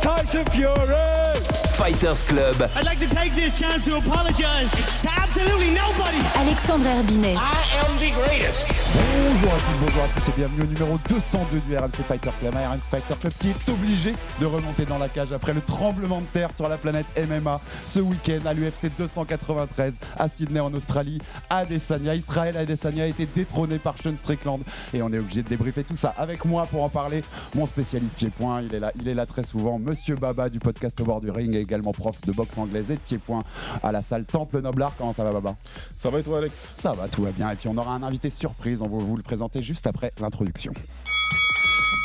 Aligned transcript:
Tyson 0.00 0.44
Fury. 0.46 1.35
Fighters 1.76 2.22
Club, 2.22 2.56
I'd 2.74 2.86
like 2.86 2.98
to 3.00 3.14
take 3.14 3.34
this 3.34 3.52
chance 3.58 3.84
to 3.84 3.98
apologize 3.98 4.70
to 5.02 5.10
absolutely 5.10 5.72
nobody. 5.72 6.16
Alexandre 6.34 6.88
Herbinet, 6.88 7.36
I 7.36 7.84
am 7.84 7.98
the 7.98 8.14
greatest. 8.16 8.64
Bonjour 8.96 9.52
à 9.52 9.58
tous, 9.58 9.84
bonjour 9.84 10.02
à 10.04 10.08
tous 10.08 10.28
et 10.30 10.32
bienvenue 10.36 10.62
au 10.62 10.66
numéro 10.66 10.98
202 11.10 11.60
du 11.68 11.76
RMC 11.76 12.02
Fighter 12.08 12.30
Club. 12.40 12.54
Un 12.56 12.70
RMC 12.70 12.80
Fighter 12.90 13.14
Club 13.20 13.32
qui 13.38 13.50
est 13.50 13.68
obligé 13.68 14.14
de 14.40 14.46
remonter 14.46 14.86
dans 14.86 14.96
la 14.96 15.10
cage 15.10 15.32
après 15.32 15.52
le 15.52 15.60
tremblement 15.60 16.22
de 16.22 16.26
terre 16.32 16.48
sur 16.54 16.66
la 16.66 16.78
planète 16.78 17.04
MMA 17.28 17.60
ce 17.84 18.00
week-end 18.00 18.40
à 18.46 18.54
l'UFC 18.54 18.90
293 18.98 19.92
à 20.18 20.28
Sydney 20.30 20.60
en 20.60 20.72
Australie. 20.72 21.18
Adesanya, 21.50 22.14
Israël 22.14 22.56
Adesanya 22.56 23.04
a 23.04 23.06
été 23.08 23.26
détrôné 23.26 23.78
par 23.78 23.96
Sean 24.02 24.16
Strickland 24.16 24.62
et 24.94 25.02
on 25.02 25.12
est 25.12 25.18
obligé 25.18 25.42
de 25.42 25.48
débriefer 25.48 25.84
tout 25.84 25.96
ça 25.96 26.14
avec 26.16 26.46
moi 26.46 26.64
pour 26.64 26.82
en 26.82 26.88
parler. 26.88 27.22
Mon 27.54 27.66
spécialiste 27.66 28.14
pied-point, 28.14 28.62
il 28.62 28.74
est 28.74 28.80
là, 28.80 28.92
il 28.98 29.06
est 29.08 29.14
là 29.14 29.26
très 29.26 29.42
souvent. 29.42 29.78
Monsieur 29.78 30.16
Baba 30.16 30.48
du 30.48 30.58
podcast 30.58 30.98
au 31.02 31.04
bord 31.04 31.20
du 31.20 31.30
ring 31.30 31.54
et 31.54 31.65
également 31.66 31.92
prof 31.92 32.20
de 32.22 32.32
boxe 32.32 32.56
anglaise 32.56 32.90
et 32.90 32.94
de 32.94 33.00
pied-point 33.00 33.42
à 33.82 33.92
la 33.92 34.02
salle 34.02 34.24
Temple 34.24 34.60
Noblard. 34.60 34.94
Comment 34.96 35.12
ça 35.12 35.24
va 35.24 35.32
Baba? 35.32 35.56
Ça 35.96 36.10
va 36.10 36.20
et 36.20 36.22
toi 36.22 36.38
Alex? 36.38 36.68
Ça 36.76 36.92
va, 36.92 37.08
tout 37.08 37.22
va 37.22 37.32
bien. 37.32 37.50
Et 37.50 37.56
puis 37.56 37.68
on 37.68 37.76
aura 37.76 37.94
un 37.94 38.02
invité 38.02 38.30
surprise, 38.30 38.80
on 38.80 38.88
va 38.88 38.98
vous 38.98 39.16
le 39.16 39.22
présenter 39.22 39.62
juste 39.62 39.86
après 39.86 40.12
l'introduction. 40.20 40.72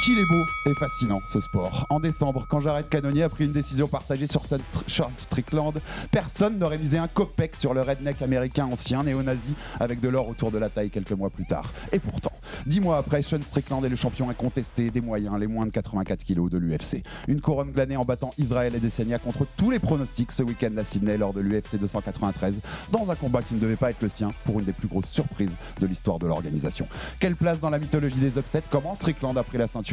Qu'il 0.03 0.17
est 0.17 0.25
beau 0.25 0.43
et 0.65 0.73
fascinant 0.73 1.21
ce 1.31 1.39
sport. 1.39 1.85
En 1.91 1.99
décembre, 1.99 2.47
quand 2.49 2.59
Jared 2.59 2.89
Cannonier 2.89 3.21
a 3.21 3.29
pris 3.29 3.45
une 3.45 3.51
décision 3.51 3.87
partagée 3.87 4.25
sur 4.25 4.41
Sean 4.87 5.11
Strickland, 5.15 5.75
personne 6.09 6.57
n'aurait 6.57 6.79
misé 6.79 6.97
un 6.97 7.07
copec 7.07 7.55
sur 7.55 7.75
le 7.75 7.83
redneck 7.83 8.19
américain 8.23 8.65
ancien 8.65 9.03
néo-nazi 9.03 9.53
avec 9.79 9.99
de 9.99 10.09
l'or 10.09 10.27
autour 10.27 10.49
de 10.49 10.57
la 10.57 10.69
taille 10.69 10.89
quelques 10.89 11.11
mois 11.11 11.29
plus 11.29 11.45
tard. 11.45 11.71
Et 11.91 11.99
pourtant, 11.99 12.31
dix 12.65 12.79
mois 12.79 12.97
après, 12.97 13.21
Sean 13.21 13.43
Strickland 13.43 13.85
est 13.85 13.89
le 13.89 13.95
champion 13.95 14.27
incontesté 14.31 14.89
des 14.89 15.01
moyens, 15.01 15.37
les 15.39 15.45
moins 15.45 15.67
de 15.67 15.71
84 15.71 16.23
kilos 16.23 16.49
de 16.49 16.57
l'UFC. 16.57 17.03
Une 17.27 17.39
couronne 17.39 17.71
glanée 17.71 17.95
en 17.95 18.03
battant 18.03 18.31
Israël 18.39 18.73
et 18.73 18.79
Desenia 18.79 19.19
contre 19.19 19.45
tous 19.55 19.69
les 19.69 19.77
pronostics 19.77 20.31
ce 20.31 20.41
week-end 20.41 20.75
à 20.77 20.83
Sydney 20.83 21.17
lors 21.17 21.33
de 21.33 21.41
l'UFC 21.41 21.77
293, 21.79 22.55
dans 22.91 23.11
un 23.11 23.15
combat 23.15 23.43
qui 23.43 23.53
ne 23.53 23.59
devait 23.59 23.75
pas 23.75 23.91
être 23.91 24.01
le 24.01 24.09
sien 24.09 24.33
pour 24.45 24.57
une 24.57 24.65
des 24.65 24.73
plus 24.73 24.87
grosses 24.87 25.11
surprises 25.11 25.53
de 25.79 25.85
l'histoire 25.85 26.17
de 26.17 26.25
l'organisation. 26.25 26.87
Quelle 27.19 27.35
place 27.35 27.59
dans 27.59 27.69
la 27.69 27.77
mythologie 27.77 28.17
des 28.17 28.39
upsets? 28.39 28.63
Comment 28.71 28.95
Strickland 28.95 29.37
a 29.37 29.43
pris 29.43 29.59
la 29.59 29.67
ceinture? 29.67 29.90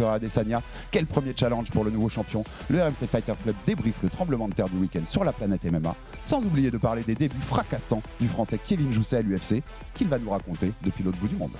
Quel 0.90 1.06
premier 1.06 1.34
challenge 1.36 1.70
pour 1.70 1.84
le 1.84 1.90
nouveau 1.90 2.08
champion? 2.08 2.44
Le 2.68 2.82
RMC 2.82 3.06
Fighter 3.10 3.34
Club 3.42 3.54
débriefe 3.66 4.02
le 4.02 4.08
tremblement 4.08 4.48
de 4.48 4.54
terre 4.54 4.68
du 4.68 4.76
week-end 4.76 5.06
sur 5.06 5.24
la 5.24 5.32
planète 5.32 5.64
MMA, 5.64 5.94
sans 6.24 6.42
oublier 6.44 6.70
de 6.70 6.78
parler 6.78 7.02
des 7.02 7.14
débuts 7.14 7.40
fracassants 7.40 8.02
du 8.20 8.28
français 8.28 8.58
Kevin 8.64 8.92
Jousset 8.92 9.18
à 9.18 9.22
l'UFC, 9.22 9.62
qu'il 9.94 10.08
va 10.08 10.18
nous 10.18 10.30
raconter 10.30 10.72
depuis 10.82 11.04
l'autre 11.04 11.18
bout 11.18 11.28
du 11.28 11.36
monde. 11.36 11.52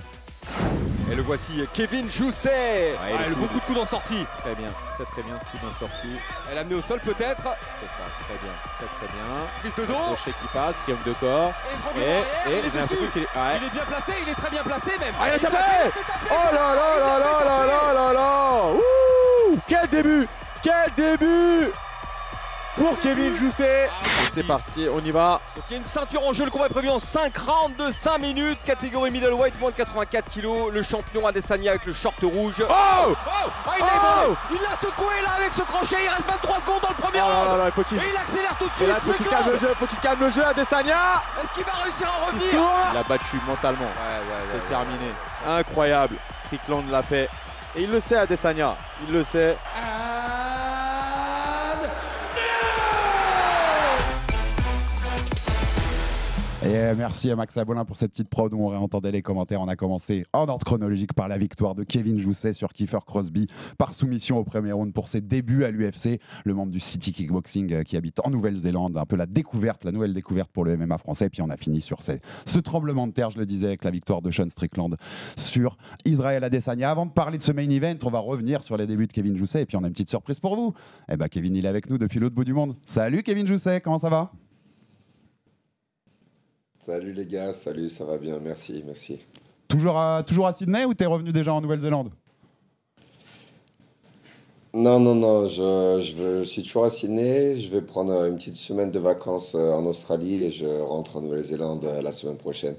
Et 1.11 1.15
le 1.15 1.23
voici, 1.23 1.63
Kevin 1.73 2.07
Jousset 2.09 2.95
Ah, 3.01 3.05
Elle 3.09 3.17
le 3.17 3.23
a 3.23 3.29
coup- 3.29 3.39
beaucoup 3.41 3.59
de 3.59 3.65
coups 3.65 3.79
en 3.79 3.85
sortie 3.85 4.25
Très 4.43 4.53
bien, 4.55 4.69
très 4.95 5.05
très 5.05 5.23
bien 5.23 5.33
ce 5.37 5.41
coup 5.45 5.57
d'en 5.65 5.73
sortie. 5.79 6.15
Elle 6.51 6.57
a 6.57 6.61
amené 6.61 6.75
au 6.75 6.81
sol 6.83 6.99
peut-être 6.99 7.41
C'est 7.41 7.89
ça, 7.97 8.05
très 8.25 8.37
bien, 8.43 8.53
très 8.77 8.85
très 8.85 9.07
bien. 9.13 9.25
Prise 9.59 9.73
de 9.75 9.85
dos 9.91 9.97
Crochet 9.99 10.31
qui 10.39 10.47
passe, 10.53 10.75
triangle 10.83 11.03
de 11.05 11.13
corps. 11.13 11.53
Et 11.97 12.53
est 12.53 12.69
j'ai 12.71 12.79
l'impression 12.79 13.07
qu'il 13.11 13.23
est. 13.23 13.25
Ouais. 13.25 13.57
Il 13.59 13.67
est 13.67 13.69
bien 13.71 13.85
placé, 13.85 14.13
il 14.21 14.29
est 14.29 14.35
très 14.35 14.49
bien 14.51 14.63
placé 14.63 14.91
même 14.99 15.13
Ah 15.19 15.29
il 15.29 15.33
Il 15.35 15.39
tapé. 15.39 15.57
Oh 16.29 16.33
là 16.53 16.75
là 16.75 16.99
là 16.99 17.19
là 17.19 17.43
là 17.43 17.65
là 17.65 17.93
là 17.93 18.13
là 18.13 18.63
Ouh 18.73 19.57
Quel 19.67 19.87
début 19.89 20.27
Quel 20.61 20.93
début 20.95 21.71
Pour 22.79 22.97
Kevin 23.01 23.35
Jousset 23.35 23.85
Et 23.87 24.31
c'est 24.33 24.43
parti, 24.47 24.87
on 24.91 24.99
y 25.03 25.11
va. 25.11 25.41
Donc 25.55 25.65
il 25.69 25.73
y 25.73 25.75
a 25.75 25.79
une 25.79 25.85
ceinture 25.85 26.25
en 26.25 26.31
jeu, 26.31 26.45
le 26.45 26.49
combat 26.51 26.67
est 26.67 26.69
prévu 26.69 26.89
en 26.89 26.97
5 26.99 27.37
rounds 27.37 27.75
de 27.77 27.91
5 27.91 28.17
minutes, 28.19 28.57
catégorie 28.65 29.11
middleweight, 29.11 29.59
moins 29.59 29.71
de 29.71 29.75
84 29.75 30.29
kg, 30.33 30.71
le 30.71 30.81
champion 30.81 31.27
Adesanya 31.27 31.71
avec 31.71 31.85
le 31.85 31.91
short 31.93 32.15
rouge. 32.23 32.63
Oh 32.67 32.73
Oh 33.09 33.13
Ah, 33.67 33.71
il 33.77 33.81
l'a 33.81 33.89
Oh. 34.29 34.35
Il 34.51 34.57
l'a 34.61 34.75
secoué 34.81 35.21
là 35.23 35.31
avec 35.37 35.51
ce 35.53 35.61
crochet, 35.61 35.97
il 36.05 36.09
reste 36.09 36.25
23 36.25 36.55
secondes 36.61 36.81
dans 36.81 36.89
le 36.89 36.95
Oh 36.97 37.01
premier 37.01 37.17
là 37.19 37.27
là 37.27 37.43
round 37.43 37.57
là, 37.59 37.65
il 37.67 37.71
faut 37.73 37.83
qu'il 37.83 37.97
Et 37.97 38.01
il 38.09 38.17
accélère 38.17 38.55
tout 38.57 38.65
de 38.65 38.69
Et 38.69 38.75
suite, 38.77 38.87
là, 38.87 38.95
faut 39.01 39.13
qu'il 39.13 39.25
calme 39.27 39.49
le 39.51 39.57
jeu, 39.57 39.73
faut 39.77 39.85
qu'il 39.85 39.99
calme 39.99 40.19
le 40.21 40.29
jeu 40.29 40.45
Adesanya 40.45 41.23
Est-ce 41.43 41.51
qu'il 41.53 41.63
va 41.65 41.71
réussir 41.83 42.07
à 42.07 42.25
revenir 42.27 42.63
Il 42.93 42.97
a 42.97 43.03
battu 43.03 43.35
mentalement. 43.45 43.79
Ouais, 43.83 44.19
ouais, 44.19 44.47
C'est 44.51 44.57
ouais, 44.57 44.69
terminé. 44.69 45.11
Incroyable 45.45 46.15
Strickland 46.45 46.89
l'a 46.89 47.03
fait. 47.03 47.29
Et 47.75 47.83
il 47.83 47.91
le 47.91 47.99
sait 47.99 48.15
Adesanya, 48.17 48.75
il 49.07 49.13
le 49.13 49.23
sait. 49.23 49.57
Et 56.61 56.75
euh, 56.75 56.93
merci 56.97 57.31
à 57.31 57.37
Max 57.37 57.55
Abolin 57.55 57.85
pour 57.85 57.95
cette 57.95 58.11
petite 58.11 58.27
prod 58.27 58.53
où 58.53 58.59
on 58.59 58.67
réentendait 58.67 59.13
les 59.13 59.21
commentaires. 59.21 59.61
On 59.61 59.69
a 59.69 59.77
commencé 59.77 60.25
en 60.33 60.45
ordre 60.49 60.65
chronologique 60.65 61.13
par 61.13 61.29
la 61.29 61.37
victoire 61.37 61.73
de 61.73 61.85
Kevin 61.85 62.19
Jousset 62.19 62.51
sur 62.51 62.73
Kiefer 62.73 62.99
Crosby 63.07 63.47
par 63.77 63.93
soumission 63.93 64.37
au 64.37 64.43
premier 64.43 64.73
round 64.73 64.93
pour 64.93 65.07
ses 65.07 65.21
débuts 65.21 65.63
à 65.63 65.71
l'UFC. 65.71 66.19
Le 66.43 66.53
membre 66.53 66.73
du 66.73 66.81
City 66.81 67.13
Kickboxing 67.13 67.71
euh, 67.71 67.83
qui 67.83 67.95
habite 67.95 68.19
en 68.25 68.29
Nouvelle-Zélande, 68.29 68.97
un 68.97 69.05
peu 69.05 69.15
la 69.15 69.25
découverte, 69.25 69.85
la 69.85 69.93
nouvelle 69.93 70.13
découverte 70.13 70.51
pour 70.51 70.65
le 70.65 70.75
MMA 70.75 70.97
français. 70.97 71.29
Puis 71.29 71.41
on 71.41 71.49
a 71.49 71.55
fini 71.55 71.79
sur 71.79 71.99
ce 72.01 72.59
tremblement 72.59 73.07
de 73.07 73.13
terre, 73.13 73.29
je 73.29 73.39
le 73.39 73.45
disais, 73.45 73.67
avec 73.67 73.85
la 73.85 73.91
victoire 73.91 74.21
de 74.21 74.29
Sean 74.29 74.49
Strickland 74.49 74.97
sur 75.37 75.77
Israël 76.03 76.43
Adesanya. 76.43 76.91
Avant 76.91 77.05
de 77.05 77.11
parler 77.11 77.37
de 77.37 77.43
ce 77.43 77.53
main 77.53 77.69
event, 77.69 77.95
on 78.03 78.09
va 78.09 78.19
revenir 78.19 78.65
sur 78.65 78.75
les 78.75 78.85
débuts 78.85 79.07
de 79.07 79.13
Kevin 79.13 79.37
Jousset 79.37 79.61
et 79.61 79.65
puis 79.65 79.77
on 79.77 79.83
a 79.85 79.87
une 79.87 79.93
petite 79.93 80.09
surprise 80.09 80.41
pour 80.41 80.57
vous. 80.57 80.73
Eh 81.09 81.15
ben 81.15 81.29
Kevin, 81.29 81.55
il 81.55 81.65
est 81.65 81.69
avec 81.69 81.89
nous 81.89 81.97
depuis 81.97 82.19
l'autre 82.19 82.35
bout 82.35 82.43
du 82.43 82.53
monde. 82.53 82.75
Salut 82.83 83.23
Kevin 83.23 83.47
Jousset, 83.47 83.79
comment 83.79 83.99
ça 83.99 84.09
va? 84.09 84.33
Salut 86.79 87.11
les 87.13 87.25
gars, 87.25 87.51
salut, 87.51 87.89
ça 87.89 88.05
va 88.05 88.17
bien, 88.17 88.39
merci, 88.39 88.83
merci. 88.85 89.19
Toujours 89.67 89.97
à, 89.97 90.23
toujours 90.23 90.47
à 90.47 90.53
Sydney 90.53 90.85
ou 90.85 90.93
t'es 90.93 91.05
revenu 91.05 91.31
déjà 91.31 91.53
en 91.53 91.61
Nouvelle-Zélande? 91.61 92.09
Non, 94.73 94.99
non, 94.99 95.15
non, 95.15 95.45
je, 95.47 95.99
je, 95.99 96.15
veux- 96.15 96.39
je 96.43 96.47
suis 96.47 96.61
toujours 96.61 96.85
à 96.85 96.89
Sydney, 96.89 97.55
je 97.57 97.69
vais 97.71 97.81
prendre 97.81 98.25
une 98.25 98.35
petite 98.35 98.55
semaine 98.55 98.91
de 98.91 98.99
vacances 98.99 99.55
euh, 99.55 99.71
en 99.73 99.85
Australie 99.85 100.43
et 100.43 100.49
je 100.49 100.65
rentre 100.67 101.17
en 101.17 101.21
Nouvelle-Zélande 101.21 101.85
euh, 101.85 102.01
la 102.01 102.11
semaine 102.11 102.37
prochaine. 102.37 102.75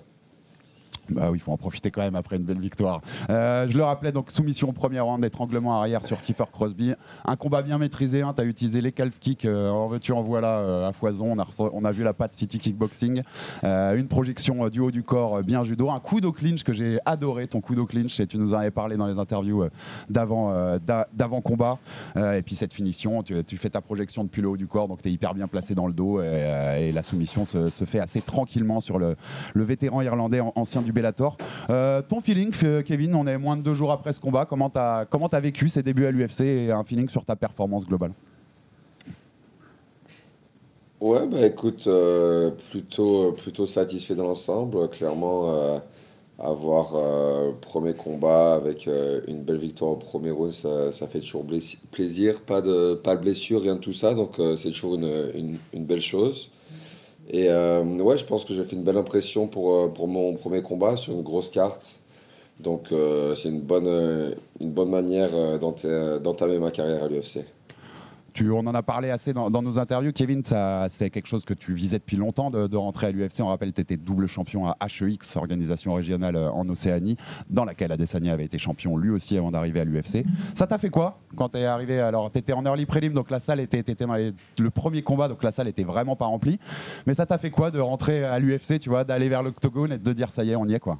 Bah 1.10 1.28
oui, 1.30 1.38
il 1.38 1.40
faut 1.40 1.52
en 1.52 1.56
profiter 1.56 1.90
quand 1.90 2.02
même 2.02 2.14
après 2.14 2.36
une 2.36 2.44
belle 2.44 2.60
victoire. 2.60 3.00
Euh, 3.30 3.66
je 3.68 3.76
le 3.76 3.84
rappelais, 3.84 4.12
donc 4.12 4.30
soumission 4.30 4.68
au 4.68 4.72
premier 4.72 5.00
round, 5.00 5.24
étranglement 5.24 5.78
arrière 5.78 6.04
sur 6.04 6.18
Kiefer 6.18 6.44
Crosby. 6.52 6.94
Un 7.24 7.36
combat 7.36 7.62
bien 7.62 7.78
maîtrisé, 7.78 8.22
hein, 8.22 8.32
tu 8.34 8.42
as 8.42 8.44
utilisé 8.44 8.80
les 8.80 8.92
calf 8.92 9.18
kicks, 9.18 9.44
euh, 9.44 9.70
en 9.70 9.88
veux-tu, 9.88 10.12
en 10.12 10.22
voilà, 10.22 10.58
euh, 10.58 10.88
à 10.88 10.92
foison. 10.92 11.32
On 11.32 11.38
a, 11.38 11.46
on 11.72 11.84
a 11.84 11.92
vu 11.92 12.04
la 12.04 12.12
patte 12.12 12.34
City 12.34 12.58
Kickboxing. 12.58 13.22
Euh, 13.64 13.96
une 13.96 14.08
projection 14.08 14.68
du 14.68 14.80
haut 14.80 14.90
du 14.90 15.02
corps, 15.02 15.42
bien 15.42 15.62
judo. 15.64 15.90
Un 15.90 16.00
coup 16.00 16.20
d'eau 16.20 16.32
clinch 16.32 16.62
que 16.62 16.72
j'ai 16.72 16.98
adoré, 17.06 17.46
ton 17.46 17.60
coup 17.60 17.74
d'eau 17.74 17.86
clinch, 17.86 18.20
et 18.20 18.26
tu 18.26 18.38
nous 18.38 18.54
en 18.54 18.58
avais 18.58 18.70
parlé 18.70 18.96
dans 18.96 19.06
les 19.06 19.18
interviews 19.18 19.64
d'avant 20.08 20.52
d'a- 20.78 21.08
d'avant 21.12 21.40
combat. 21.40 21.78
Et 22.16 22.42
puis 22.42 22.54
cette 22.54 22.72
finition, 22.74 23.22
tu, 23.22 23.56
fais 23.56 23.70
ta 23.70 23.80
projection 23.80 24.24
depuis 24.24 24.42
le 24.42 24.48
haut 24.48 24.56
du 24.56 24.66
corps, 24.66 24.88
donc 24.88 25.02
tu 25.02 25.08
es 25.08 25.12
hyper 25.12 25.34
bien 25.34 25.48
placé 25.48 25.74
dans 25.74 25.86
le 25.86 25.92
dos, 25.92 26.20
et, 26.22 26.92
la 26.92 27.02
soumission 27.02 27.44
se, 27.44 27.68
se 27.70 27.84
fait 27.84 28.00
assez 28.00 28.20
tranquillement 28.20 28.80
sur 28.80 28.98
le, 28.98 29.16
le 29.54 29.64
vétéran 29.64 30.02
irlandais 30.02 30.40
an- 30.40 30.52
ancien 30.56 30.82
du 30.82 30.92
Euh, 31.70 32.02
ton 32.02 32.20
feeling, 32.20 32.50
F- 32.50 32.82
Kevin, 32.82 33.14
on 33.14 33.26
est 33.26 33.38
moins 33.38 33.56
de 33.56 33.62
deux 33.62 33.74
jours 33.74 33.92
après 33.92 34.12
ce 34.12 34.20
combat. 34.20 34.46
Comment 34.46 34.70
t'as 34.70 35.06
as 35.10 35.40
vécu 35.40 35.68
ces 35.68 35.82
débuts 35.82 36.06
à 36.06 36.10
l'UFC 36.10 36.40
et 36.42 36.72
un 36.72 36.84
feeling 36.84 37.08
sur 37.08 37.24
ta 37.24 37.36
performance 37.36 37.86
globale? 37.86 38.12
Ouais, 41.00 41.26
bah 41.26 41.46
écoute, 41.46 41.86
euh, 41.86 42.50
plutôt, 42.70 43.32
plutôt 43.32 43.64
satisfait 43.66 44.14
dans 44.14 44.24
l'ensemble. 44.24 44.88
Clairement, 44.90 45.50
euh, 45.54 45.78
avoir 46.38 46.94
euh, 46.94 47.52
premier 47.60 47.94
combat 47.94 48.54
avec 48.54 48.86
euh, 48.86 49.22
une 49.26 49.42
belle 49.42 49.56
victoire 49.56 49.92
au 49.92 49.96
premier 49.96 50.30
round, 50.30 50.52
ça, 50.52 50.92
ça 50.92 51.06
fait 51.06 51.20
toujours 51.20 51.46
plaisir. 51.90 52.42
Pas 52.42 52.60
de, 52.60 52.94
pas 52.94 53.16
de 53.16 53.22
blessure, 53.22 53.62
rien 53.62 53.76
de 53.76 53.80
tout 53.80 53.94
ça, 53.94 54.14
donc 54.14 54.38
euh, 54.38 54.56
c'est 54.56 54.70
toujours 54.70 54.96
une, 54.96 55.56
une 55.72 55.84
belle 55.84 56.02
chose. 56.02 56.50
Et 57.30 57.48
euh, 57.48 57.82
ouais, 57.84 58.16
je 58.18 58.24
pense 58.26 58.44
que 58.44 58.52
j'ai 58.54 58.64
fait 58.64 58.76
une 58.76 58.82
belle 58.84 58.96
impression 58.96 59.46
pour, 59.48 59.74
euh, 59.74 59.88
mon 60.06 60.34
premier 60.34 60.62
combat 60.62 60.96
sur 60.96 61.12
une 61.14 61.22
grosse 61.22 61.48
carte. 61.50 62.00
Donc 62.60 62.92
euh, 62.92 63.34
c'est 63.34 63.50
une 63.50 63.60
bonne, 63.62 64.34
une 64.60 64.72
bonne 64.72 64.90
manière 64.90 65.30
d'enta- 65.60 66.18
d'entamer 66.20 66.58
ma 66.60 66.70
carrière 66.72 67.04
à 67.04 67.08
l'UFC. 67.08 67.44
Tu, 68.32 68.50
on 68.50 68.58
en 68.60 68.74
a 68.74 68.82
parlé 68.82 69.10
assez 69.10 69.32
dans, 69.32 69.50
nos 69.50 69.78
interviews. 69.78 70.12
Kevin, 70.12 70.42
c'est 70.44 71.10
quelque 71.10 71.26
chose 71.26 71.44
que 71.44 71.54
tu 71.54 71.72
visais 71.72 71.98
depuis 71.98 72.16
longtemps 72.16 72.50
de, 72.50 72.76
rentrer 72.76 73.08
à 73.08 73.10
l'UFC. 73.10 73.40
On 73.40 73.46
rappelle, 73.46 73.72
tu 73.72 73.80
étais 73.80 73.96
double 73.96 74.26
champion 74.26 74.66
à 74.66 74.76
HEX, 74.80 75.36
organisation 75.36 75.94
régionale 75.94 76.36
euh, 76.36 76.50
en 76.50 76.68
Océanie, 76.68 77.16
dans 77.50 77.64
laquelle 77.64 77.92
Adesanya 77.92 78.32
avait 78.32 78.44
été 78.44 78.58
champion 78.58 78.96
lui 78.96 79.10
aussi 79.10 79.36
avant 79.36 79.50
d'arriver 79.50 79.80
à 79.80 79.84
l'UFC. 79.84 80.24
Ça 80.54 80.66
t'a 80.66 80.78
fait 80.78 80.90
quoi 80.90 81.18
quand 81.36 81.50
tu 81.50 81.58
es 81.58 81.64
arrivé 81.64 82.00
Alors, 82.00 82.30
tu 82.30 82.38
étais 82.38 82.52
en 82.52 82.64
early 82.64 82.86
prélim, 82.86 83.12
donc 83.12 83.30
la 83.30 83.38
salle 83.38 83.60
était, 83.60 83.82
dans 83.82 84.14
le 84.14 84.70
premier 84.70 85.02
combat, 85.02 85.28
donc 85.28 85.42
la 85.42 85.52
salle 85.52 85.68
était 85.68 85.84
vraiment 85.84 86.16
pas 86.16 86.26
remplie. 86.26 86.58
Mais 87.06 87.14
ça 87.14 87.26
t'a 87.26 87.38
fait 87.38 87.50
quoi 87.50 87.70
de 87.70 87.80
rentrer 87.80 88.24
à 88.24 88.38
l'UFC, 88.38 88.78
tu 88.78 88.88
vois, 88.88 89.04
d'aller 89.04 89.28
vers 89.28 89.42
l'octogone 89.42 89.92
et 89.92 89.98
de 89.98 90.12
dire 90.12 90.32
ça 90.32 90.44
y 90.44 90.50
est, 90.50 90.56
on 90.56 90.66
y 90.66 90.74
est 90.74 90.80
quoi? 90.80 90.98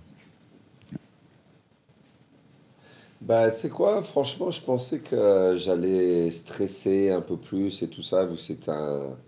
Bah, 3.21 3.51
c'est 3.51 3.69
quoi, 3.69 4.03
franchement, 4.03 4.51
je 4.51 4.61
pensais 4.63 5.01
que 5.01 5.55
j'allais 5.59 6.31
stresser 6.31 7.11
un 7.11 7.21
peu 7.21 7.37
plus 7.37 7.83
et 7.83 7.89
tout 7.89 8.01
ça, 8.03 8.25
vu 8.25 8.37
que 8.37 8.41
c'était 8.41 8.71
un, 8.71 9.19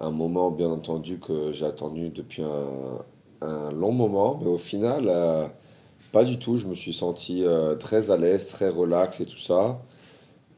un 0.00 0.10
moment, 0.10 0.50
bien 0.52 0.70
entendu, 0.70 1.20
que 1.20 1.52
j'ai 1.52 1.66
attendu 1.66 2.10
depuis 2.10 2.42
un, 2.44 2.98
un 3.42 3.72
long 3.72 3.92
moment. 3.92 4.38
Mais 4.42 4.48
au 4.48 4.58
final, 4.58 5.06
euh, 5.08 5.48
pas 6.12 6.24
du 6.24 6.38
tout. 6.38 6.58
Je 6.58 6.66
me 6.68 6.74
suis 6.74 6.92
senti 6.94 7.44
euh, 7.44 7.76
très 7.76 8.10
à 8.12 8.16
l'aise, 8.18 8.48
très 8.48 8.68
relax 8.70 9.20
et 9.20 9.26
tout 9.26 9.38
ça. 9.38 9.80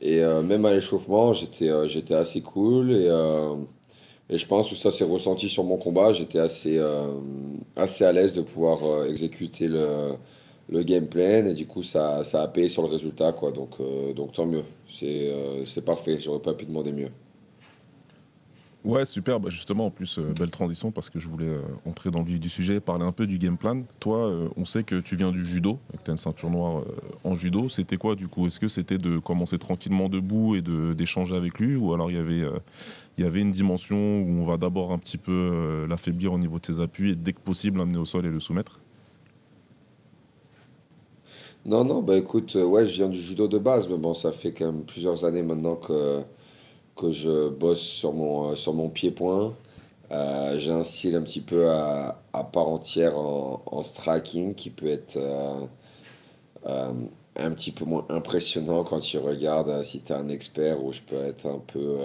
Et 0.03 0.23
euh, 0.25 0.43
même 0.43 0.65
à 0.67 0.73
l'échauffement, 0.75 1.33
j'étais 1.35 2.15
assez 2.15 2.43
cool. 2.43 2.93
Et, 2.93 3.09
et 4.31 4.39
je 4.39 4.47
pense 4.47 4.69
que 4.69 4.75
ça 4.75 4.91
s'est 4.91 5.05
ressenti 5.05 5.49
sur 5.49 5.65
mon 5.65 5.77
combat. 5.77 6.13
J'étais 6.13 6.39
assez, 6.41 6.81
assez 7.77 8.05
à 8.05 8.13
l'aise 8.13 8.33
de 8.33 8.43
pouvoir 8.43 9.05
exécuter 9.07 9.69
le 9.69 10.13
le 10.69 10.83
game 10.83 11.07
plan 11.07 11.47
et 11.47 11.55
du 11.55 11.67
coup 11.67 11.83
ça, 11.83 12.25
ça 12.25 12.43
a 12.43 12.49
payé 12.49 12.69
sur 12.69 12.83
le 12.83 12.89
résultat 12.89 13.33
quoi. 13.33 13.53
Donc, 13.53 13.81
euh, 13.81 14.13
donc 14.13 14.33
tant 14.33 14.47
mieux. 14.47 14.65
C'est 14.89 15.31
euh, 15.31 15.65
c'est 15.65 15.85
parfait. 15.85 16.19
J'aurais 16.19 16.43
pas 16.43 16.55
pu 16.55 16.65
demander 16.65 16.93
mieux. 16.93 17.11
Ouais, 18.85 19.05
super. 19.05 19.41
Bah 19.41 19.51
justement, 19.51 19.87
en 19.87 19.91
plus, 19.91 20.19
euh, 20.19 20.33
belle 20.33 20.53
transition 20.53 20.93
parce 20.93 21.11
que 21.11 21.19
je 21.19 21.29
voulais 21.29 21.47
euh, 21.47 21.63
entrer 21.87 22.13
dans 22.13 22.21
le 22.21 22.25
vif 22.25 22.39
du 22.39 22.49
sujet, 22.49 22.79
parler 22.79 23.05
un 23.05 23.11
peu 23.11 23.27
du 23.27 23.37
game 23.37 23.57
plan. 23.57 23.83
Toi, 23.99 24.49
on 24.57 24.65
sait 24.65 24.85
que 24.85 25.01
tu 25.01 25.17
viens 25.17 25.33
du 25.33 25.45
judo, 25.45 25.81
que 25.93 26.05
tu 26.05 26.11
as 26.11 26.13
une 26.13 26.19
ceinture 26.19 26.51
noire 26.51 26.85
en 27.25 27.35
judo. 27.35 27.69
C'était 27.69 27.97
quoi 27.97 28.15
du 28.15 28.29
coup? 28.29 28.47
Est-ce 28.47 28.61
que 28.61 28.69
c'était 28.69 28.99
de 28.99 29.19
commencer 29.19 29.59
tranquillement 29.59 30.09
debout 30.09 30.55
et 30.55 30.63
de- 30.63 30.95
d'échanger 30.95 31.35
avec 31.35 31.59
lui? 31.59 31.75
Ou 31.75 31.95
alors 31.95 32.13
il 32.13 32.17
y 32.17 32.21
avait, 32.21 32.43
il 33.19 33.25
y 33.25 33.27
avait 33.27 33.41
une 33.41 33.51
dimension 33.51 33.97
où 34.21 34.41
on 34.41 34.45
va 34.45 34.57
d'abord 34.57 34.93
un 34.93 34.99
petit 34.99 35.19
peu 35.19 35.87
l'affaiblir 35.89 36.33
au 36.33 36.39
niveau 36.39 36.61
de 36.61 36.67
ses 36.67 36.81
appuis 36.81 37.11
et 37.11 37.17
dès 37.17 37.33
que 37.33 37.41
possible 37.41 37.79
l'amener 37.79 37.99
au 37.99 38.05
sol 38.05 38.25
et 38.25 38.31
le 38.31 38.39
soumettre? 38.39 38.79
Non 41.67 41.85
non 41.85 42.03
bah 42.03 42.17
écoute 42.17 42.57
euh, 42.57 42.65
ouais 42.65 42.87
je 42.87 42.95
viens 42.95 43.09
du 43.09 43.21
judo 43.21 43.49
de 43.49 43.59
base 43.59 43.89
mais 43.89 43.97
bon 43.99 44.15
ça 44.15 44.33
fait 44.33 44.53
quand 44.53 44.67
même 44.73 44.85
plusieurs 44.85 45.25
années 45.25 45.43
maintenant 45.43 45.77
que 45.77 46.23
que 46.97 47.13
je 47.13 47.51
bosse 47.51 47.81
sur 47.83 48.13
mon 48.15 48.53
euh, 48.53 48.57
sur 48.57 48.75
mon 48.75 48.91
pied-point. 48.91 49.55
Euh, 50.13 50.59
j'ai 50.59 50.73
un 50.73 50.85
style 50.85 51.17
un 51.17 51.23
petit 51.23 51.41
peu 51.43 51.71
à, 51.71 52.23
à 52.35 52.45
part 52.45 52.69
entière 52.69 53.19
en, 53.19 53.63
en 53.67 53.83
striking 53.83 54.55
qui 54.55 54.71
peut 54.71 54.89
être 54.89 55.19
un 57.37 57.51
petit 57.51 57.73
peu 57.73 57.85
moins 57.85 58.07
impressionnant 58.09 58.85
quand 58.85 58.99
tu 59.01 59.19
regardes 59.19 59.83
si 59.83 60.03
tu 60.03 60.13
es 60.13 60.17
un 60.17 60.29
expert 60.29 60.83
ou 60.85 60.93
je 60.93 61.03
peux 61.03 61.17
être 61.17 61.47
un 61.47 61.59
peu 61.59 61.99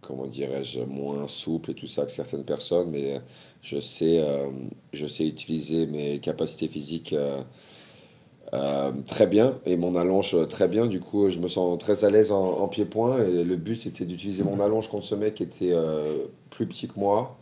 comment 0.00 0.26
dirais-je 0.26 0.80
moins 0.80 1.26
souple 1.28 1.70
et 1.70 1.74
tout 1.74 1.86
ça 1.86 2.04
que 2.04 2.10
certaines 2.10 2.44
personnes 2.44 2.90
mais 2.90 3.20
je 3.62 3.78
sais 3.80 4.22
je 4.92 5.06
sais 5.06 5.26
utiliser 5.26 5.86
mes 5.86 6.20
capacités 6.20 6.68
physiques 6.68 7.14
euh, 8.54 8.92
très 9.06 9.26
bien 9.26 9.58
et 9.66 9.76
mon 9.76 9.96
allonge 9.96 10.34
euh, 10.34 10.46
très 10.46 10.68
bien. 10.68 10.86
Du 10.86 11.00
coup, 11.00 11.28
je 11.28 11.38
me 11.40 11.48
sens 11.48 11.76
très 11.78 12.04
à 12.04 12.10
l'aise 12.10 12.30
en, 12.30 12.68
pied-point. 12.68 13.18
Et 13.18 13.42
le 13.44 13.56
but, 13.56 13.74
c'était 13.74 14.04
d'utiliser 14.04 14.44
mon 14.44 14.60
allonge 14.60 14.88
contre 14.88 15.04
ce 15.04 15.14
mec 15.14 15.34
qui 15.34 15.42
était 15.42 15.72
euh, 15.72 16.26
plus 16.50 16.66
petit 16.66 16.86
que 16.86 16.98
moi. 16.98 17.36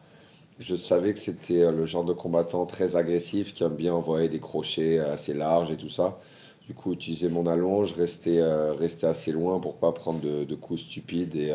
Je 0.58 0.74
savais 0.76 1.12
que 1.12 1.18
c'était 1.18 1.70
le 1.72 1.84
genre 1.84 2.04
de 2.04 2.12
combattant 2.12 2.66
très 2.66 2.96
agressif 2.96 3.52
qui 3.52 3.64
aime 3.64 3.74
bien 3.74 3.94
envoyer 3.94 4.28
des 4.28 4.38
crochets 4.38 4.98
assez 4.98 5.34
larges 5.34 5.70
et 5.70 5.76
tout 5.76 5.88
ça. 5.88 6.18
Du 6.66 6.74
coup, 6.74 6.92
utiliser 6.92 7.28
mon 7.28 7.46
allonge, 7.46 7.92
rester, 7.94 8.40
rester 8.78 9.06
assez 9.06 9.32
loin 9.32 9.58
pour 9.58 9.74
pas 9.74 9.90
prendre 9.90 10.20
de, 10.20 10.54
coups 10.54 10.80
stupides 10.80 11.34
et, 11.34 11.52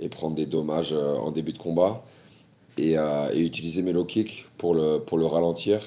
et 0.00 0.08
prendre 0.08 0.34
des 0.34 0.46
dommages 0.46 0.94
en 0.94 1.30
début 1.30 1.52
de 1.52 1.58
combat. 1.58 2.02
Et, 2.78 2.92
et 2.94 3.40
utiliser 3.40 3.82
mes 3.82 3.92
low 3.92 4.06
kicks 4.06 4.46
pour 4.56 4.74
le, 4.74 4.98
pour 4.98 5.18
le 5.18 5.26
ralentir. 5.26 5.80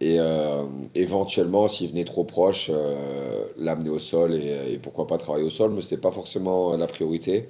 Et 0.00 0.16
euh, 0.20 0.64
éventuellement, 0.94 1.68
s'il 1.68 1.88
venait 1.90 2.04
trop 2.04 2.24
proche, 2.24 2.70
euh, 2.72 3.46
l'amener 3.56 3.90
au 3.90 3.98
sol 3.98 4.34
et, 4.34 4.78
pourquoi 4.82 5.06
pas 5.06 5.16
travailler 5.18 5.46
au 5.46 5.50
sol, 5.50 5.72
mais 5.72 5.80
c'était 5.80 5.96
pas 5.96 6.10
forcément 6.10 6.76
la 6.76 6.86
priorité. 6.86 7.48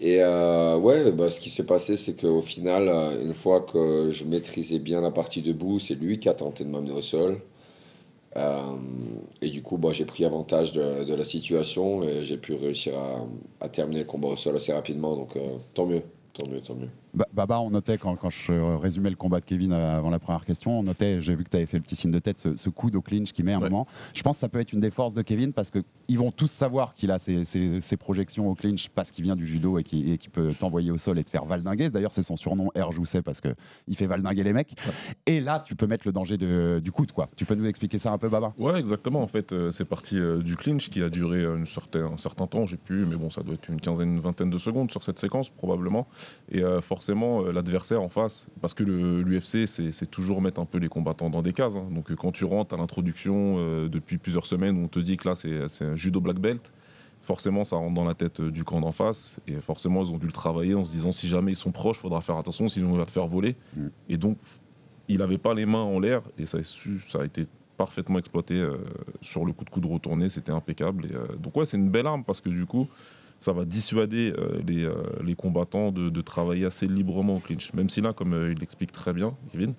Et 0.00 0.18
euh, 0.22 0.76
ouais, 0.78 1.12
bah, 1.12 1.30
ce 1.30 1.40
qui 1.40 1.50
s'est 1.50 1.66
passé, 1.66 1.96
c'est 1.96 2.16
qu'au 2.20 2.40
final, 2.40 2.88
une 3.22 3.34
fois 3.34 3.60
que 3.62 4.10
je 4.10 4.24
maîtrisais 4.24 4.80
bien 4.80 5.00
la 5.00 5.12
partie 5.12 5.42
debout, 5.42 5.78
c'est 5.78 5.94
lui 5.94 6.18
qui 6.18 6.28
a 6.28 6.34
tenté 6.34 6.64
de 6.64 6.70
m'amener 6.70 6.92
au 6.92 7.02
sol. 7.02 7.40
Et 9.42 9.50
du 9.50 9.62
coup, 9.62 9.78
bah, 9.78 9.92
j'ai 9.92 10.04
pris 10.06 10.24
avantage 10.24 10.72
de, 10.72 11.04
de 11.04 11.14
la 11.14 11.24
situation 11.24 12.02
et 12.02 12.24
j'ai 12.24 12.36
pu 12.36 12.54
réussir 12.54 12.94
à, 12.98 13.64
à 13.64 13.68
terminer 13.68 14.00
le 14.00 14.06
combat 14.06 14.28
au 14.28 14.36
sol 14.36 14.56
assez 14.56 14.72
rapidement. 14.72 15.16
Donc 15.16 15.38
tant 15.74 15.86
mieux, 15.86 16.02
tant 16.32 16.46
mieux, 16.48 16.60
tant 16.60 16.74
mieux. 16.74 16.88
Ba- 17.14 17.26
Baba, 17.32 17.60
on 17.60 17.70
notait 17.70 17.96
quand, 17.96 18.16
quand 18.16 18.30
je 18.30 18.52
résumais 18.52 19.10
le 19.10 19.16
combat 19.16 19.38
de 19.40 19.44
Kevin 19.44 19.72
avant 19.72 20.10
la 20.10 20.18
première 20.18 20.44
question, 20.44 20.80
on 20.80 20.82
notait, 20.82 21.20
j'ai 21.20 21.34
vu 21.36 21.44
que 21.44 21.50
tu 21.50 21.56
avais 21.56 21.66
fait 21.66 21.76
le 21.76 21.82
petit 21.84 21.94
signe 21.96 22.10
de 22.10 22.18
tête, 22.18 22.38
ce, 22.38 22.56
ce 22.56 22.68
coup 22.70 22.90
au 22.92 23.00
clinch 23.00 23.32
qui 23.32 23.42
met 23.44 23.52
un 23.52 23.60
moment. 23.60 23.86
Je 24.14 24.22
pense 24.22 24.36
que 24.36 24.40
ça 24.40 24.48
peut 24.48 24.58
être 24.58 24.72
une 24.72 24.80
des 24.80 24.90
forces 24.90 25.14
de 25.14 25.22
Kevin 25.22 25.52
parce 25.52 25.70
qu'ils 25.70 26.18
vont 26.18 26.32
tous 26.32 26.50
savoir 26.50 26.92
qu'il 26.94 27.10
a 27.12 27.18
ses, 27.20 27.44
ses- 27.44 27.80
ses 27.80 27.96
projections 27.96 28.50
au 28.50 28.54
clinch 28.56 28.88
parce 28.88 29.12
qu'il 29.12 29.22
vient 29.24 29.36
du 29.36 29.46
judo 29.46 29.78
et 29.78 29.84
qu'il 29.84 30.18
peut 30.32 30.52
t'envoyer 30.58 30.90
au 30.90 30.98
sol 30.98 31.18
et 31.20 31.24
te 31.24 31.30
faire 31.30 31.44
valdinguer. 31.44 31.88
D'ailleurs, 31.88 32.12
c'est 32.12 32.22
son 32.24 32.36
surnom 32.36 32.70
R. 32.76 32.90
Jousset 32.90 33.22
parce 33.22 33.40
qu'il 33.40 33.96
fait 33.96 34.06
valdinguer 34.06 34.42
les 34.42 34.52
mecs. 34.52 34.74
Et 35.26 35.40
là, 35.40 35.62
tu 35.64 35.76
peux 35.76 35.86
mettre 35.86 36.06
le 36.08 36.12
danger 36.12 36.36
de- 36.36 36.80
du 36.82 36.90
coude. 36.90 37.12
Quoi. 37.12 37.28
Tu 37.36 37.44
peux 37.44 37.54
nous 37.54 37.66
expliquer 37.66 37.98
ça 37.98 38.10
un 38.10 38.18
peu, 38.18 38.28
Baba? 38.28 38.52
Ouais, 38.58 38.80
exactement. 38.80 39.22
En 39.22 39.28
fait, 39.28 39.52
euh, 39.52 39.70
c'est 39.70 39.84
parti 39.84 40.18
euh, 40.18 40.42
du 40.42 40.56
clinch 40.56 40.90
qui 40.90 41.00
a 41.00 41.08
duré 41.10 41.38
euh, 41.42 41.56
une 41.58 41.66
certain, 41.66 42.06
un 42.06 42.16
certain 42.16 42.48
temps, 42.48 42.66
j'ai 42.66 42.76
plus, 42.76 43.06
mais 43.06 43.14
bon, 43.16 43.30
ça 43.30 43.42
doit 43.44 43.54
être 43.54 43.68
une 43.68 43.80
quinzaine, 43.80 44.14
une 44.14 44.20
vingtaine 44.20 44.50
de 44.50 44.58
secondes 44.58 44.90
sur 44.90 45.04
cette 45.04 45.20
séquence, 45.20 45.48
probablement. 45.48 46.08
Et 46.50 46.60
euh, 46.62 46.80
forcément, 46.80 47.03
euh, 47.12 47.52
l'adversaire 47.52 48.00
en 48.02 48.08
face, 48.08 48.46
parce 48.60 48.74
que 48.74 48.82
l'UFC, 48.84 49.66
c'est 49.66 50.10
toujours 50.10 50.40
mettre 50.42 50.60
un 50.60 50.64
peu 50.64 50.78
les 50.78 50.88
combattants 50.88 51.30
dans 51.30 51.42
des 51.42 51.52
cases. 51.52 51.76
hein. 51.76 51.86
Donc, 51.90 52.10
euh, 52.10 52.16
quand 52.16 52.32
tu 52.32 52.44
rentres 52.44 52.74
à 52.74 52.78
l'introduction 52.78 53.56
euh, 53.58 53.88
depuis 53.88 54.18
plusieurs 54.18 54.46
semaines, 54.46 54.78
où 54.78 54.84
on 54.84 54.88
te 54.88 54.98
dit 54.98 55.16
que 55.16 55.28
là, 55.28 55.34
c'est 55.34 55.84
un 55.84 55.96
judo 55.96 56.20
black 56.20 56.38
belt, 56.38 56.72
forcément, 57.22 57.64
ça 57.64 57.76
rentre 57.76 57.94
dans 57.94 58.04
la 58.04 58.14
tête 58.14 58.40
du 58.40 58.64
camp 58.64 58.80
d'en 58.80 58.92
face. 58.92 59.38
Et 59.48 59.54
forcément, 59.60 60.02
ils 60.02 60.10
ont 60.12 60.18
dû 60.18 60.26
le 60.26 60.32
travailler 60.32 60.74
en 60.74 60.84
se 60.84 60.90
disant 60.90 61.10
si 61.12 61.26
jamais 61.28 61.52
ils 61.52 61.56
sont 61.56 61.72
proches, 61.72 61.98
faudra 61.98 62.20
faire 62.20 62.36
attention, 62.36 62.68
sinon 62.68 62.92
on 62.92 62.96
va 62.98 63.06
te 63.06 63.10
faire 63.12 63.26
voler. 63.26 63.56
Et 64.08 64.16
donc, 64.16 64.36
il 65.08 65.18
n'avait 65.18 65.38
pas 65.38 65.54
les 65.54 65.66
mains 65.66 65.82
en 65.82 65.98
l'air 66.00 66.22
et 66.38 66.46
ça 66.46 66.58
a, 66.58 66.62
su- 66.62 67.02
ça 67.08 67.20
a 67.20 67.24
été 67.24 67.46
parfaitement 67.76 68.18
exploité 68.18 68.54
euh, 68.54 68.76
sur 69.20 69.44
le 69.44 69.52
coup 69.52 69.64
de 69.64 69.70
coude 69.70 69.84
retourné, 69.86 70.28
c'était 70.28 70.52
impeccable. 70.52 71.06
Et, 71.06 71.14
euh, 71.14 71.26
donc 71.38 71.56
ouais, 71.56 71.66
c'est 71.66 71.76
une 71.76 71.90
belle 71.90 72.06
arme 72.06 72.24
parce 72.24 72.40
que 72.40 72.48
du 72.48 72.66
coup, 72.66 72.86
ça 73.40 73.52
va 73.52 73.64
dissuader 73.64 74.32
euh, 74.38 74.60
les, 74.66 74.84
euh, 74.84 74.94
les 75.22 75.34
combattants 75.34 75.92
de, 75.92 76.08
de 76.08 76.20
travailler 76.22 76.64
assez 76.64 76.86
librement 76.86 77.36
au 77.36 77.40
clinch. 77.40 77.72
Même 77.74 77.90
si 77.90 78.00
là, 78.00 78.12
comme 78.12 78.32
euh, 78.32 78.52
il 78.52 78.58
l'explique 78.58 78.92
très 78.92 79.12
bien, 79.12 79.36
Kevin, 79.52 79.74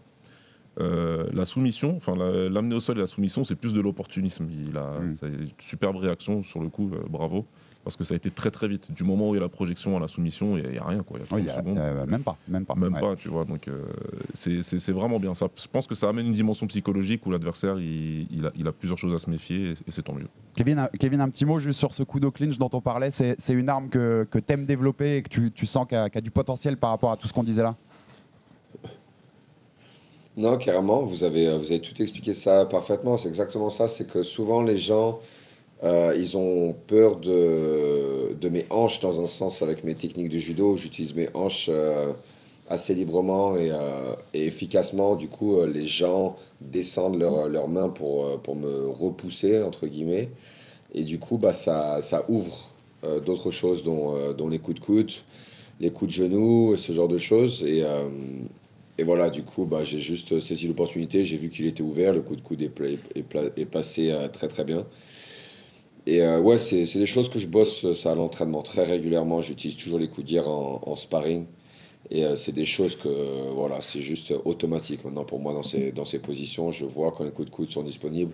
la 0.77 1.45
soumission, 1.45 1.95
enfin 1.95 2.15
la- 2.17 2.49
l'amener 2.49 2.75
au 2.75 2.79
sol 2.81 2.97
et 2.97 3.01
la 3.01 3.07
soumission, 3.07 3.43
c'est 3.45 3.55
plus 3.55 3.73
de 3.73 3.79
l'opportunisme. 3.79 4.47
Il 4.67 4.75
a 4.77 4.97
c'est 5.19 5.27
une 5.27 5.49
superbe 5.59 5.95
réaction 5.95 6.43
sur 6.43 6.61
le 6.61 6.67
coup, 6.69 6.91
bravo. 7.09 7.45
Parce 7.85 7.95
que 7.95 8.03
ça 8.03 8.15
a 8.15 8.17
été 8.17 8.31
très 8.31 8.49
très 8.49 8.67
vite. 8.67 8.91
Du 8.91 9.03
moment 9.03 9.29
où 9.29 9.35
il 9.35 9.37
y 9.37 9.39
a 9.39 9.43
la 9.43 9.47
projection 9.47 9.95
à 9.95 9.99
la 9.99 10.07
soumission, 10.07 10.57
il 10.57 10.67
n'y 10.71 10.77
a, 10.79 10.83
rien. 10.83 11.03
Quoi. 11.03 11.19
Il 11.19 11.21
y 11.21 11.23
a 11.23 11.25
Oui, 11.25 11.27
30 11.27 11.39
il 11.41 11.45
y 11.45 11.49
a- 11.51 11.57
secondes. 11.59 11.77
euh, 11.77 12.05
même 12.07 12.23
pas. 12.23 12.35
Même 12.47 12.65
pas. 12.65 12.73
Même 12.73 12.93
ouais. 12.95 12.99
pas, 12.99 13.15
tu 13.15 13.29
vois. 13.29 13.45
Donc, 13.45 13.67
euh, 13.67 13.83
c'est- 14.33 14.89
vraiment 14.91 15.19
bien 15.19 15.35
ça. 15.35 15.47
Je 15.55 15.67
pense 15.71 15.85
que 15.85 15.93
ça 15.93 16.09
amène 16.09 16.25
une 16.25 16.33
dimension 16.33 16.65
psychologique 16.65 17.23
où 17.27 17.31
l'adversaire, 17.31 17.77
il, 17.79 18.25
il 18.31 18.45
a, 18.47 18.51
il 18.55 18.67
a 18.67 18.71
plusieurs 18.71 18.97
choses 18.97 19.13
à 19.13 19.19
se 19.23 19.29
méfier 19.29 19.69
et, 19.69 19.71
et 19.73 19.91
c'est 19.91 20.01
tant 20.01 20.13
mieux. 20.13 20.27
Kevin, 20.55 20.79
un- 20.79 20.89
Kevin, 20.99 21.21
un 21.21 21.29
petit 21.29 21.45
mot 21.45 21.59
juste 21.59 21.77
sur 21.77 21.93
ce 21.93 22.01
coup 22.01 22.19
de 22.19 22.27
clinch 22.29 22.57
dont 22.57 22.71
on 22.73 22.81
parlait. 22.81 23.11
C'est 23.11 23.35
c'est 23.37 23.53
une 23.53 23.69
arme 23.69 23.89
que, 23.89 24.27
que 24.31 24.39
tu 24.39 24.51
aimes 24.53 24.65
développer 24.65 25.17
et 25.17 25.21
que 25.21 25.29
tu, 25.29 25.51
tu 25.51 25.67
sens 25.67 25.85
qu'elle 25.87 25.99
a, 25.99 26.09
du 26.21 26.31
potentiel 26.31 26.77
par 26.77 26.89
rapport 26.89 27.11
à 27.11 27.17
tout 27.17 27.27
ce 27.27 27.33
qu'on 27.33 27.43
disait 27.43 27.61
là? 27.63 27.75
Non, 30.37 30.57
carrément, 30.57 31.03
vous 31.03 31.23
avez, 31.23 31.57
vous 31.57 31.71
avez 31.71 31.79
tout 31.81 32.01
expliqué 32.01 32.33
ça 32.33 32.65
parfaitement. 32.65 33.17
C'est 33.17 33.29
exactement 33.29 33.69
ça. 33.69 33.87
C'est 33.87 34.11
que 34.11 34.21
souvent 34.23 34.61
les 34.63 34.75
gens, 34.75 35.19
euh, 35.85 36.15
ils 36.17 36.35
ont 36.35 36.73
peur 36.87 37.17
de, 37.17 38.33
de 38.33 38.49
mes 38.49 38.65
hanches 38.71 38.99
dans 39.01 39.21
un 39.21 39.27
sens 39.27 39.61
avec 39.61 39.83
mes 39.83 39.93
techniques 39.93 40.29
de 40.29 40.37
judo. 40.39 40.75
J'utilise 40.75 41.13
mes 41.13 41.29
hanches 41.35 41.69
euh, 41.69 42.11
assez 42.69 42.95
librement 42.95 43.55
et, 43.55 43.69
euh, 43.71 44.15
et 44.33 44.45
efficacement. 44.47 45.15
Du 45.15 45.27
coup, 45.27 45.63
les 45.65 45.85
gens 45.85 46.35
descendent 46.61 47.19
leurs 47.19 47.47
leurs 47.49 47.67
mains 47.67 47.89
pour, 47.89 48.41
pour 48.41 48.55
me 48.55 48.87
repousser, 48.89 49.61
entre 49.61 49.85
guillemets. 49.87 50.29
Et 50.95 51.03
du 51.03 51.19
coup, 51.19 51.37
bah, 51.37 51.53
ça, 51.53 52.01
ça 52.01 52.25
ouvre 52.29 52.71
d'autres 53.25 53.51
choses, 53.51 53.83
dont, 53.83 54.33
dont 54.33 54.47
les 54.47 54.57
coups 54.57 54.79
de 54.79 54.85
coude, 54.85 55.11
les 55.79 55.91
coups 55.91 56.11
de 56.11 56.23
genoux, 56.23 56.75
ce 56.75 56.91
genre 56.93 57.07
de 57.07 57.19
choses. 57.19 57.63
Et, 57.63 57.83
et 58.97 59.03
voilà, 59.03 59.29
du 59.29 59.43
coup, 59.43 59.65
bah, 59.65 59.83
j'ai 59.83 59.99
juste 59.99 60.39
saisi 60.39 60.67
l'opportunité, 60.67 61.25
j'ai 61.25 61.37
vu 61.37 61.49
qu'il 61.49 61.67
était 61.67 61.83
ouvert, 61.83 62.13
le 62.13 62.21
coup 62.21 62.35
de 62.35 62.41
coude 62.41 62.61
est, 62.63 63.65
passé 63.65 64.15
très 64.33 64.47
très 64.47 64.63
bien. 64.63 64.85
Et 66.05 66.21
euh, 66.21 66.39
ouais, 66.39 66.57
c'est 66.57 66.85
des 66.97 67.05
choses 67.05 67.29
que 67.29 67.39
je 67.39 67.47
bosse 67.47 67.93
ça 67.93 68.11
à 68.11 68.15
l'entraînement 68.15 68.61
très 68.61 68.83
régulièrement. 68.83 69.41
J'utilise 69.41 69.77
toujours 69.77 69.99
les 69.99 70.07
coups 70.07 70.27
d'hier 70.27 70.47
en, 70.49 70.95
sparring. 70.95 71.45
Et 72.11 72.23
euh, 72.25 72.35
c'est 72.35 72.51
des 72.51 72.65
choses 72.65 72.95
que, 72.95 73.07
euh, 73.09 73.51
voilà, 73.55 73.81
c'est 73.81 74.01
juste 74.01 74.33
automatique 74.45 75.03
maintenant 75.03 75.25
pour 75.25 75.39
moi 75.39 75.53
dans 75.53 75.63
ces, 75.63 75.91
dans 75.91 76.05
ces 76.05 76.19
positions. 76.19 76.71
Je 76.71 76.85
vois 76.85 77.11
quand 77.11 77.23
les 77.23 77.31
coups 77.31 77.49
de 77.49 77.55
coude 77.55 77.69
sont 77.71 77.83
disponibles. 77.83 78.33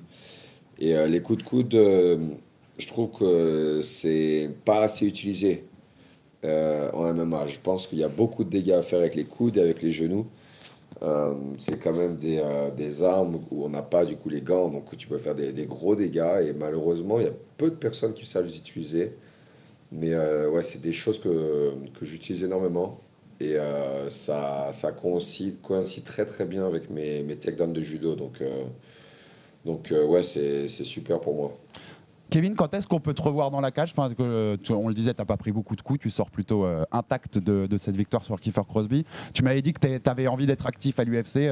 Et 0.82 0.96
euh, 0.96 1.08
les 1.08 1.22
coups 1.22 1.44
de 1.44 1.48
coude, 1.48 1.76
euh, 1.76 2.18
je 2.80 2.88
trouve 2.88 3.12
que 3.12 3.82
c'est 3.84 4.50
pas 4.66 4.82
assez 4.82 5.06
utilisé 5.06 5.64
euh, 6.44 6.92
en 6.94 7.14
MMA. 7.14 7.46
Je 7.46 7.60
pense 7.60 7.88
qu'il 7.88 8.00
y 8.00 8.04
a 8.04 8.10
beaucoup 8.10 8.44
de 8.44 8.50
dégâts 8.50 8.72
à 8.72 8.82
faire 8.82 9.00
avec 9.00 9.16
les 9.16 9.26
coudes 9.26 9.58
et 9.58 9.62
avec 9.62 9.82
les 9.84 9.92
genoux. 9.92 10.26
Euh, 11.04 11.34
c'est 11.58 11.82
quand 11.82 11.94
même 11.94 12.16
des, 12.18 12.40
euh, 12.40 12.70
des 12.72 13.04
armes 13.04 13.40
où 13.50 13.66
on 13.66 13.70
n'a 13.70 13.82
pas 13.82 14.06
du 14.06 14.16
coup 14.18 14.30
les 14.30 14.42
gants, 14.42 14.70
donc 14.70 14.96
tu 14.98 15.08
peux 15.08 15.18
faire 15.18 15.34
des, 15.36 15.52
des 15.52 15.66
gros 15.66 15.96
dégâts. 15.96 16.46
Et 16.48 16.54
malheureusement, 16.54 17.20
il 17.20 17.26
y 17.26 17.30
a 17.30 17.34
peu 17.58 17.70
de 17.72 17.76
personnes 17.76 18.14
qui 18.14 18.26
savent 18.26 18.46
les 18.46 18.58
utiliser. 18.58 19.16
Mais 19.92 20.14
euh, 20.14 20.50
ouais, 20.50 20.64
c'est 20.64 20.82
des 20.82 20.92
choses 20.92 21.20
que, 21.20 21.74
que 21.94 22.06
j'utilise 22.06 22.44
énormément. 22.44 23.00
Et 23.40 23.56
ça, 24.08 24.70
ça 24.72 24.92
coïncide, 24.92 25.62
coïncide 25.62 26.04
très 26.04 26.28
très 26.28 26.46
bien 26.46 26.64
avec 26.64 26.92
mes, 26.92 27.24
mes 27.24 27.36
takedowns 27.36 27.74
de 27.74 27.82
judo. 27.82 28.16
Donc, 28.16 28.44
donc 29.66 29.92
ouais, 29.92 30.22
c'est 30.22 30.68
super 30.68 31.20
pour 31.20 31.34
moi. 31.34 31.52
Kevin, 32.32 32.56
quand 32.56 32.74
est-ce 32.74 32.88
qu'on 32.88 33.02
peut 33.02 33.14
te 33.14 33.22
revoir 33.22 33.52
dans 33.52 33.60
la 33.60 33.72
cage 33.72 33.94
enfin, 33.96 34.10
que, 34.10 34.24
euh, 34.24 34.58
On 34.70 34.88
le 34.88 34.94
disait, 34.94 35.14
tu 35.14 35.22
n'as 35.22 35.26
pas 35.26 35.36
pris 35.36 35.52
beaucoup 35.52 35.76
de 35.76 35.82
coups, 35.82 36.00
tu 36.00 36.10
sors 36.10 36.32
plutôt 36.32 36.66
euh, 36.66 36.86
intact 36.94 37.38
de, 37.38 37.78
cette 37.78 37.98
victoire 37.98 38.24
sur 38.24 38.40
Kiefer 38.40 38.62
Crosby. 38.68 39.06
Tu 39.34 39.44
m'avais 39.44 39.62
dit 39.62 39.74
que 39.74 39.98
tu 39.98 40.10
avais 40.10 40.28
envie 40.28 40.46
d'être 40.46 40.66
actif 40.66 40.98
à 40.98 41.04
l'UFC. 41.04 41.50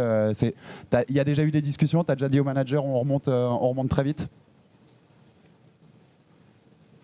Il 1.10 1.16
y 1.16 1.20
a 1.20 1.24
déjà 1.26 1.44
eu 1.44 1.52
des 1.52 1.62
discussions, 1.62 2.06
tu 2.06 2.12
as 2.14 2.16
déjà 2.16 2.30
dit 2.30 2.40
au 2.40 2.46
manager, 2.46 2.86
on 2.86 2.98
remonte, 2.98 3.28
euh, 3.28 3.48
on 3.48 3.70
remonte 3.70 3.90
très 3.90 4.04
vite? 4.04 4.30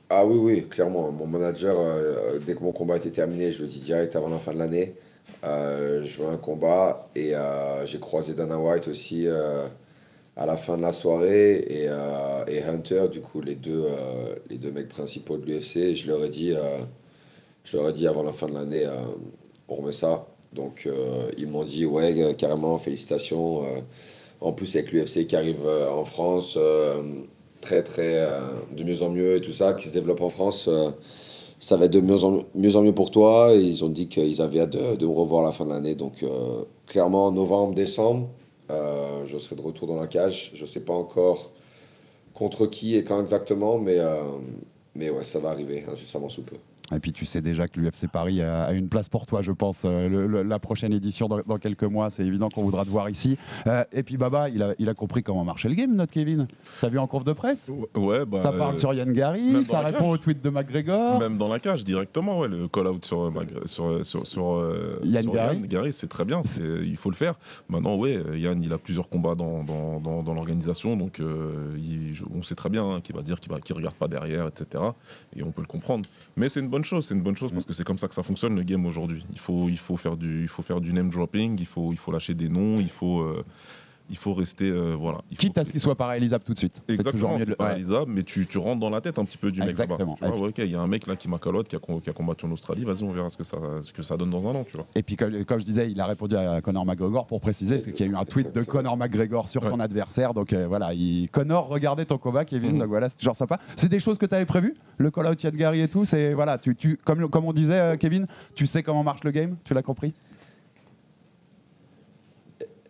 Ah 0.10 0.26
oui, 0.26 0.38
oui, 0.38 0.68
clairement. 0.70 1.12
Mon 1.12 1.28
manager, 1.28 1.76
euh, 1.78 2.40
dès 2.40 2.56
que 2.56 2.64
mon 2.64 2.72
combat 2.72 2.96
était 2.96 3.12
terminé, 3.12 3.52
je 3.52 3.64
le 3.64 3.68
dis 3.68 3.82
direct 3.82 4.16
avant 4.16 4.30
la 4.30 4.40
fin 4.40 4.54
de 4.54 4.60
l'année. 4.60 4.96
Euh, 5.44 6.02
je 6.02 6.22
veux 6.22 6.30
un 6.30 6.38
combat 6.38 7.10
et 7.16 7.36
euh, 7.36 7.86
j'ai 7.86 8.00
croisé 8.00 8.34
Dana 8.34 8.58
White 8.58 8.88
aussi 8.88 9.28
euh, 9.28 9.68
à 10.38 10.46
la 10.46 10.56
fin 10.56 10.78
de 10.78 10.82
la 10.82 10.92
soirée 10.92 11.58
et, 11.70 11.88
euh, 11.88 12.44
et 12.48 12.62
Hunter, 12.64 13.08
du 13.12 13.22
coup, 13.22 13.42
les 13.42 13.56
deux, 13.56 13.86
euh, 13.88 14.36
les 14.50 14.58
deux 14.58 14.72
mecs 14.72 14.90
principaux 14.90 15.38
de 15.38 15.46
l'UFC. 15.46 15.96
Je 15.96 16.08
leur 16.08 16.24
ai 16.24 16.30
dit, 16.30 16.52
euh, 16.54 16.80
je 17.64 17.78
leur 17.78 17.90
ai 17.90 17.94
dit 17.94 18.08
avant 18.08 18.24
la 18.24 18.32
fin 18.32 18.48
de 18.48 18.54
l'année, 18.54 18.86
on 19.68 19.76
remet 19.76 19.92
ça. 19.92 20.28
Donc 20.54 20.88
ils 21.38 21.48
m'ont 21.48 21.64
dit, 21.64 21.86
ouais, 21.86 22.36
carrément, 22.38 22.78
félicitations. 22.78 23.64
en 24.42 24.54
plus, 24.54 24.76
avec 24.76 24.92
l'UFC 24.92 25.28
qui 25.28 25.36
arrive 25.36 25.66
en 25.92 26.04
France. 26.06 26.58
très 27.62 27.82
très 27.84 28.28
de 28.78 28.84
mieux 28.84 29.02
en 29.02 29.10
mieux 29.10 29.38
et 29.38 29.42
tout 29.42 29.54
ça 29.54 29.74
qui 29.74 29.88
se 29.88 29.94
développe 29.94 30.22
en 30.22 30.30
France 30.30 30.70
ça 31.60 31.78
va 31.78 31.86
être 31.86 31.94
de 31.94 32.02
mieux 32.02 32.24
en 32.24 32.44
mieux, 32.54 32.76
en 32.76 32.84
mieux 32.84 32.94
pour 32.94 33.10
toi 33.10 33.50
ils 33.56 33.84
ont 33.84 33.90
dit 33.90 34.08
qu'ils 34.08 34.40
avaient 34.40 34.60
hâte 34.60 34.74
de, 34.74 34.96
de 34.98 35.06
me 35.08 35.14
revoir 35.14 35.42
à 35.44 35.46
la 35.48 35.52
fin 35.52 35.66
de 35.66 35.72
l'année 35.72 35.96
donc 35.96 36.24
clairement 36.86 37.32
novembre 37.32 37.74
décembre 37.74 38.30
euh, 38.70 39.24
je 39.26 39.38
serai 39.38 39.56
de 39.56 39.62
retour 39.62 39.88
dans 39.88 39.96
la 39.96 40.08
cage. 40.08 40.52
Je 40.54 40.66
sais 40.66 40.80
pas 40.82 40.94
encore 40.94 41.52
contre 42.34 42.68
qui 42.68 42.96
et 42.96 43.04
quand 43.04 43.20
exactement 43.22 43.80
mais 43.80 44.00
euh, 44.00 44.38
mais 44.94 45.10
ouais 45.10 45.24
ça 45.24 45.40
va 45.40 45.50
arriver 45.50 45.86
incessamment 45.88 46.30
sous 46.30 46.44
peu 46.44 46.58
Et 46.94 47.00
puis 47.00 47.12
tu 47.14 47.26
sais 47.26 47.42
déjà 47.42 47.68
que 47.68 47.80
l'UFC 47.80 48.08
Paris 48.12 48.42
a, 48.42 48.66
a 48.66 48.74
une 48.74 48.90
place 48.90 49.10
pour 49.10 49.26
toi, 49.26 49.42
je 49.42 49.52
pense. 49.52 49.84
Euh, 49.86 50.08
le- 50.08 50.28
le- 50.28 50.44
la 50.44 50.60
prochaine 50.60 50.94
édition 50.94 51.28
dans, 51.28 51.40
dans 51.42 51.58
quelques 51.58 51.84
mois, 51.84 52.12
c'est 52.12 52.24
évident 52.24 52.48
qu'on 52.50 52.62
voudra 52.62 52.86
te 52.86 52.90
voir 52.92 53.10
ici. 53.10 53.38
Euh, 53.66 53.84
et 53.92 54.04
puis 54.04 54.18
Baba, 54.18 54.50
il 54.50 54.62
a, 54.62 54.76
il 54.78 54.88
a 54.88 54.94
compris 54.94 55.24
comment 55.24 55.44
marchait 55.44 55.68
le 55.68 55.74
game, 55.74 55.96
notre 55.96 56.14
Kevin. 56.14 56.48
T'as 56.82 56.90
vu 56.90 57.00
en 57.00 57.08
conf 57.08 57.24
de 57.24 57.34
presse? 57.34 57.72
Ouais, 57.96 58.24
bah, 58.26 58.40
Ça 58.40 58.52
parle 58.52 58.76
euh, 58.76 58.78
sur 58.78 58.94
Yann 58.94 59.12
Gary, 59.14 59.64
ça 59.64 59.80
répond 59.80 60.12
au 60.12 60.18
tweet 60.18 60.44
de 60.44 60.50
McGregor. 60.52 61.20
Même 61.20 61.38
dans 61.38 61.48
la 61.48 61.60
cage, 61.60 61.84
directement, 61.84 62.40
ouais, 62.42 62.48
le 62.50 62.68
call-out 62.68 63.04
sur, 63.04 63.22
euh, 63.24 63.32
sur, 63.66 64.06
sur, 64.06 64.28
sur, 64.28 64.52
euh, 64.54 65.00
Yann 65.04 65.24
sur 65.24 65.34
Gary. 65.34 65.56
Yann 65.58 65.66
Gary, 65.66 65.92
c'est 65.94 66.08
très 66.08 66.24
bien, 66.26 66.44
il 66.62 66.98
faut 66.98 67.10
le 67.10 67.16
faire. 67.16 67.34
Maintenant, 67.68 67.96
ouais, 67.96 68.22
Yann, 68.36 68.62
il 68.62 68.72
a 68.74 68.78
plusieurs 68.78 69.10
combats 69.10 69.34
dans, 69.34 69.64
dans, 69.64 70.00
dans, 70.00 70.22
dans 70.22 70.34
l'organisation, 70.36 70.96
donc 70.96 71.20
il- 71.20 72.14
on 72.34 72.44
sait 72.44 72.56
très 72.56 72.70
bien 72.70 72.86
hein, 72.88 73.02
qu'il 73.02 73.16
va 73.16 73.22
dire 73.24 73.40
qu'il 73.40 73.52
ne 73.52 73.74
regarde 73.78 73.96
pas 73.96 74.08
derrière, 74.08 74.48
etc. 74.48 74.84
Et 75.36 75.42
on 75.44 75.52
peut 75.52 75.62
le 75.62 75.68
comprendre. 75.68 76.06
Mais 76.38 76.50
c'est 76.50 76.60
une 76.60 76.70
bonne 76.70 76.84
chose, 76.84 77.08
c'est 77.08 77.14
une 77.14 77.22
bonne 77.22 77.38
chose 77.38 77.52
parce 77.52 77.64
que 77.66 77.72
c'est 77.72 77.86
comme 77.86 77.98
ça 77.98 78.08
que 78.08 78.16
ça 78.16 78.24
fonctionne 78.24 78.56
le 78.56 78.64
game 78.64 78.86
aujourd'hui. 78.86 79.26
Il 79.32 79.40
faut, 79.40 79.70
il, 79.70 79.78
faut 79.78 79.96
faire 79.96 80.18
du, 80.18 80.42
il 80.42 80.48
faut 80.50 80.62
faire 80.62 80.82
du 80.82 80.92
name 80.92 81.10
dropping, 81.10 81.58
il 81.60 81.66
faut, 81.66 81.94
il 81.94 81.98
faut 81.98 82.12
lâcher 82.12 82.34
des 82.34 82.50
noms, 82.50 82.80
il 82.80 82.90
faut, 82.90 83.22
euh, 83.22 83.46
il 84.10 84.18
faut 84.18 84.34
rester. 84.34 84.70
euh, 84.70 84.96
voilà. 84.98 85.20
Il 85.32 85.38
faut- 85.38 85.42
Quitte 85.42 85.58
à 85.58 85.64
ce 85.64 85.72
qu'il 85.72 85.80
soit 85.80 85.96
pas 85.96 86.08
réalisable 86.08 86.44
tout 86.44 86.54
de 86.54 86.58
suite. 86.58 86.82
Exactement, 86.88 87.38
c'est 87.40 87.50
ouais. 87.62 88.06
mais 88.08 88.24
tu, 88.24 88.46
tu 88.48 88.58
rentres 88.58 88.80
dans 88.80 88.90
la 88.90 89.02
tête 89.02 89.18
un 89.20 89.26
petit 89.26 89.38
peu 89.38 89.52
du 89.52 89.60
mec 89.62 89.78
là-bas. 89.78 89.98
Tu 89.98 90.04
vois, 90.28 90.48
ok, 90.48 90.58
il 90.60 90.72
y 90.72 90.76
a 90.76 90.80
un 90.82 90.88
mec 90.88 91.08
là 91.08 91.16
qui 91.16 91.28
m'a 91.30 91.38
calotte, 91.40 91.68
qui 91.68 91.78
qui 92.04 92.10
a 92.10 92.14
combattu 92.14 92.46
en 92.46 92.52
Australie, 92.52 92.84
vas-y, 92.84 93.04
on 93.04 93.12
verra 93.12 93.30
ce 93.30 93.38
que, 93.38 93.44
ça, 93.44 93.58
ce 93.82 93.92
que 93.94 94.04
ça 94.04 94.18
donne 94.18 94.30
dans 94.30 94.48
un 94.48 94.56
an, 94.56 94.66
tu 94.70 94.76
vois. 94.78 94.86
Et 94.96 95.04
puis, 95.04 95.16
comme, 95.16 95.44
comme 95.46 95.60
je 95.60 95.66
disais, 95.66 95.90
il 95.90 96.00
a 96.00 96.06
répondu 96.06 96.36
à 96.36 96.62
Conor 96.62 96.86
McGregor 96.86 97.26
pour 97.26 97.42
préciser, 97.42 97.80
c'est 97.80 97.92
qu'il 97.94 98.06
y 98.06 98.10
a 98.10 98.12
eu 98.12 98.16
un 98.16 98.26
tweet 98.26 98.54
de 98.54 98.62
Conor 98.62 98.98
McGregor 98.98 99.50
sur 99.50 99.62
ton 99.62 99.80
adversaire. 99.80 100.34
Donc 100.34 100.54
euh, 100.54 100.68
voilà, 100.68 100.94
il... 100.94 101.30
Conor 101.30 101.68
regardait 101.68 102.06
ton 102.06 102.18
combat, 102.18 102.46
Kevin. 102.46 102.74
Mhm. 102.74 102.80
Donc 102.80 102.88
voilà, 102.90 103.10
c'est 103.10 103.18
toujours 103.18 103.36
sympa. 103.36 103.60
C'est 103.76 103.90
des 103.90 104.00
choses 104.00 104.18
que 104.18 104.26
tu 104.26 104.36
avais 104.36 104.46
prévues 104.46 104.76
Le 104.98 105.12
call-out 105.12 105.42
Yann 105.44 105.56
Gary 105.56 105.82
et 105.82 105.88
tout. 105.88 106.06
C'est 106.06 106.34
voilà, 106.34 106.58
tu, 106.58 106.76
tu, 106.76 106.98
comme, 107.04 107.30
comme 107.30 107.46
on 107.46 107.54
disait, 107.54 107.80
euh, 107.80 107.96
Kevin, 107.98 108.28
tu 108.56 108.66
sais 108.66 108.84
comment 108.84 109.04
marche 109.04 109.24
le 109.24 109.32
game 109.32 109.56
Tu 109.64 109.74
l'as 109.74 109.82
compris? 109.82 110.14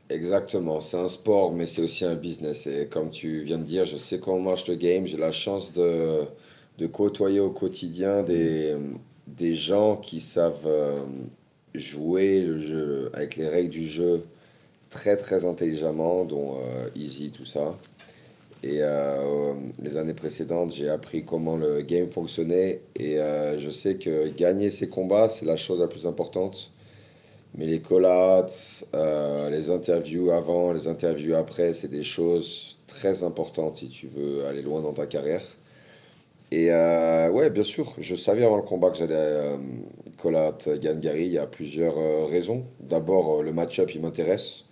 Exactement, 0.10 0.82
c'est 0.82 0.98
un 0.98 1.08
sport, 1.08 1.52
mais 1.52 1.66
c'est 1.66 1.82
aussi 1.82 2.06
un 2.06 2.16
business. 2.16 2.68
Et 2.68 2.88
comme 2.88 3.10
tu 3.10 3.42
viens 3.42 3.58
de 3.58 3.64
dire, 3.64 3.86
je 3.88 3.98
sais 3.98 4.20
comment 4.20 4.40
marche 4.40 4.68
le 4.68 4.76
game. 4.76 5.08
J'ai 5.08 5.18
la 5.18 5.32
chance 5.32 5.74
de, 5.74 6.22
de 6.78 6.86
côtoyer 6.88 7.40
au 7.40 7.50
quotidien 7.50 8.22
des, 8.22 8.78
des 9.28 9.56
gens 9.56 9.98
qui 9.98 10.20
savent 10.22 10.68
euh, 10.68 10.96
jouer 11.74 12.42
le 12.42 12.60
jeu 12.60 13.10
avec 13.14 13.36
les 13.36 13.48
règles 13.48 13.72
du 13.72 13.88
jeu 13.88 14.24
très 14.90 15.18
très 15.18 15.46
intelligemment, 15.46 16.26
dont 16.26 16.58
euh, 16.60 16.88
Easy, 16.96 17.32
tout 17.32 17.46
ça. 17.46 17.76
Et 18.64 18.80
euh, 18.82 19.54
les 19.82 19.98
années 19.98 20.14
précédentes, 20.16 20.74
j'ai 20.74 20.90
appris 20.90 21.26
comment 21.26 21.58
le 21.58 21.82
game 21.82 22.08
fonctionnait. 22.10 22.82
Et 23.00 23.18
je 23.58 23.70
sais 23.72 23.98
que 23.98 24.30
gagner 24.30 24.72
ces 24.72 24.90
combats, 24.90 25.30
c'est 25.30 25.46
la 25.46 25.58
chose 25.58 25.82
la 25.82 25.88
plus 25.88 26.08
importante. 26.08 26.72
Mais 27.58 27.66
les 27.68 27.82
call-outs, 27.82 28.86
euh, 28.94 29.50
les 29.50 29.70
interviews 29.72 30.32
avant, 30.32 30.72
les 30.74 30.88
interviews 30.88 31.36
après, 31.36 31.74
c'est 31.74 31.88
des 31.88 32.04
choses 32.04 32.78
très 32.88 33.24
importantes 33.24 33.78
si 33.78 33.90
tu 33.90 34.08
veux 34.08 34.46
aller 34.46 34.62
loin 34.62 34.82
dans 34.82 34.94
ta 34.94 35.08
carrière. 35.08 35.42
Et 36.52 36.72
euh, 36.72 37.30
ouais, 37.32 37.50
bien 37.50 37.64
sûr, 37.64 37.94
je 38.00 38.16
savais 38.16 38.44
avant 38.46 38.58
le 38.58 38.64
combat 38.64 38.90
que 38.92 38.98
j'allais 38.98 39.14
euh, 39.16 39.58
call-out 40.22 40.70
Yann 40.82 41.00
Gary. 41.00 41.26
Il 41.26 41.32
y 41.34 41.38
a 41.38 41.48
plusieurs 41.48 41.98
euh, 41.98 42.26
raisons. 42.26 42.64
D'abord, 42.80 43.40
euh, 43.40 43.44
le 43.44 43.52
match-up, 43.52 43.92
il 43.96 44.02
m'intéresse. 44.02 44.66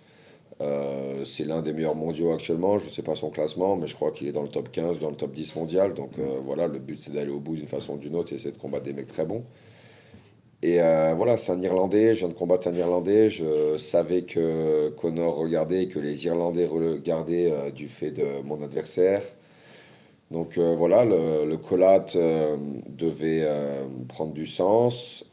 Euh, 0.60 1.24
c'est 1.24 1.44
l'un 1.44 1.62
des 1.62 1.72
meilleurs 1.72 1.96
mondiaux 1.96 2.32
actuellement. 2.32 2.78
Je 2.78 2.86
ne 2.86 2.90
sais 2.90 3.02
pas 3.02 3.16
son 3.16 3.30
classement, 3.30 3.76
mais 3.76 3.86
je 3.88 3.94
crois 3.94 4.12
qu'il 4.12 4.28
est 4.28 4.32
dans 4.32 4.42
le 4.42 4.48
top 4.48 4.70
15, 4.70 5.00
dans 5.00 5.10
le 5.10 5.16
top 5.16 5.32
10 5.32 5.56
mondial. 5.56 5.94
Donc 5.94 6.18
voilà, 6.42 6.68
le 6.68 6.78
but, 6.78 7.00
c'est 7.00 7.12
d'aller 7.12 7.30
au 7.32 7.40
bout 7.40 7.56
d'une 7.56 7.66
façon 7.66 7.94
ou 7.94 7.98
d'une 7.98 8.16
autre 8.16 8.32
et 8.32 8.38
c'est 8.38 8.52
de 8.52 8.58
combattre 8.58 8.84
des 8.84 8.92
mecs 8.92 9.08
très 9.08 9.26
bons. 9.26 9.44
Et 10.64 10.80
euh, 10.80 11.12
voilà, 11.14 11.36
c'est 11.36 11.52
un 11.52 11.60
Irlandais, 11.60 12.14
je 12.14 12.20
viens 12.20 12.28
de 12.28 12.32
combattre 12.32 12.68
un 12.68 12.74
Irlandais. 12.74 13.28
Je 13.28 13.76
savais 13.76 14.22
que 14.22 14.88
Connor 14.96 15.36
regardait 15.36 15.88
que 15.88 15.98
les 15.98 16.24
Irlandais 16.24 16.64
regardaient 16.64 17.52
euh, 17.52 17.70
du 17.70 17.86
fait 17.86 18.12
de 18.12 18.24
mon 18.44 18.62
adversaire. 18.62 19.22
Donc 20.30 20.56
euh, 20.56 20.74
voilà, 20.74 21.04
le, 21.04 21.44
le 21.44 21.58
call-out 21.58 22.16
euh, 22.16 22.56
devait 22.88 23.46
prendre 24.08 24.32
du 24.32 24.46
sens. 24.46 25.26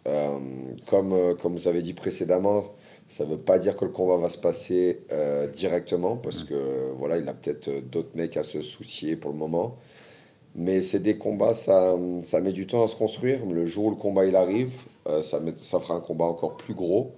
Comme, 0.87 1.15
comme 1.41 1.55
vous 1.55 1.69
avez 1.69 1.81
dit 1.81 1.93
précédemment, 1.93 2.65
ça 3.07 3.23
ne 3.23 3.29
veut 3.29 3.37
pas 3.37 3.57
dire 3.57 3.77
que 3.77 3.85
le 3.85 3.91
combat 3.91 4.17
va 4.17 4.27
se 4.27 4.37
passer 4.37 4.99
directement, 5.53 6.17
parce 6.17 6.43
que 6.43 6.91
voilà, 6.97 7.15
il 7.17 7.29
a 7.29 7.33
peut-être 7.33 7.69
d'autres 7.89 8.15
mecs 8.15 8.35
à 8.35 8.43
se 8.43 8.61
soucier 8.61 9.15
pour 9.15 9.31
le 9.31 9.37
moment. 9.37 9.77
Mais 10.55 10.81
c'est 10.81 10.99
des 10.99 11.17
combats, 11.17 11.53
ça, 11.53 11.95
ça 12.23 12.41
met 12.41 12.51
du 12.51 12.67
temps 12.67 12.83
à 12.83 12.89
se 12.89 12.97
construire. 12.97 13.45
Le 13.45 13.65
jour 13.65 13.85
où 13.85 13.89
le 13.91 13.95
combat 13.95 14.25
il 14.25 14.35
arrive, 14.35 14.73
ça, 15.21 15.39
met- 15.39 15.55
ça 15.55 15.79
fera 15.79 15.95
un 15.95 15.99
combat 15.99 16.25
encore 16.25 16.57
plus 16.57 16.73
gros, 16.73 17.15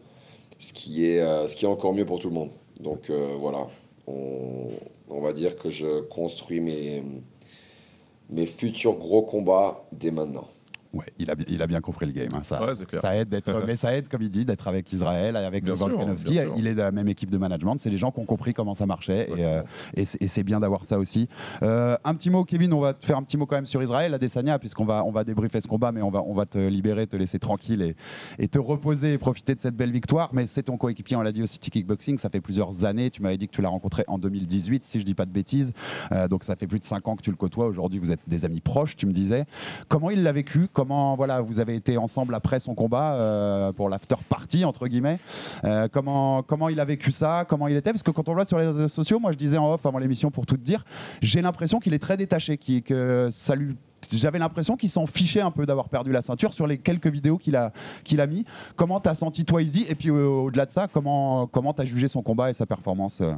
ce 0.59 0.73
qui 0.73 1.05
est, 1.05 1.19
euh, 1.21 1.45
encore 1.65 1.93
mieux 1.93 2.05
pour 2.05 2.19
tout 2.19 2.29
le 2.29 2.35
monde. 2.35 2.51
Donc 2.79 3.09
euh, 3.09 3.35
voilà, 3.37 3.67
on, 4.07 5.21
va 5.21 5.33
dire 5.33 5.55
que 5.55 5.69
je 5.69 6.01
construis 6.01 6.59
mes 6.59 8.45
futurs 8.45 8.97
gros 8.97 9.23
combats 9.23 9.85
dès 9.91 10.11
maintenant. 10.11 10.47
Ouais, 10.93 11.05
il 11.17 11.29
a, 11.31 11.35
bien- 11.35 11.45
il 11.49 11.61
a 11.61 11.67
bien 11.67 11.81
compris 11.81 12.05
le 12.05 12.11
game. 12.11 12.29
hein, 12.33 12.43
ça, 12.43 12.63
Ouais, 12.63 12.75
c'est 12.75 12.85
clair. 12.85 13.01
ça 13.01 13.15
aide 13.15 13.29
d'être, 13.29 13.63
mais 13.65 13.75
ça 13.75 13.95
aide, 13.95 14.07
comme 14.09 14.21
il 14.21 14.29
dit, 14.29 14.45
d'être 14.45 14.67
avec 14.67 14.91
Israël, 14.93 15.35
avec 15.35 15.63
Bien 15.63 15.73
Volkanovski. 15.73 16.35
sûr. 16.35 16.53
Il 16.55 16.67
est 16.67 16.75
de 16.75 16.81
la 16.81 16.91
même 16.91 17.07
équipe 17.07 17.31
de 17.31 17.37
management. 17.37 17.77
C'est 17.79 17.89
les 17.89 17.97
gens 17.97 18.11
qui 18.11 18.19
ont 18.19 18.25
compris 18.25 18.53
comment 18.53 18.75
ça 18.75 18.85
marchait. 18.85 19.29
Et, 19.35 19.43
euh, 19.43 19.61
c'est- 20.03 20.21
et 20.21 20.27
c'est 20.27 20.43
bien 20.43 20.59
d'avoir 20.59 20.85
ça 20.85 20.99
aussi. 20.99 21.27
Euh, 21.63 21.97
un 22.03 22.13
petit 22.15 22.29
mot, 22.29 22.43
Kevin, 22.45 22.73
on 22.73 22.79
va 22.79 22.93
te 22.93 23.05
faire 23.05 23.17
un 23.17 23.23
petit 23.23 23.37
mot 23.37 23.45
quand 23.45 23.55
même 23.55 23.65
sur 23.65 23.81
Israël, 23.81 24.13
Adesanya, 24.13 24.59
puisqu'on 24.59 24.85
va, 24.85 25.03
on 25.03 25.11
va 25.11 25.23
débriefer 25.23 25.61
ce 25.61 25.67
combat, 25.67 25.91
mais 25.91 26.01
on 26.01 26.11
va, 26.11 26.21
on 26.23 26.33
va 26.35 26.45
te 26.45 26.57
libérer, 26.59 27.07
te 27.07 27.15
laisser 27.17 27.39
tranquille 27.39 27.81
et, 27.81 27.95
et 28.37 28.47
te 28.47 28.59
reposer 28.59 29.13
et 29.13 29.17
profiter 29.17 29.55
de 29.55 29.59
cette 29.61 29.75
belle 29.75 29.91
victoire. 29.91 30.29
Mais 30.33 30.45
c'est 30.45 30.63
ton 30.63 30.77
coéquipier, 30.77 31.15
on 31.17 31.21
l'a 31.21 31.31
dit 31.31 31.41
au 31.41 31.47
City 31.47 31.71
Kickboxing. 31.71 32.17
Ça 32.19 32.29
fait 32.29 32.41
plusieurs 32.41 32.85
années. 32.85 33.09
Tu 33.09 33.21
m'avais 33.23 33.37
dit 33.37 33.47
que 33.47 33.53
tu 33.55 33.61
l'as 33.63 33.69
rencontré 33.69 34.03
en 34.07 34.19
2018, 34.19 34.83
si 34.85 34.99
je 34.99 35.05
dis 35.05 35.15
pas 35.15 35.25
de 35.25 35.31
bêtises. 35.31 35.73
Euh, 36.11 36.27
donc 36.27 36.43
ça 36.43 36.55
fait 36.55 36.67
plus 36.67 36.79
de 36.79 36.85
5 36.85 37.07
ans 37.07 37.15
que 37.15 37.21
tu 37.23 37.31
le 37.31 37.35
côtoies. 37.37 37.65
Aujourd'hui, 37.65 37.97
vous 37.99 38.11
êtes 38.11 38.19
des 38.27 38.45
amis 38.45 38.61
proches, 38.61 38.95
tu 38.95 39.07
me 39.07 39.11
disais. 39.13 39.45
Comment 39.87 40.09
il 40.11 40.21
l'a 40.21 40.31
vécu 40.31 40.67
Comment 40.71 40.82
voilà, 40.83 41.41
vous 41.41 41.59
avez 41.59 41.75
été 41.75 41.97
ensemble 41.97 42.35
après 42.35 42.59
son 42.59 42.75
combat 42.75 43.13
euh, 43.13 43.71
pour 43.71 43.89
l'after 43.89 44.15
party 44.29 44.65
entre 44.65 44.87
guillemets. 44.87 45.19
Euh, 45.63 45.87
comment 45.91 46.43
comment 46.43 46.69
il 46.69 46.79
a 46.79 46.85
vécu 46.85 47.11
ça 47.11 47.45
Comment 47.47 47.67
il 47.67 47.75
était 47.75 47.91
Parce 47.91 48.03
que 48.03 48.11
quand 48.11 48.27
on 48.29 48.31
le 48.31 48.37
voit 48.37 48.45
sur 48.45 48.57
les 48.57 48.67
réseaux 48.67 48.89
sociaux, 48.89 49.19
moi 49.19 49.31
je 49.31 49.37
disais 49.37 49.57
en 49.57 49.73
off 49.73 49.85
avant 49.85 49.99
l'émission 49.99 50.31
pour 50.31 50.45
tout 50.45 50.57
te 50.57 50.63
dire, 50.63 50.83
j'ai 51.21 51.41
l'impression 51.41 51.79
qu'il 51.79 51.93
est 51.93 51.99
très 51.99 52.17
détaché, 52.17 52.57
qui 52.57 52.83
que 52.83 53.29
ça 53.31 53.55
lui 53.55 53.75
j'avais 54.11 54.37
l'impression 54.37 54.75
qu'il 54.75 54.89
s'en 54.89 55.05
fichait 55.05 55.39
un 55.39 55.51
peu 55.51 55.65
d'avoir 55.65 55.87
perdu 55.87 56.11
la 56.11 56.21
ceinture 56.21 56.53
sur 56.53 56.67
les 56.67 56.77
quelques 56.77 57.07
vidéos 57.07 57.37
qu'il 57.37 57.55
a, 57.55 57.71
qu'il 58.03 58.19
a 58.19 58.27
mis. 58.27 58.43
Comment 58.75 58.99
t'as 58.99 59.13
senti 59.13 59.45
toi, 59.45 59.61
Izzy? 59.61 59.85
Et 59.87 59.95
puis 59.95 60.09
au-delà 60.09 60.65
de 60.65 60.71
ça, 60.71 60.89
comment 60.91 61.47
comment 61.47 61.71
t'as 61.71 61.85
jugé 61.85 62.09
son 62.09 62.21
combat 62.21 62.49
et 62.49 62.53
sa 62.53 62.65
performance 62.65 63.21
euh 63.21 63.33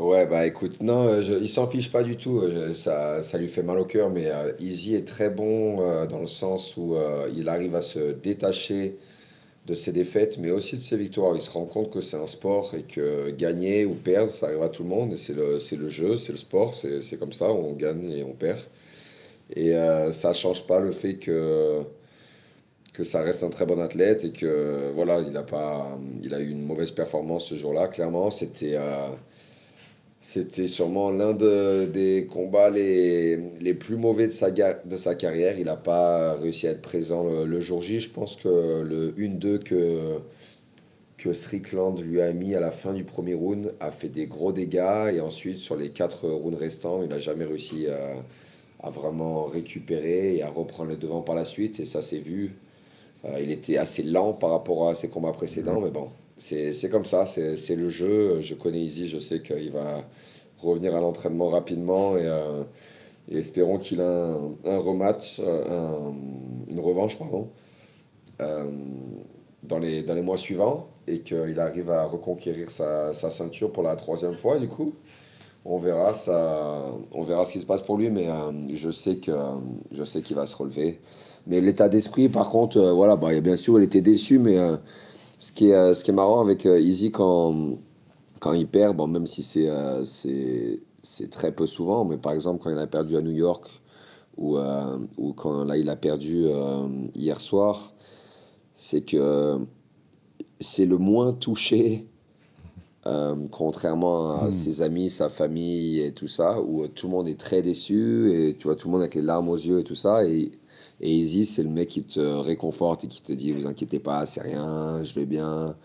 Ouais, 0.00 0.26
bah 0.26 0.44
écoute, 0.46 0.82
non, 0.82 1.06
euh, 1.06 1.22
il 1.40 1.48
s'en 1.48 1.68
fiche 1.68 1.90
pas 1.92 2.02
du 2.02 2.16
tout. 2.16 2.40
euh, 2.40 2.74
ça, 2.74 3.22
ça 3.22 3.38
lui 3.38 3.46
fait 3.48 3.62
mal 3.62 3.78
au 3.78 3.84
cœur, 3.84 4.10
mais 4.10 4.26
euh, 4.28 4.52
Izzy 4.58 4.94
est 4.96 5.06
très 5.06 5.30
bon 5.30 5.80
euh, 5.82 6.06
dans 6.06 6.18
le 6.18 6.26
sens 6.26 6.76
où 6.76 6.96
euh, 6.96 7.28
il 7.36 7.48
arrive 7.48 7.76
à 7.76 7.82
se 7.82 8.10
détacher 8.12 8.96
de 9.66 9.74
ses 9.74 9.92
défaites, 9.92 10.38
mais 10.38 10.50
aussi 10.50 10.76
de 10.76 10.82
ses 10.82 10.96
victoires. 10.98 11.36
Il 11.36 11.42
se 11.42 11.50
rend 11.50 11.66
compte 11.66 11.90
que 11.92 12.00
c'est 12.02 12.18
un 12.18 12.26
sport 12.26 12.74
et 12.74 12.84
que 12.84 13.30
gagner 13.30 13.86
ou 13.86 13.94
perdre, 13.94 14.30
ça 14.30 14.46
arrive 14.48 14.62
à 14.62 14.68
tout 14.70 14.84
le 14.84 14.90
monde. 14.90 15.12
Et 15.14 15.18
c'est 15.18 15.34
le, 15.34 15.58
le 15.78 15.88
jeu, 15.90 16.16
c'est 16.18 16.32
le 16.32 16.38
sport, 16.38 16.74
c'est 16.74 17.18
comme 17.18 17.32
ça, 17.32 17.50
on 17.52 17.72
gagne 17.74 18.10
et 18.12 18.24
on 18.24 18.34
perd. 18.34 18.60
Et 19.56 19.74
euh, 19.76 20.12
ça 20.12 20.32
change 20.34 20.66
pas 20.66 20.80
le 20.80 20.92
fait 20.92 21.14
que, 21.16 21.82
que 22.92 23.02
ça 23.04 23.22
reste 23.22 23.42
un 23.42 23.50
très 23.50 23.66
bon 23.66 23.80
athlète 23.80 24.24
et 24.24 24.32
que 24.32 24.90
voilà, 24.94 25.20
il 25.20 25.36
a, 25.36 25.42
pas, 25.42 25.98
il 26.22 26.32
a 26.34 26.40
eu 26.40 26.50
une 26.50 26.62
mauvaise 26.64 26.90
performance 26.92 27.46
ce 27.46 27.54
jour-là, 27.56 27.88
clairement. 27.88 28.30
C'était. 28.30 28.74
euh, 28.76 29.08
c'était 30.24 30.68
sûrement 30.68 31.10
l'un 31.12 31.34
de- 31.34 31.86
des 31.86 32.26
combats 32.26 32.70
les, 32.70 33.36
les 33.60 33.74
plus 33.74 33.96
mauvais 33.96 34.26
de 34.26 34.32
sa, 34.32 34.50
de 34.50 34.96
sa 34.96 35.14
carrière. 35.14 35.58
Il 35.58 35.66
n'a 35.66 35.76
pas 35.76 36.34
réussi 36.36 36.66
à 36.68 36.72
être 36.72 36.82
présent 36.82 37.24
le, 37.24 37.44
le 37.46 37.60
jour 37.60 37.80
J. 37.82 38.00
Je 38.00 38.10
pense 38.10 38.36
que 38.36 38.82
le 38.82 39.12
1-2 39.18 39.58
que, 39.58 40.20
que 41.18 41.32
Strickland 41.32 41.98
lui 42.00 42.20
a 42.22 42.32
mis 42.32 42.54
à 42.54 42.60
la 42.60 42.70
fin 42.70 42.92
du 42.94 43.04
premier 43.04 43.34
round 43.34 43.74
a 43.80 43.90
fait 43.90 44.08
des 44.08 44.26
gros 44.26 44.52
dégâts. 44.52 45.12
Et 45.14 45.20
ensuite, 45.20 45.58
sur 45.58 45.76
les 45.76 45.90
quatre 45.90 46.28
rounds 46.28 46.58
restants, 46.58 47.02
il 47.02 47.08
n'a 47.10 47.18
jamais 47.18 47.44
réussi 47.44 47.86
à, 47.88 48.24
à 48.86 48.90
vraiment 48.90 49.44
récupérer 49.46 50.36
et 50.36 50.42
à 50.42 50.48
reprendre 50.50 50.90
le 50.90 50.96
devant 50.98 51.22
par 51.22 51.34
la 51.36 51.44
suite. 51.46 51.80
Et 51.80 51.86
ça 51.86 52.02
s'est 52.02 52.18
vu. 52.18 52.52
Euh, 53.26 53.38
il 53.42 53.50
était 53.52 53.78
assez 53.78 54.02
lent 54.04 54.34
par 54.34 54.50
rapport 54.50 54.88
à 54.88 54.94
ses 54.96 55.08
combats 55.10 55.32
précédents, 55.32 55.80
mais 55.80 55.90
bon, 55.90 56.08
c'est 56.36 56.88
comme 56.90 57.04
ça, 57.04 57.26
c'est 57.26 57.76
le 57.76 57.88
jeu. 57.88 58.40
Je 58.40 58.54
connais 58.54 58.80
Izzy, 58.80 59.08
je 59.08 59.18
sais 59.18 59.40
qu'il 59.40 59.70
va 59.70 60.02
revenir 60.58 60.94
à 60.96 61.00
l'entraînement 61.00 61.48
rapidement 61.48 62.16
et, 62.16 62.26
euh, 62.26 62.64
espérons 63.30 63.78
qu'il 63.78 64.00
a 64.00 64.08
un, 64.08 64.54
un 64.66 64.78
rematch, 64.78 65.40
euh, 65.40 65.64
un- 66.10 66.14
une 66.68 66.80
revanche, 66.80 67.18
pardon, 67.18 67.48
euh, 68.42 68.70
dans, 69.62 69.78
les, 69.78 70.02
dans 70.02 70.14
les 70.14 70.22
mois 70.22 70.36
suivants 70.38 70.88
et 71.06 71.20
qu'il 71.20 71.60
arrive 71.60 71.90
à 71.90 72.04
reconquérir 72.06 72.70
sa, 72.70 73.12
sa 73.14 73.30
ceinture 73.30 73.72
pour 73.72 73.82
la 73.82 73.96
troisième 73.96 74.34
fois, 74.36 74.58
du 74.58 74.68
coup. 74.68 74.94
On 75.66 75.78
verra, 75.78 76.14
ça, 76.14 76.84
on 77.12 77.22
verra 77.22 77.44
ce 77.44 77.52
qui 77.54 77.60
se 77.60 77.66
passe 77.66 77.82
pour 77.82 77.98
lui, 77.98 78.10
mais 78.10 78.28
euh, 78.28 78.52
je 78.74 78.90
sais 78.90 79.16
qu'il 79.18 80.36
va 80.36 80.46
se 80.46 80.56
relever. 80.56 81.00
Mais 81.46 81.60
l'état 81.60 81.88
d'esprit, 81.88 82.28
par 82.28 82.50
contre, 82.50 82.80
voilà, 82.92 83.16
bah, 83.16 83.38
bien 83.40 83.56
sûr, 83.56 83.78
il 83.80 83.84
était 83.84 84.00
déçu, 84.02 84.38
mais 84.38 84.58
ce, 85.44 85.52
qui 85.52 85.68
est, 85.68 85.74
euh, 85.74 85.94
ce 85.94 86.04
qui 86.04 86.10
est 86.10 86.14
marrant 86.14 86.40
avec 86.40 86.64
euh, 86.64 86.80
Izzy 86.80 87.10
quand, 87.10 87.54
quand 88.40 88.54
il 88.54 88.66
perd, 88.66 88.96
bon, 88.96 89.06
même 89.06 89.26
si 89.26 89.42
c'est 89.42 89.68
euh, 89.68 90.02
c'est 90.04 90.80
c'est 91.02 91.30
très 91.30 91.52
peu 91.52 91.66
souvent, 91.66 92.04
mais 92.04 92.16
par 92.16 92.32
exemple, 92.32 92.62
quand 92.62 92.70
il 92.70 92.78
a 92.78 92.86
perdu 92.86 93.16
à 93.16 93.20
New 93.20 93.32
York, 93.32 93.66
ou, 94.38 94.56
euh, 94.56 94.98
ou 95.18 95.34
quand 95.34 95.64
là, 95.64 95.76
il 95.76 95.90
a 95.90 95.96
perdu 95.96 96.46
euh, 96.46 96.88
hier 97.14 97.40
soir, 97.42 97.92
c'est 98.74 99.02
que 99.02 99.58
c'est 100.60 100.86
le 100.86 100.98
moins 100.98 101.32
touché 101.32 102.06
contrairement 103.50 104.40
à 104.40 104.50
ses 104.50 104.80
amis, 104.80 105.10
sa 105.10 105.28
famille 105.28 106.00
et 106.00 106.12
tout 106.12 106.26
ça, 106.26 106.58
où 106.62 106.88
tout 106.88 107.06
le 107.06 107.12
monde 107.12 107.28
est 107.28 107.38
très 107.38 107.60
déçu 107.60 108.32
et 108.32 108.54
tu 108.54 108.64
vois 108.64 108.76
tout 108.76 108.88
le 108.88 108.92
monde 108.92 109.02
avec 109.02 109.14
les 109.14 109.20
larmes 109.20 109.50
aux 109.50 109.58
yeux 109.58 109.80
et 109.80 109.84
tout 109.84 109.94
ça. 109.94 110.24
Et, 110.24 110.50
et 111.04 111.10
Izzy, 111.10 111.44
c'est 111.44 111.62
le 111.62 111.68
mec 111.68 111.88
qui 111.90 112.02
te 112.02 112.18
réconforte 112.18 113.04
et 113.04 113.08
qui 113.08 113.22
te 113.22 113.32
dit 113.32 113.52
Vous 113.52 113.66
inquiétez 113.66 113.98
pas, 113.98 114.24
c'est 114.24 114.40
rien, 114.40 115.02
je 115.04 115.12
vais 115.14 115.26
bien, 115.26 115.76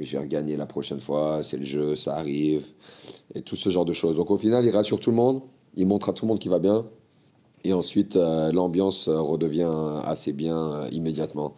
je 0.00 0.10
vais 0.10 0.18
regagner 0.18 0.56
la 0.56 0.66
prochaine 0.66 0.98
fois, 0.98 1.44
c'est 1.44 1.58
le 1.58 1.64
jeu, 1.64 1.94
ça 1.94 2.16
arrive. 2.16 2.66
Et 3.36 3.42
tout 3.42 3.54
ce 3.54 3.70
genre 3.70 3.84
de 3.84 3.92
choses. 3.92 4.16
Donc 4.16 4.32
au 4.32 4.36
final, 4.36 4.64
il 4.64 4.70
rassure 4.70 4.98
tout 4.98 5.10
le 5.10 5.16
monde, 5.16 5.42
il 5.76 5.86
montre 5.86 6.08
à 6.08 6.12
tout 6.12 6.24
le 6.24 6.30
monde 6.30 6.40
qu'il 6.40 6.50
va 6.50 6.58
bien. 6.58 6.84
Et 7.62 7.72
ensuite, 7.72 8.16
euh, 8.16 8.50
l'ambiance 8.50 9.06
euh, 9.06 9.20
redevient 9.20 9.70
assez 10.04 10.32
bien 10.32 10.72
euh, 10.72 10.88
immédiatement. 10.90 11.54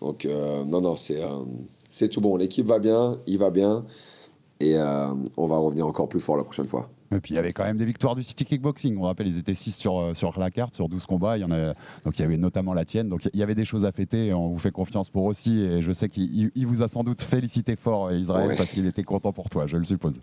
Donc, 0.00 0.28
non, 0.66 0.82
non, 0.82 0.96
c'est 0.96 2.08
tout 2.10 2.20
bon. 2.20 2.36
L'équipe 2.36 2.66
va 2.66 2.78
bien, 2.78 3.16
il 3.26 3.38
va 3.38 3.48
bien. 3.48 3.86
Et 4.60 4.76
on 4.76 5.46
va 5.46 5.56
revenir 5.56 5.86
encore 5.86 6.10
plus 6.10 6.20
fort 6.20 6.36
la 6.36 6.44
prochaine 6.44 6.66
fois. 6.66 6.90
Et 7.14 7.20
puis 7.20 7.32
il 7.34 7.36
y 7.36 7.38
avait 7.38 7.52
quand 7.52 7.64
même 7.64 7.76
des 7.76 7.84
victoires 7.84 8.16
du 8.16 8.22
City 8.22 8.44
Kickboxing. 8.44 8.96
On 8.98 9.02
rappelle, 9.02 9.28
ils 9.28 9.38
étaient 9.38 9.54
6 9.54 9.72
sur, 9.72 9.98
euh, 9.98 10.14
sur 10.14 10.38
la 10.38 10.50
carte, 10.50 10.74
sur 10.74 10.88
12 10.88 11.06
combats. 11.06 11.36
Il 11.38 11.42
y, 11.42 11.44
en 11.44 11.50
a, 11.50 11.74
donc 12.04 12.18
il 12.18 12.22
y 12.22 12.24
avait 12.24 12.36
notamment 12.36 12.74
la 12.74 12.84
tienne. 12.84 13.08
Donc 13.08 13.28
il 13.32 13.38
y 13.38 13.42
avait 13.42 13.54
des 13.54 13.64
choses 13.64 13.84
à 13.84 13.92
fêter. 13.92 14.32
On 14.34 14.48
vous 14.48 14.58
fait 14.58 14.72
confiance 14.72 15.10
pour 15.10 15.24
aussi. 15.24 15.60
Et 15.62 15.80
je 15.82 15.92
sais 15.92 16.08
qu'il 16.08 16.24
il- 16.34 16.50
il 16.54 16.66
vous 16.66 16.82
a 16.82 16.88
sans 16.88 17.04
doute 17.04 17.22
félicité 17.22 17.76
fort, 17.76 18.06
euh, 18.06 18.16
Israël, 18.16 18.48
Ouais. 18.48 18.56
parce 18.56 18.72
qu'il 18.72 18.86
était 18.86 19.04
content 19.04 19.32
pour 19.32 19.48
toi, 19.48 19.66
je 19.66 19.76
le 19.76 19.84
suppose. 19.84 20.18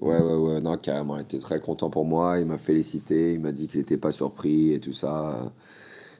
Ouais, 0.00 0.20
ouais, 0.20 0.34
ouais, 0.34 0.60
non, 0.60 0.76
carrément, 0.78 1.16
il 1.18 1.22
était 1.22 1.38
très 1.38 1.60
content 1.60 1.88
pour 1.88 2.04
moi. 2.04 2.38
Il 2.40 2.46
m'a 2.46 2.58
félicité, 2.58 3.34
il 3.34 3.40
m'a 3.40 3.52
dit 3.52 3.68
qu'il 3.68 3.78
n'était 3.80 3.98
pas 3.98 4.12
surpris 4.12 4.72
et 4.72 4.80
tout 4.80 4.92
ça. 4.92 5.50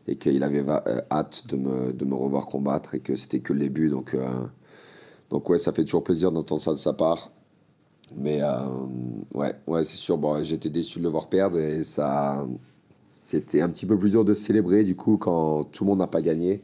et 0.08 0.16
qu'il 0.16 0.42
avait 0.42 0.62
va- 0.62 0.82
euh, 0.88 1.00
hâte 1.12 1.46
de 1.46 1.56
me, 1.56 1.92
de 1.92 2.04
me 2.04 2.16
revoir 2.16 2.46
combattre 2.46 2.96
et 2.96 2.98
que 2.98 3.14
c'était 3.14 3.38
que 3.38 3.52
le 3.52 3.60
début. 3.60 3.88
Donc, 3.88 4.14
euh, 4.14 4.26
donc 5.30 5.48
ouais, 5.48 5.60
ça 5.60 5.72
fait 5.72 5.84
toujours 5.84 6.02
plaisir 6.02 6.32
d'entendre 6.32 6.60
ça 6.60 6.72
de 6.72 6.76
sa 6.78 6.92
part. 6.92 7.30
Mais 8.16 8.40
euh, 8.42 8.66
ouais, 9.34 9.54
ouais 9.66 9.84
c'est 9.84 9.96
sûr, 9.96 10.18
bon, 10.18 10.42
j'étais 10.42 10.68
déçu 10.68 10.98
de 10.98 11.04
le 11.04 11.10
voir 11.10 11.28
perdre 11.28 11.58
et 11.58 11.82
ça. 11.84 12.46
C'était 13.04 13.62
un 13.62 13.70
petit 13.70 13.86
peu 13.86 13.98
plus 13.98 14.10
dur 14.10 14.24
de 14.24 14.34
célébrer 14.34 14.84
du 14.84 14.94
coup 14.94 15.16
quand 15.16 15.64
tout 15.64 15.84
le 15.84 15.90
monde 15.90 16.00
n'a 16.00 16.06
pas 16.06 16.20
gagné 16.20 16.60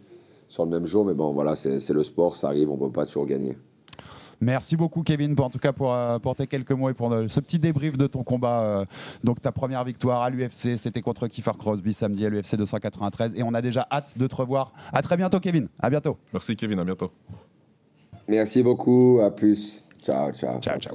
sur 0.49 0.65
le 0.65 0.71
même 0.71 0.87
jour. 0.87 1.05
Mais 1.05 1.15
bon, 1.15 1.33
voilà, 1.33 1.55
c'est 1.55 1.91
le 1.91 2.03
sport, 2.03 2.37
ça 2.37 2.49
arrive, 2.49 2.71
on 2.71 2.77
peut 2.77 2.91
pas 2.91 3.07
toujours 3.07 3.27
gagner. 3.27 3.57
Merci 4.41 4.77
beaucoup, 4.77 5.03
Kevin, 5.03 5.35
pour, 5.35 5.47
en 5.47 5.51
tout 5.51 5.59
cas 5.59 5.73
pour, 5.73 5.93
euh, 5.93 6.19
pour 6.19 6.37
tes 6.37 6.47
quelques 6.47 6.71
mots 6.71 6.89
et 6.89 6.95
pour 6.95 7.13
euh, 7.13 7.27
ce 7.29 7.41
petit 7.41 7.59
débrief 7.59 7.99
de 7.99 8.07
ton 8.07 8.23
combat. 8.23 8.63
euh, 8.63 8.85
donc, 9.25 9.41
ta 9.41 9.51
première 9.51 9.83
victoire 9.85 10.23
à 10.23 10.31
l'UFC, 10.31 10.77
c'était 10.77 11.03
contre 11.03 11.27
Kiefer 11.27 11.53
Crosby 11.59 11.93
samedi 11.93 12.25
à 12.25 12.29
l'UFC 12.29 12.57
293. 12.57 13.33
Et 13.35 13.43
on 13.43 13.53
a 13.55 13.63
déjà 13.63 13.87
hâte 13.91 14.17
de 14.17 14.27
te 14.27 14.37
revoir. 14.37 14.73
À 14.93 15.03
très 15.03 15.17
bientôt, 15.17 15.41
Kevin. 15.41 15.69
À 15.81 15.91
bientôt. 15.91 16.19
Merci 16.33 16.55
Kevin, 16.55 16.79
à 16.79 16.85
bientôt. 16.85 17.11
Merci 18.29 18.63
beaucoup, 18.63 19.21
à 19.23 19.31
plus. 19.35 19.85
Ciao, 20.03 20.31
ciao. 20.33 20.61
Ciao, 20.61 20.79
ciao. 20.79 20.95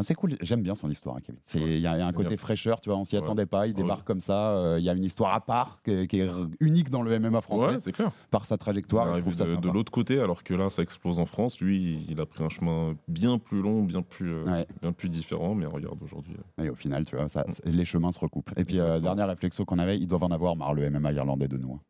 Ah, 0.00 0.02
c'est 0.02 0.14
cool, 0.14 0.34
j'aime 0.40 0.62
bien 0.62 0.74
son 0.74 0.88
histoire, 0.90 1.16
hein, 1.16 1.20
Kevin. 1.22 1.38
Il 1.54 1.78
y, 1.78 1.86
a 1.86 1.94
il 1.94 1.98
y 1.98 2.02
a 2.02 2.06
un 2.06 2.12
côté 2.14 2.28
bien. 2.30 2.36
fraîcheur, 2.38 2.80
tu 2.80 2.88
vois, 2.88 2.98
on 2.98 3.04
s'y 3.04 3.16
Ouais. 3.16 3.22
attendait 3.22 3.44
pas, 3.44 3.66
il 3.66 3.70
Ouais. 3.76 3.82
débarque 3.82 4.06
comme 4.06 4.20
ça. 4.20 4.52
euh, 4.52 4.76
Il 4.78 4.84
y 4.84 4.88
a 4.88 4.94
une 4.94 5.04
histoire 5.04 5.34
à 5.34 5.40
part 5.42 5.82
qui 5.84 5.90
est 5.92 6.30
unique 6.60 6.88
dans 6.88 7.02
le 7.02 7.12
MMA 7.20 7.42
français 7.42 7.74
Ouais, 7.74 7.80
c'est 7.82 7.92
clair. 7.92 8.10
par 8.30 8.46
sa 8.46 8.56
trajectoire. 8.56 9.04
et 9.04 9.08
je 9.08 9.12
arrive 9.12 9.24
trouve 9.24 9.34
ça 9.34 9.44
de, 9.44 9.68
l'autre 9.70 9.92
côté, 9.92 10.18
alors 10.18 10.42
que 10.42 10.54
là, 10.54 10.70
ça 10.70 10.80
explose 10.80 11.18
en 11.18 11.26
France. 11.26 11.60
Lui, 11.60 12.06
il 12.08 12.18
a 12.18 12.24
pris 12.24 12.42
un 12.42 12.48
chemin 12.48 12.94
bien 13.08 13.36
plus 13.38 13.60
long, 13.60 13.82
bien 13.82 14.00
plus, 14.00 14.32
euh, 14.32 14.64
bien 14.80 14.92
plus 14.92 15.10
différent. 15.10 15.54
Mais 15.54 15.66
regarde 15.66 16.02
aujourd'hui. 16.02 16.34
euh, 16.58 16.64
Et 16.64 16.70
au 16.70 16.74
final, 16.74 17.04
tu 17.04 17.16
vois, 17.16 17.28
ça, 17.28 17.44
les 17.66 17.84
chemins 17.84 18.10
se 18.12 18.20
recoupent. 18.20 18.52
Et 18.56 18.64
puis, 18.64 18.76
dernière 18.76 19.28
réflexion 19.28 19.66
qu'on 19.66 19.78
avait, 19.78 19.98
ils 19.98 20.06
doivent 20.06 20.24
en 20.24 20.30
avoir 20.30 20.56
marre 20.56 20.72
le 20.72 20.88
MMA 20.88 21.12
irlandais 21.12 21.48
de 21.48 21.58
nous. 21.58 21.74
hein. 21.74 21.80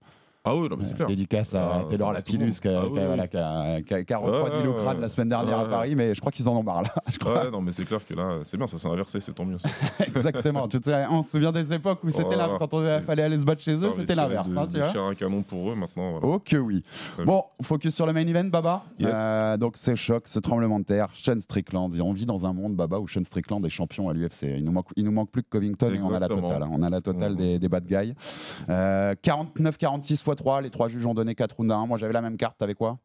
Ah 0.42 0.56
oui, 0.56 0.68
non, 0.70 0.76
mais 0.78 0.86
c'est 0.86 0.94
clair. 0.94 1.06
Dédicace 1.06 1.54
à 1.54 1.80
Ah, 1.82 1.84
Taylor 1.86 2.12
monde. 2.14 2.22
qui 2.22 2.36
a, 2.68 2.80
refroidi 4.18 4.62
le 4.64 4.72
crâne 4.72 4.98
la 5.00 5.08
semaine 5.10 5.28
dernière 5.28 5.58
à 5.58 5.64
Paris, 5.68 5.94
mais 5.94 6.14
je 6.14 6.20
crois 6.20 6.32
qu'ils 6.32 6.48
en 6.48 6.56
ont 6.56 6.62
marre 6.62 6.82
là. 6.82 6.88
Je 7.12 7.18
crois. 7.18 7.44
Ouais, 7.44 7.50
non, 7.50 7.60
mais 7.60 7.72
c'est 7.72 7.84
clair 7.84 8.00
que 8.06 8.14
là, 8.14 8.38
c'est 8.44 8.56
bien, 8.56 8.66
ça 8.66 8.78
s'est 8.78 8.88
inversé, 8.88 9.20
c'est 9.20 9.34
tant 9.34 9.44
mieux. 9.44 9.58
ça. 9.58 9.68
Exactement. 10.06 10.66
Tu 10.66 10.78
sais, 10.82 11.04
on 11.10 11.20
se 11.20 11.30
souvient 11.32 11.52
des 11.52 11.70
époques 11.74 12.02
où 12.04 12.08
c'était 12.10 12.24
Voilà. 12.24 12.46
là, 12.46 12.56
quand 12.58 12.72
on 12.72 13.00
fallait 13.02 13.22
aller 13.22 13.38
se 13.38 13.44
battre 13.44 13.60
chez 13.60 13.84
eux, 13.84 13.92
c'était 13.92 14.14
l'inverse. 14.14 14.48
hein, 14.56 14.66
tu 14.72 14.78
vois. 14.80 15.10
à 15.10 15.14
canon 15.14 15.42
pour 15.42 15.72
eux 15.72 15.74
maintenant. 15.74 16.12
voilà. 16.12 16.26
Oh 16.26 16.38
que 16.38 16.56
oui. 16.56 16.82
Bon, 17.22 17.44
focus 17.62 17.94
sur 17.94 18.06
le 18.06 18.14
main 18.14 18.26
event, 18.26 18.44
Baba. 18.44 18.84
Yes. 18.98 19.10
Euh, 19.12 19.56
donc, 19.58 19.76
ce 19.76 19.94
choc, 19.94 20.26
ce 20.26 20.38
tremblement 20.38 20.78
de 20.80 20.84
terre, 20.84 21.08
Sean 21.12 21.38
Strickland. 21.38 21.94
Et 21.94 22.00
on 22.00 22.14
vit 22.14 22.24
dans 22.24 22.46
un 22.46 22.54
monde, 22.54 22.74
Baba, 22.76 22.98
où 22.98 23.06
Sean 23.06 23.24
Strickland 23.24 23.62
est 23.66 23.70
champion 23.70 24.08
à 24.08 24.14
l'UFC. 24.14 24.44
Il 24.56 24.64
nous 24.64 24.72
manque, 24.72 24.86
il 24.96 25.04
nous 25.04 25.12
manque 25.12 25.30
plus 25.30 25.42
que 25.42 25.48
Covington 25.50 25.92
et 25.92 26.00
on 26.00 26.14
a 26.14 26.18
la 26.18 26.28
totale. 26.28 26.62
hein. 26.62 26.70
On 26.72 26.82
a 26.82 26.88
la 26.88 27.02
totale 27.02 27.32
Mhm. 27.32 27.36
des, 27.38 27.58
des 27.58 27.68
bad 27.68 27.84
guys. 27.86 28.14
Euh, 28.70 29.14
49-46 29.22 30.22
x 30.32 30.42
3. 30.42 30.60
Les 30.62 30.70
trois 30.70 30.88
juges 30.88 31.06
ont 31.06 31.14
donné 31.14 31.34
4 31.34 31.56
rounds 31.56 31.72
à 31.72 31.76
1. 31.76 31.86
Moi, 31.86 31.98
j'avais 31.98 32.12
la 32.12 32.22
même 32.22 32.36
carte. 32.36 32.58
T'avais 32.58 32.74
quoi? 32.74 32.98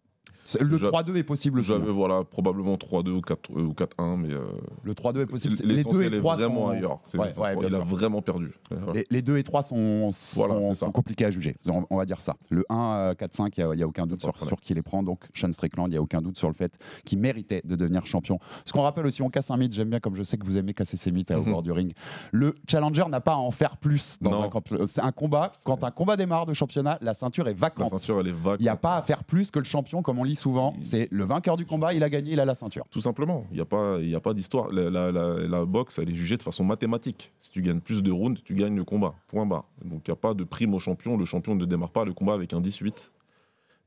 Le 0.62 0.78
J'a- 0.78 0.90
3-2 0.92 1.16
est 1.18 1.24
possible. 1.24 1.62
J'avais 1.62 1.90
hein. 1.90 1.94
voilà, 1.94 2.24
probablement 2.24 2.76
3-2 2.76 3.10
ou 3.10 3.22
4 3.22 3.50
euh, 3.56 3.62
ou 3.64 3.74
4-1, 3.74 4.18
mais. 4.18 4.32
euh, 4.34 4.42
Le 4.84 4.94
3-2 4.94 5.22
est 5.22 5.26
possible. 5.26 5.56
Les 5.64 5.68
2 5.68 5.74
l'essentiel 5.76 6.14
et 6.14 6.18
est 6.18 6.20
3 6.20 6.36
vraiment 6.36 6.66
sont... 6.66 6.70
ailleurs. 6.70 7.00
C'est- 7.06 7.18
Ouais, 7.18 7.34
ouais, 7.38 7.56
bien 7.56 7.70
il 7.70 7.76
a 7.76 7.80
vraiment 7.80 8.22
perdu. 8.22 8.54
Euh. 8.72 8.78
Les, 8.94 9.06
les 9.10 9.22
2 9.22 9.38
et 9.38 9.44
3 9.44 9.64
sont, 9.64 10.12
sont, 10.12 10.36
Voilà, 10.46 10.62
c'est 10.62 10.76
ça. 10.76 10.86
sont 10.86 10.92
compliqués 10.92 11.26
à 11.26 11.30
juger. 11.32 11.56
On, 11.70 11.84
on 11.90 11.98
va 11.98 12.06
dire 12.06 12.22
ça. 12.22 12.36
Le 12.50 12.64
1, 12.70 12.76
euh, 12.96 13.14
4, 13.16 13.34
5, 13.34 13.58
il 13.58 13.66
n'y 13.76 13.84
a, 13.84 13.88
aucun 13.88 14.06
doute 14.06 14.22
sur, 14.22 14.34
qui 14.62 14.74
les 14.74 14.82
prend. 14.84 15.02
Donc, 15.04 15.22
Sean 15.34 15.52
Strickland, 15.52 15.88
il 15.88 15.92
n'y 15.92 15.98
a 15.98 16.02
aucun 16.02 16.22
doute 16.22 16.38
sur 16.38 16.48
le 16.48 16.54
fait 16.54 16.78
qu'il 17.06 17.20
méritait 17.20 17.62
de 17.66 17.76
devenir 17.76 18.06
champion. 18.06 18.38
Ce 18.66 18.72
qu'on 18.74 18.82
rappelle 18.84 19.06
aussi, 19.08 19.22
on 19.22 19.30
casse 19.30 19.50
un 19.52 19.58
mythe. 19.58 19.74
J'aime 19.74 19.90
bien, 19.90 20.00
comme 20.00 20.16
je 20.16 20.24
sais 20.24 20.38
que 20.38 20.46
vous 20.46 20.58
aimez 20.58 20.74
casser 20.74 20.98
ces 20.98 21.12
mythes 21.12 21.32
à 21.32 21.40
au 21.40 21.44
Mhm. 21.44 21.52
bord 21.52 21.64
du 21.64 21.72
ring. 21.72 21.94
Le 22.32 22.56
challenger 22.70 23.06
n'a 23.10 23.22
pas 23.22 23.34
à 23.34 23.38
en 23.38 23.52
faire 23.52 23.78
plus 23.78 24.18
dans 24.22 24.32
Non. 24.32 24.44
un 24.54 24.88
C'est 24.88 25.02
un 25.02 25.12
combat. 25.12 25.52
Quand 25.64 25.84
un 25.84 25.92
combat 25.92 26.18
démarre 26.18 26.46
de 26.46 26.54
championnat, 26.54 26.98
la 27.02 27.14
ceinture 27.14 27.48
est 27.48 27.54
La 27.54 27.60
vacante. 27.60 27.90
ceinture, 27.92 28.20
elle 28.20 28.28
est 28.28 28.32
vague. 28.32 28.58
Il 28.60 28.64
n'y 28.64 28.70
a 28.70 28.76
pas 28.78 28.98
à 28.98 29.02
faire 29.02 29.24
plus 29.24 29.50
que 29.52 29.60
le 29.60 29.66
champion, 29.66 30.02
comme 30.02 30.20
on 30.20 30.24
lit 30.24 30.35
souvent. 30.36 30.76
C'est 30.82 31.08
le 31.12 31.24
vainqueur 31.26 31.58
du 31.58 31.66
combat, 31.66 31.94
il 31.94 32.04
a 32.04 32.10
gagné, 32.10 32.34
il 32.34 32.40
a 32.40 32.46
la 32.46 32.56
ceinture. 32.56 32.86
Tout 32.92 33.02
simplement, 33.02 33.46
il 33.52 33.56
n'y 33.56 33.62
a 33.62 33.66
pas, 33.66 33.98
il 34.00 34.10
y 34.10 34.16
a 34.16 34.20
pas 34.20 34.34
d'histoire. 34.34 34.72
La, 34.72 34.90
la- 34.90 35.12
la- 35.12 35.40
la 35.48 35.66
boxe, 35.66 36.00
elle 36.00 36.10
est 36.10 36.16
jugée 36.16 36.38
de 36.38 36.44
façon 36.44 36.64
mathématique. 36.64 37.32
Si 37.40 37.52
tu 37.52 37.62
gagnes 37.62 37.80
plus 37.80 38.04
de 38.04 38.12
rounds, 38.12 38.42
tu 38.44 38.56
gagnes 38.56 38.76
le 38.76 38.84
combat. 38.84 39.16
Point 39.28 39.46
barre. 39.46 39.66
Donc 39.84 40.08
il 40.08 40.12
n'y 40.12 40.14
a 40.14 40.18
pas 40.18 40.34
de 40.34 40.44
prime 40.44 40.74
au 40.74 40.80
champion. 40.80 41.18
Le 41.18 41.26
champion 41.26 41.56
ne 41.56 41.66
démarre 41.66 41.92
pas 41.92 42.06
le 42.06 42.14
combat 42.14 42.34
avec 42.34 42.54
un 42.54 42.62
18. 42.62 43.12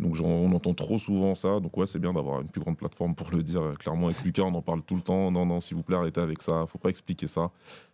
Donc 0.01 0.17
on 0.23 0.53
entend 0.53 0.75
trop 0.75 0.99
souvent 0.99 1.35
ça. 1.35 1.59
Donc 1.59 1.77
ouais, 1.77 1.87
c'est 1.87 1.99
bien 1.99 2.13
d'avoir 2.13 2.41
une 2.41 2.49
plus 2.49 2.61
grande 2.61 2.77
plateforme 2.77 3.15
pour 3.17 3.31
le 3.31 3.43
dire. 3.43 3.73
Clairement, 3.79 4.07
avec 4.07 4.23
Lucas, 4.23 4.43
on 4.45 4.55
en 4.55 4.63
parle 4.63 4.83
tout 4.83 4.95
le 4.95 5.03
temps. 5.03 5.31
Non, 5.33 5.45
non, 5.45 5.61
s'il 5.61 5.77
vous 5.77 5.83
plaît, 5.83 5.97
arrêtez 5.97 6.21
avec 6.21 6.41
ça. 6.43 6.67
faut 6.69 6.79
pas 6.79 6.91
expliquer 6.91 7.27
ça. 7.27 7.51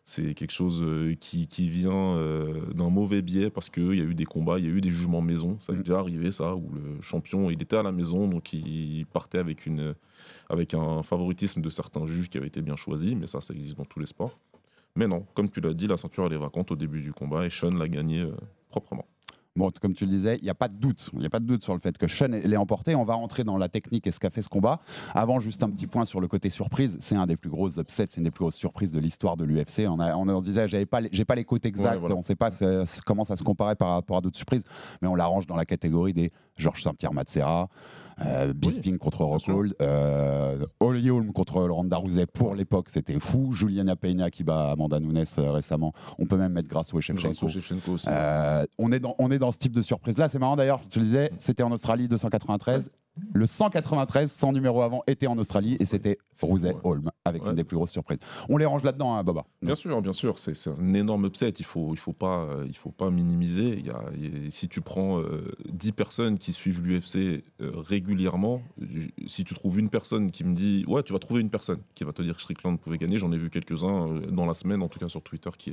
C'est 0.07 0.35
quelque 0.35 0.53
chose 0.53 0.83
euh, 0.83 1.15
qui, 1.19 1.47
qui 1.49 1.71
vient 1.71 2.17
euh, 2.19 2.73
d'un 2.75 2.91
mauvais 2.91 3.23
biais 3.23 3.49
parce 3.49 3.71
qu'il 3.71 3.95
y 3.95 4.03
a 4.03 4.05
eu 4.05 4.15
des 4.15 4.27
combats, 4.27 4.59
il 4.59 4.67
y 4.67 4.69
a 4.69 4.71
eu 4.71 4.83
des 4.83 4.91
jugements 4.91 5.23
maison. 5.23 5.57
Ça 5.61 5.73
est 5.73 5.77
Mm. 5.77 5.83
déjà 5.83 5.99
arrivé, 5.99 6.31
ça, 6.31 6.55
où 6.55 6.69
le 6.75 7.01
champion, 7.01 7.49
il 7.49 7.63
était 7.63 7.77
à 7.77 7.83
la 7.83 7.91
maison, 7.91 8.29
donc 8.29 8.53
il 8.53 9.07
partait 9.07 9.39
avec, 9.39 9.65
une, 9.65 9.95
avec 10.51 10.75
un 10.75 11.03
favoritisme 11.03 11.63
de 11.63 11.71
certains 11.71 12.05
juges 12.05 12.29
qui 12.29 12.37
avaient 12.37 12.49
été 12.49 12.61
bien 12.61 12.77
choisis. 12.77 13.15
Mais 13.15 13.27
ça, 13.27 13.41
ça 13.41 13.55
existe 13.55 13.79
dans 13.79 13.87
tous 13.87 13.99
les 13.99 14.07
sports. 14.07 14.39
Mais 14.95 15.09
non, 15.09 15.25
comme 15.35 15.49
tu 15.49 15.63
l'as 15.63 15.73
dit, 15.73 15.87
la 15.87 15.97
ceinture, 15.97 16.27
elle 16.27 16.35
est 16.35 16.37
vacante 16.37 16.71
au 16.71 16.77
début 16.77 17.01
du 17.01 17.13
combat 17.15 17.47
et 17.47 17.51
Sean 17.51 17.71
l'a 17.71 17.89
gagné 17.89 18.21
euh, 18.21 18.33
proprement. 18.69 19.07
Bon, 19.57 19.71
comme 19.81 19.95
tu 19.95 20.05
le 20.05 20.11
disais, 20.11 20.37
il 20.41 20.45
n'y 20.45 20.51
a 20.51 20.55
pas 20.55 20.67
de 20.67 20.75
doute. 20.75 21.11
Il 21.13 21.21
n'y 21.21 21.27
a 21.27 21.31
pas 21.31 21.39
de 21.39 21.45
doute 21.47 21.63
sur 21.63 21.75
le 21.75 21.79
fait 21.79 21.97
que 21.97 22.09
Sean 22.09 22.27
l'ait 22.27 22.57
emporté. 22.57 22.97
On 22.97 23.05
va 23.05 23.15
rentrer 23.15 23.45
dans 23.45 23.57
la 23.57 23.69
technique 23.69 24.05
et 24.09 24.11
ce 24.11 24.19
qu'a 24.19 24.31
fait 24.31 24.43
ce 24.43 24.49
combat. 24.49 24.81
Avant, 25.15 25.39
juste 25.39 25.63
un 25.63 25.71
petit 25.71 25.87
point 25.87 26.05
sur 26.05 26.21
le 26.21 26.27
côté 26.27 26.51
surprise. 26.51 26.97
C'est 27.01 27.15
un 27.15 27.27
des 27.27 27.37
plus 27.37 27.51
gros 27.51 27.69
upsets, 27.79 28.07
c'est 28.11 28.17
une 28.17 28.25
des 28.25 28.33
plus 28.33 28.43
grosses 28.43 28.57
surprises 28.57 28.91
de 28.91 28.99
l'histoire 28.99 29.37
de 29.37 29.45
l'UFC. 29.45 29.87
On, 29.89 30.01
a- 30.01 30.17
on, 30.17 30.29
on 30.29 30.41
disait, 30.41 30.67
j'avais 30.67 30.87
pas, 30.87 31.03
j'ai 31.13 31.25
pas 31.25 31.37
les 31.37 31.45
côtes 31.45 31.67
exactes, 31.67 31.95
Ouais, 31.95 32.01
voilà. 32.01 32.15
on 32.17 32.19
ne 32.19 32.25
sait 32.25 32.35
pas 32.35 32.51
comment 33.07 33.23
ça 33.23 33.37
se 33.37 33.45
comparait 33.45 33.77
par 33.77 33.91
rapport 33.91 34.17
à 34.17 34.21
d'autres 34.21 34.37
surprises, 34.37 34.65
mais 35.01 35.07
on 35.07 35.15
la 35.15 35.27
range 35.27 35.47
dans 35.47 35.57
la 35.57 35.65
catégorie 35.65 36.13
des 36.13 36.33
Georges 36.59 36.83
Saint-Pierre 36.83 37.13
Matsera, 37.13 37.69
euh, 38.25 38.53
Bisping 38.53 38.97
contre 38.97 39.25
Rockhold, 39.25 39.75
euh, 39.83 40.65
Holly 40.79 41.11
Holm 41.11 41.33
contre 41.33 41.61
Ronda 41.63 41.97
Rousey. 41.97 42.27
Pour 42.27 42.55
l'époque, 42.55 42.89
c'était 42.89 43.19
fou. 43.19 43.51
Juliana 43.53 43.97
Peña 43.97 44.31
qui 44.31 44.45
bat 44.45 44.71
Amanda 44.71 45.01
Nunes 45.01 45.25
euh, 45.39 45.51
récemment. 45.51 45.93
On 46.21 46.27
peut 46.27 46.37
même 46.37 46.53
mettre 46.53 46.69
Grasso 46.69 46.97
et 46.97 47.03
Shevchenko. 47.03 47.47
Grasso, 47.47 47.49
Shevchenko 47.49 47.93
aussi. 47.95 48.07
Euh, 48.09 48.65
on, 48.79 48.93
est 48.93 49.01
dans, 49.01 49.17
on 49.19 49.33
est 49.33 49.41
dans 49.41 49.44
ce 49.53 49.59
type 49.59 49.73
de 49.73 49.81
surprise-là. 49.81 50.29
C'est 50.29 50.39
marrant 50.39 50.57
d'ailleurs, 50.57 50.81
tu 50.89 50.99
le 50.99 51.05
disais, 51.05 51.31
c'était 51.39 51.63
en 51.63 51.73
Australie 51.73 52.09
293. 52.09 52.91
Le 53.33 53.47
193, 53.47 54.29
sans 54.33 54.53
numéro 54.53 54.83
avant, 54.83 55.05
était 55.07 55.29
en 55.29 55.39
Australie 55.39 55.77
et 55.79 55.85
c'était 55.85 56.19
ouais. 56.43 56.75
Holm 56.83 57.13
avec 57.25 57.45
Ouais, 57.45 57.51
une 57.51 57.55
des 57.55 57.63
plus 57.63 57.77
grosses 57.77 57.93
surprises. 57.93 58.19
On 58.49 58.57
les 58.57 58.65
range 58.65 58.83
là-dedans, 58.83 59.15
hein, 59.15 59.23
Baba. 59.23 59.45
Bien 59.63 59.77
sûr, 59.77 60.03
bien 60.03 60.13
sûr, 60.13 60.37
c'est 60.41 60.53
un 60.69 60.95
énorme 60.95 61.25
upset. 61.27 61.51
Il 61.51 61.65
faut, 61.65 61.95
il 61.95 61.97
faut 61.99 62.13
pas, 62.13 62.41
euh, 62.41 62.65
il 62.67 62.77
faut 62.77 62.91
pas 62.91 63.11
minimiser. 63.11 63.79
Il 63.79 63.87
y 63.87 63.91
a, 63.91 64.01
il 64.17 64.45
y 64.45 64.49
a- 64.49 64.51
si 64.51 64.69
tu 64.69 64.81
prends 64.81 65.21
euh, 65.21 65.53
10 65.73 65.93
personnes 65.93 66.39
qui 66.39 66.53
suivent 66.53 66.83
l'UFC 66.83 67.45
euh, 67.61 67.71
régulièrement, 67.77 68.63
si 69.29 69.45
tu 69.45 69.55
trouves 69.55 69.79
une 69.79 69.91
personne 69.91 70.33
qui 70.33 70.43
me 70.43 70.55
dit, 70.57 70.85
ouais, 70.89 71.05
tu 71.05 71.13
vas 71.13 71.21
trouver 71.21 71.41
une 71.41 71.51
personne 71.51 71.79
qui 71.95 72.03
va 72.03 72.13
te 72.13 72.21
dire 72.23 72.35
que 72.35 72.43
Strickland 72.43 72.81
pouvait 72.81 72.99
gagner. 72.99 73.19
J'en 73.19 73.31
ai 73.31 73.39
vu 73.39 73.49
quelques-uns 73.49 74.09
euh, 74.09 74.27
dans 74.33 74.45
la 74.47 74.55
semaine, 74.55 74.83
en 74.83 74.89
tout 74.89 74.99
cas 74.99 75.09
sur 75.09 75.23
Twitter, 75.23 75.51
qui, 75.57 75.73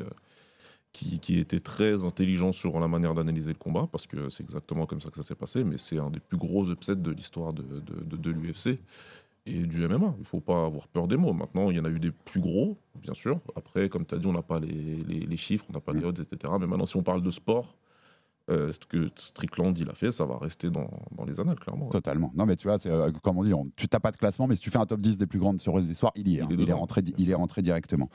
qui, 0.94 1.20
qui 1.20 1.40
étaient 1.40 1.60
très 1.62 2.04
intelligents 2.04 2.52
sur 2.52 2.80
la 2.80 2.88
manière 2.88 3.14
d'analyser 3.14 3.52
le 3.52 3.58
combat, 3.58 3.88
parce 3.92 4.08
que 4.08 4.30
c'est 4.30 4.44
exactement 4.44 4.86
comme 4.86 5.00
ça 5.02 5.10
que 5.10 5.16
ça 5.16 5.24
s'est 5.24 5.36
passé. 5.36 5.64
Mais 5.64 5.78
c'est 5.78 6.00
un 6.00 6.10
des 6.10 6.20
plus 6.20 6.38
gros 6.38 6.70
upsets 6.70 6.96
de 6.98 7.12
l'histoire 7.12 7.54
de, 7.54 7.64
de, 7.64 8.04
de- 8.04 8.18
de 8.18 8.30
l'UFC 8.32 8.80
et 9.46 9.64
du 9.64 9.88
MMA. 9.88 10.14
Il 10.18 10.22
ne 10.22 10.26
faut 10.26 10.42
pas 10.42 10.66
avoir 10.66 10.88
peur 10.88 11.08
des 11.08 11.18
mots. 11.18 11.34
Maintenant, 11.34 11.72
il 11.72 11.78
y 11.78 11.80
en 11.80 11.86
a 11.86 11.90
eu 11.90 12.00
des 12.00 12.12
plus 12.12 12.42
gros, 12.42 12.78
bien 12.96 13.14
sûr. 13.14 13.40
Après, 13.56 13.88
comme 13.90 14.06
tu 14.06 14.16
as 14.16 14.18
dit, 14.18 14.28
on 14.28 14.34
n'a 14.34 14.42
pas 14.42 14.60
les, 14.60 15.04
les- 15.08 15.26
les 15.26 15.38
chiffres, 15.38 15.66
on 15.70 15.74
n'a 15.74 15.80
pas 15.80 15.94
les 15.94 16.04
odds, 16.04 16.22
etc. 16.22 16.54
Mais 16.60 16.68
maintenant, 16.68 16.86
si 16.86 16.98
on 16.98 17.04
parle 17.04 17.24
de 17.24 17.32
sport, 17.32 17.76
euh, 18.50 18.74
ce 18.74 18.80
que 18.80 19.10
Strickland 19.16 19.78
il 19.78 19.90
a 19.90 19.94
fait, 19.94 20.12
ça 20.12 20.26
va 20.26 20.38
rester 20.38 20.70
dans, 20.70 20.90
dans 21.16 21.26
les 21.26 21.40
annales, 21.40 21.60
clairement. 21.60 21.86
ouais. 21.86 21.92
Totalement. 21.92 22.32
Non, 22.36 22.46
mais 22.46 22.56
tu 22.56 22.68
vois, 22.68 22.78
c'est, 22.80 22.90
euh, 22.90 23.12
comme 23.24 23.38
on 23.38 23.44
dit, 23.44 23.54
on- 23.54 23.70
tu 23.76 23.88
n'as 23.92 24.00
pas 24.00 24.12
de 24.12 24.18
classement, 24.18 24.48
mais 24.48 24.56
si 24.56 24.62
tu 24.64 24.70
fais 24.72 24.80
un 24.80 24.86
top 24.86 25.00
10 25.02 25.18
des 25.18 25.28
plus 25.28 25.40
grandes 25.40 25.60
surprises 25.60 25.86
de 25.86 25.90
l'histoire, 25.90 26.12
il 26.16 26.28
y 26.28 26.36
est. 26.36 26.38
Il 26.38 26.42
hein. 26.42 26.48
est 26.50 26.54
Il, 26.54 26.62
est 26.62 26.66
dedans, 26.66 26.80
rentré, 26.80 27.02
il 27.18 27.30
est 27.30 27.34
rentré 27.36 27.62
directement. 27.62 28.10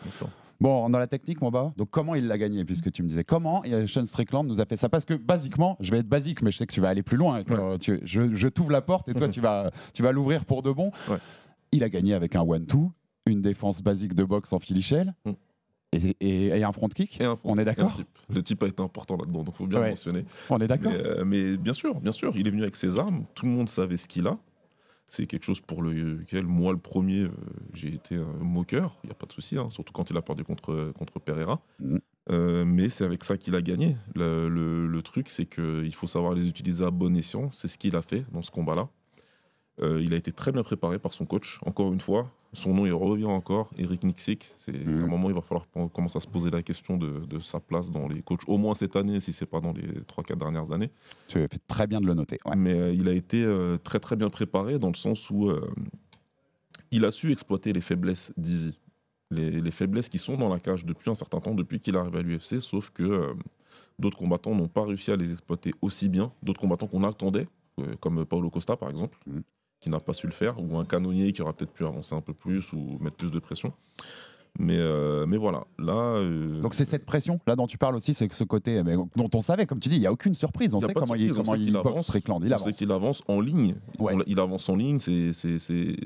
Bon, 0.59 0.89
dans 0.89 0.99
la 0.99 1.07
technique, 1.07 1.43
mon 1.43 1.51
bas. 1.51 1.73
Donc, 1.77 1.91
comment 1.91 2.15
il 2.15 2.27
l'a 2.29 2.39
gagné 2.39 2.65
Puisque 2.65 2.91
tu 2.91 3.03
me 3.03 3.09
disais 3.09 3.25
comment 3.25 3.63
et 3.65 3.87
Sean 3.87 4.05
Strickland 4.07 4.47
nous 4.47 4.61
a 4.61 4.65
fait 4.65 4.77
ça? 4.77 4.89
Parce 4.89 5.05
que, 5.05 5.13
basiquement, 5.15 5.77
je 5.81 5.91
vais 5.91 5.99
être 5.99 6.09
basique, 6.09 6.41
mais 6.43 6.51
je 6.51 6.57
sais 6.57 6.67
que 6.67 6.73
tu 6.73 6.81
vas 6.81 6.89
aller 6.89 7.03
plus 7.03 7.19
loin. 7.19 7.43
euh, 7.51 7.77
tu- 7.79 8.01
je 8.05 8.35
je 8.35 8.49
t'ouvre 8.49 8.71
la 8.71 8.81
porte 8.81 9.09
et 9.11 9.15
toi, 9.15 9.29
tu 9.29 9.41
vas, 9.43 9.71
tu 9.93 10.03
vas 10.03 10.13
l'ouvrir 10.13 10.45
pour 10.47 10.63
de 10.63 10.73
bon. 10.73 10.91
Ouais. 11.11 11.19
Il 11.73 11.85
a 11.85 11.91
gagné 11.91 12.15
avec 12.15 12.37
un 12.37 12.41
one-two, 12.43 12.91
une 13.27 13.43
défense 13.43 13.83
basique 13.83 14.15
de 14.15 14.25
boxe 14.25 14.53
en 14.55 14.59
filichelle 14.59 15.15
Mm. 15.27 15.33
Et, 15.97 16.17
et- 16.21 16.47
et 16.59 16.65
un 16.65 16.73
front 16.73 16.89
kick. 16.89 17.21
Et 17.21 17.25
un 17.25 17.37
front- 17.37 17.51
On 17.53 17.59
est 17.59 17.65
d'accord 17.65 17.95
type. 17.95 18.09
Le 18.29 18.43
type 18.43 18.63
a 18.63 18.67
été 18.69 18.83
important 18.83 19.17
là-dedans, 19.17 19.43
donc 19.45 19.55
il 19.55 19.59
faut 19.59 19.67
bien 19.67 19.79
Ouais. 19.79 19.85
le 19.87 19.91
mentionner. 19.93 20.25
On 20.51 20.59
est 20.61 20.67
d'accord 20.67 20.93
Mais, 20.93 20.99
euh, 21.05 21.25
mais 21.25 21.57
bien 21.57 21.73
sûr, 21.73 22.01
bien 22.01 22.13
sûr, 22.13 22.33
il 22.37 22.47
est 22.47 22.51
venu 22.51 22.63
avec 22.63 22.77
ses 22.77 22.99
armes. 22.99 23.25
Tout 23.35 23.47
le 23.47 23.53
monde 23.53 23.69
savait 23.69 23.97
ce 23.97 24.07
qu'il 24.09 24.27
a. 24.27 24.39
C'est 25.09 25.27
quelque 25.27 25.45
chose 25.45 25.61
pour 25.61 25.83
lequel, 25.83 26.47
moi, 26.47 26.73
le 26.73 26.79
premier, 26.81 27.21
euh, 27.23 27.31
j'ai 27.75 27.95
été 27.95 28.17
un 28.17 28.43
moqueur. 28.45 28.97
Il 29.05 29.07
n'y 29.07 29.13
a 29.13 29.15
pas 29.15 29.27
de 29.27 29.33
souci, 29.33 29.57
hein, 29.57 29.69
surtout 29.71 29.93
quand 29.93 30.11
il 30.11 30.17
a 30.17 30.23
perdu 30.23 30.43
contre, 30.43 30.91
contre 30.99 31.21
Pereira. 31.21 31.61
Mm. 31.79 31.99
Euh, 32.33 32.65
mais 32.65 32.89
c'est 32.89 33.05
avec 33.05 33.23
ça 33.23 33.37
qu'il 33.37 33.55
a 33.55 33.63
gagné. 33.63 33.97
Le, 34.17 34.49
le- 34.49 34.89
le 34.89 35.03
truc, 35.03 35.29
c'est 35.29 35.47
qu'il 35.47 35.95
faut 35.95 36.09
savoir 36.09 36.35
les 36.35 36.49
utiliser 36.49 36.85
à 36.85 36.91
bon 36.91 37.17
escient. 37.17 37.53
C'est 37.53 37.69
ce 37.69 37.79
qu'il 37.79 37.95
a 37.95 38.03
fait 38.03 38.25
dans 38.33 38.43
ce 38.43 38.51
combat-là. 38.51 38.89
Euh, 39.83 40.01
il 40.03 40.15
a 40.15 40.17
été 40.17 40.33
très 40.33 40.53
bien 40.53 40.63
préparé 40.63 40.99
par 40.99 41.13
son 41.13 41.27
coach, 41.27 41.59
encore 41.67 41.93
une 41.93 42.01
fois. 42.01 42.31
Son 42.55 42.73
nom, 42.73 42.87
il 42.87 42.93
revient 42.95 43.27
encore, 43.27 43.69
Eric 43.77 44.05
Nixick. 44.05 44.47
C'est 44.59 44.75
à 44.75 44.91
un 44.91 45.07
moment, 45.07 45.29
il 45.29 45.35
va 45.35 45.43
falloir 45.43 45.67
commencer 45.93 46.17
à 46.17 46.21
se 46.21 46.27
poser 46.27 46.51
la 46.51 46.63
question 46.63 46.97
de, 46.97 47.27
de 47.27 47.39
sa 47.41 47.61
place 47.61 47.91
dans 47.91 48.09
les 48.09 48.23
coachs, 48.23 48.49
au 48.49 48.57
moins 48.57 48.73
cette 48.75 48.97
année, 48.97 49.21
si 49.21 49.35
c'est 49.35 49.45
pas 49.45 49.61
dans 49.61 49.73
les 49.75 49.87
3-4 50.09 50.39
dernières 50.39 50.73
années. 50.73 50.91
Tu 51.29 51.37
as 51.39 51.49
fait 51.49 51.61
très 51.69 51.87
bien 51.87 52.01
de 52.01 52.07
le 52.07 52.15
noter. 52.15 52.39
ouais. 52.47 52.57
Mais 52.57 52.73
euh, 52.73 52.93
il 52.95 53.07
a 53.09 53.13
été 53.13 53.45
euh, 53.45 53.77
très 53.77 54.01
très 54.01 54.17
bien 54.17 54.31
préparé 54.31 54.79
dans 54.79 54.89
le 54.89 54.95
sens 54.95 55.29
où 55.29 55.51
il 56.91 57.05
a 57.05 57.11
su 57.11 57.31
exploiter 57.33 57.73
les 57.73 57.81
faiblesses 57.83 58.33
d'Easy. 58.39 58.79
Les, 59.31 59.51
les 59.61 59.71
faiblesses 59.73 60.09
qui 60.09 60.19
sont 60.19 60.37
dans 60.37 60.49
la 60.49 60.61
cage 60.61 60.87
depuis 60.87 61.11
un 61.11 61.15
certain 61.17 61.41
temps, 61.41 61.53
depuis 61.55 61.81
qu'il 61.81 61.97
arrive 61.97 62.15
à 62.17 62.23
l'UFC, 62.23 62.61
sauf 62.61 62.91
que 62.91 63.35
d'autres 63.99 64.17
combattants 64.17 64.55
n'ont 64.55 64.69
pas 64.69 64.85
réussi 64.87 65.11
à 65.11 65.17
les 65.17 65.33
exploiter 65.33 65.73
aussi 65.83 66.09
bien. 66.09 66.33
D'autres 66.43 66.61
combattants 66.61 66.87
qu'on 66.87 67.03
attendait, 67.03 67.49
comme 68.01 68.25
Paulo 68.25 68.49
Costa 68.51 68.77
par 68.77 68.89
exemple, 68.89 69.19
Mhm. 69.27 69.43
Qui 69.81 69.91
n'a 69.91 70.01
pas 70.01 70.13
su 70.15 70.27
le 70.27 70.33
faire, 70.33 70.61
ou 70.63 70.79
un 70.79 70.85
canonnier 70.85 71.33
qui 71.33 71.43
aurait 71.43 71.53
peut-être 71.53 71.73
pu 71.73 71.85
avancer 71.85 72.15
un 72.15 72.21
peu 72.21 72.33
plus 72.35 72.73
ou 72.73 72.99
mettre 73.01 73.17
plus 73.17 73.31
de 73.31 73.39
pression. 73.39 73.73
Mais, 74.59 74.79
euh, 74.79 75.27
mais 75.27 75.37
voilà, 75.37 75.67
là. 75.79 75.93
euh, 76.17 76.63
Donc 76.63 76.73
c'est 76.73 76.87
cette 76.87 77.05
pression 77.05 77.39
là 77.47 77.57
dont 77.57 77.67
tu 77.67 77.77
parles 77.77 77.95
aussi, 77.95 78.15
c'est 78.15 78.27
que 78.27 78.35
ce 78.35 78.43
côté 78.43 78.83
mais, 78.83 78.97
dont 78.97 79.29
on 79.35 79.43
savait, 79.43 79.67
comme 79.67 79.81
tu 79.81 79.91
dis, 79.91 79.97
il 79.97 80.01
n'y 80.01 80.07
a 80.07 80.13
aucune 80.13 80.33
surprise. 80.33 80.73
On 80.73 80.81
Il 80.81 80.87
sait 80.87 80.95
comment 80.95 81.15
il, 81.15 81.27
surprise, 81.27 81.39
on 81.39 81.43
comment 81.43 81.55
il 81.57 81.73
boxe 81.75 81.87
avance. 81.89 82.07
Strickland. 82.07 82.41
Il 82.43 82.49
on 82.49 82.53
avance. 82.53 82.65
sait 82.65 82.73
qu'il 82.73 82.91
avance 82.91 83.23
en 83.29 83.41
ligne. 83.43 83.75
Ouais. 83.99 84.15
On 84.15 84.23
il 84.27 84.41
avance 84.41 84.67
en 84.71 84.77
ligne, 84.77 84.99
c'est 84.99 85.33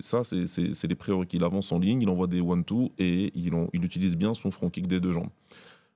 ça, 0.01 0.25
c'est- 0.25 0.89
les 0.89 0.95
prérequis. 0.97 1.37
Il 1.37 1.45
avance 1.45 1.71
en 1.71 1.79
ligne, 1.79 2.03
il 2.03 2.09
envoie 2.09 2.27
des 2.27 2.41
one-two 2.41 2.91
et 2.99 3.31
il, 3.37 3.55
en- 3.55 3.69
il 3.73 3.85
utilise 3.85 4.17
bien 4.17 4.35
son 4.35 4.51
front 4.51 4.69
kick 4.69 4.89
des 4.89 4.99
deux 4.99 5.13
jambes. 5.13 5.31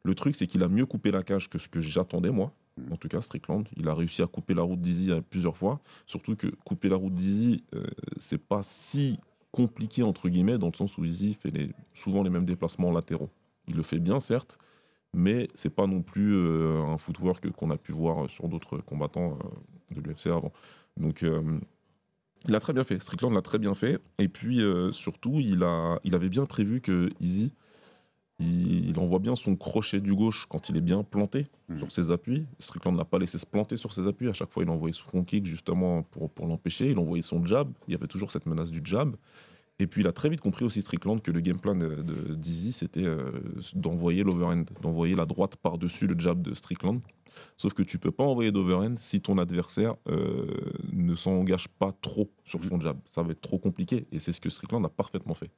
Le 0.05 0.15
truc, 0.15 0.37
c'est 0.37 0.47
qu'il 0.47 0.63
a 0.63 0.69
mieux 0.69 0.87
coupé 0.87 1.11
la 1.11 1.23
cage 1.23 1.49
que 1.49 1.59
ce 1.59 1.69
que 1.69 1.81
j'attendais, 1.81 2.31
moi. 2.31 2.53
Mm. 2.77 2.93
En 2.93 2.97
tout 2.97 3.09
cas, 3.09 3.23
Strickland, 3.23 3.65
il 3.77 3.89
a 3.89 3.95
réussi 3.95 4.23
à 4.23 4.27
couper 4.27 4.55
la 4.55 4.63
route 4.63 4.81
d'Easy 4.81 5.11
euh, 5.11 5.21
plusieurs 5.23 5.57
fois. 5.57 5.81
Surtout 6.07 6.37
que 6.37 6.49
couper 6.65 6.89
la 6.89 6.97
route 6.97 7.15
d'Easy, 7.15 7.65
euh, 7.75 7.85
c'est 8.19 8.39
pas 8.39 8.63
si 8.63 9.19
compliqué, 9.51 10.03
entre 10.03 10.29
guillemets, 10.29 10.59
dans 10.59 10.69
le 10.69 10.77
sens 10.77 10.99
où 10.99 11.05
Easy 11.05 11.35
fait 11.35 11.51
les- 11.51 11.71
souvent 11.95 12.23
les 12.23 12.31
mêmes 12.31 12.45
déplacements 12.45 12.93
latéraux. 12.93 13.31
Il 13.69 13.77
le 13.77 13.83
fait 13.83 13.99
bien, 13.99 14.21
certes, 14.21 14.59
mais 15.15 15.49
c'est 15.55 15.75
pas 15.75 15.87
non 15.87 16.03
plus 16.03 16.35
euh, 16.35 16.83
un 16.83 16.99
footwork 16.99 17.51
qu'on 17.53 17.71
a 17.71 17.77
pu 17.79 17.93
voir 17.93 18.29
sur 18.29 18.49
d'autres 18.49 18.79
combattants 18.79 19.39
euh, 19.93 19.95
de 19.95 20.01
l'UFC 20.03 20.27
avant. 20.27 20.53
Donc 20.99 21.23
euh, 21.23 21.61
il 22.47 22.55
a 22.55 22.61
très 22.61 22.73
bien 22.75 22.85
fait, 22.85 23.01
Strickland 23.01 23.33
l'a 23.33 23.41
très 23.43 23.59
bien 23.59 23.75
fait, 23.75 24.01
et 24.19 24.29
puis 24.29 24.61
surtout 24.93 25.41
il, 25.41 25.63
a, 25.63 25.99
il 26.05 26.15
avait 26.15 26.29
bien 26.29 26.45
prévu 26.45 26.83
que 26.83 27.09
Easy, 27.19 27.53
il, 28.41 28.89
il 28.91 28.99
envoie 28.99 29.19
bien 29.21 29.37
son 29.37 29.55
crochet 29.57 30.01
du 30.01 30.15
gauche 30.15 30.47
quand 30.49 30.69
il 30.69 30.77
est 30.77 30.81
bien 30.81 31.03
planté 31.05 31.47
Mhm. 31.69 31.79
sur 31.79 31.93
ses 31.93 32.11
appuis. 32.11 32.45
Strickland 32.59 32.95
n'a 32.97 33.05
pas 33.05 33.19
laissé 33.19 33.39
se 33.39 33.47
planter 33.47 33.77
sur 33.77 33.93
ses 33.93 34.07
appuis, 34.07 34.29
à 34.29 34.33
chaque 34.33 34.51
fois 34.51 34.63
il 34.65 34.69
envoyait 34.71 34.93
son 34.93 35.05
front 35.05 35.25
kick 35.25 35.47
justement 35.47 36.03
pour, 36.03 36.31
pour 36.31 36.47
l'empêcher, 36.47 36.91
il 36.91 36.99
envoyait 36.99 37.23
son 37.23 37.45
jab, 37.47 37.73
il 37.89 37.93
y 37.93 37.95
avait 37.95 38.07
toujours 38.09 38.31
cette 38.33 38.47
menace 38.47 38.71
du 38.71 38.81
jab. 38.85 39.17
Et 39.81 39.87
puis 39.89 40.03
il 40.03 40.07
a 40.07 40.13
très 40.13 40.29
vite 40.29 40.41
compris 40.41 40.65
aussi 40.65 40.83
Strickland 40.83 41.21
que 41.21 41.31
le 41.33 41.41
game 41.41 41.59
plan 41.59 41.75
de, 41.75 42.03
de 42.03 42.35
Dizzy 42.35 42.73
c'était 42.73 43.05
euh, 43.05 43.33
d'envoyer 43.75 44.23
l'overhand, 44.23 44.65
d'envoyer 44.83 45.15
la 45.17 45.27
droite 45.27 45.57
par-dessus 45.57 46.07
le 46.07 46.19
jab 46.19 46.43
de 46.43 46.55
Strickland. 46.55 47.01
Sauf 47.57 47.73
que 47.75 47.83
tu 47.83 47.99
peux 47.99 48.13
pas 48.13 48.23
envoyer 48.23 48.53
d'overhand 48.53 48.95
si 49.01 49.21
ton 49.21 49.39
adversaire 49.39 49.95
euh, 50.09 50.47
ne 50.93 51.17
s'engage 51.17 51.67
pas 51.67 51.93
trop 52.01 52.31
sur 52.45 52.63
son 52.65 52.81
jab. 52.81 52.99
Ça 53.07 53.23
va 53.25 53.33
être 53.33 53.41
trop 53.41 53.59
compliqué 53.59 54.07
et 54.13 54.21
c'est 54.21 54.33
ce 54.33 54.41
que 54.41 54.51
Strickland 54.51 54.85
a 54.85 54.89
parfaitement 54.89 55.35
fait. 55.35 55.51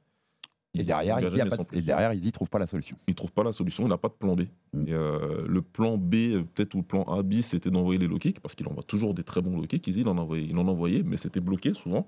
Et 0.79 0.83
derrière, 0.83 1.15
s'engageait, 1.15 1.35
Izzy 1.35 1.41
a 1.41 1.45
pas 1.45 1.57
de- 1.57 1.77
et 1.77 1.81
derrière, 1.81 2.13
Izzy 2.13 2.31
trouve 2.31 2.49
pas 2.49 2.59
la 2.59 2.67
solution. 2.67 2.97
il 3.07 3.15
trouve 3.15 3.31
pas 3.31 3.43
la 3.43 3.53
solution, 3.53 3.85
il 3.85 3.89
n'a 3.89 3.97
pas 3.97 4.09
de 4.09 4.13
plan 4.13 4.35
B. 4.35 4.41
Mm. 4.73 4.87
Et, 4.87 4.93
euh, 4.93 5.45
le 5.47 5.61
plan 5.61 5.97
B, 5.97 6.15
euh, 6.15 6.43
peut-être 6.43 6.73
ou 6.75 6.79
le 6.79 6.83
plan 6.83 7.03
A 7.03 7.23
bis, 7.23 7.43
c'était 7.43 7.71
d'envoyer 7.71 7.99
les 7.99 8.07
low 8.07 8.17
kicks, 8.17 8.39
parce 8.39 8.55
qu'il 8.55 8.67
envoie 8.67 8.83
toujours 8.83 9.13
des 9.13 9.23
très 9.23 9.41
bons 9.41 9.55
low 9.55 9.67
kicks. 9.67 9.87
Izzy, 9.87 10.01
il 10.01 10.07
en 10.07 10.17
envoyait, 10.17 10.45
il 10.45 10.57
en 10.57 10.67
envoyait 10.67 11.03
mais 11.03 11.17
c'était 11.17 11.39
bloqué 11.39 11.73
souvent. 11.73 12.07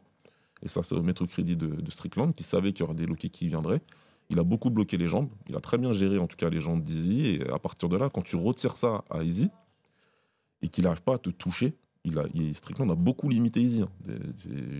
Et 0.61 0.67
ça, 0.69 0.83
c'est 0.83 0.95
au 0.95 1.01
mettre 1.01 1.21
au 1.21 1.27
crédit 1.27 1.55
de, 1.55 1.67
de 1.67 1.91
Strickland, 1.91 2.33
qui 2.33 2.43
savait 2.43 2.73
qu'il 2.73 2.81
y 2.81 2.83
aurait 2.83 2.95
des 2.95 3.05
low 3.05 3.15
kicks 3.15 3.31
qui 3.31 3.47
viendraient. 3.47 3.81
Il 4.29 4.37
a 4.39 4.43
beaucoup 4.43 4.69
bloqué 4.69 4.97
les 4.97 5.07
jambes, 5.07 5.29
il 5.47 5.55
a 5.55 5.59
très 5.59 5.77
bien 5.77 5.91
géré 5.91 6.19
en 6.19 6.27
tout 6.27 6.37
cas 6.37 6.49
les 6.49 6.59
jambes 6.59 6.83
d'Izzy. 6.83 7.25
Et 7.27 7.49
à 7.49 7.57
partir 7.57 7.89
de 7.89 7.97
là, 7.97 8.09
quand 8.09 8.21
tu 8.21 8.35
retires 8.35 8.75
ça 8.75 9.03
à 9.09 9.23
Izzy, 9.23 9.49
et 10.61 10.67
qu'il 10.67 10.83
n'arrive 10.83 11.01
pas 11.01 11.15
à 11.15 11.17
te 11.17 11.29
toucher, 11.29 11.73
il 12.09 12.19
a, 12.19 12.25
il- 12.33 12.55
Strickland 12.55 12.89
a 12.91 12.95
beaucoup 12.95 13.29
limité 13.29 13.61
Izzy. 13.61 13.81
hein. 13.81 13.89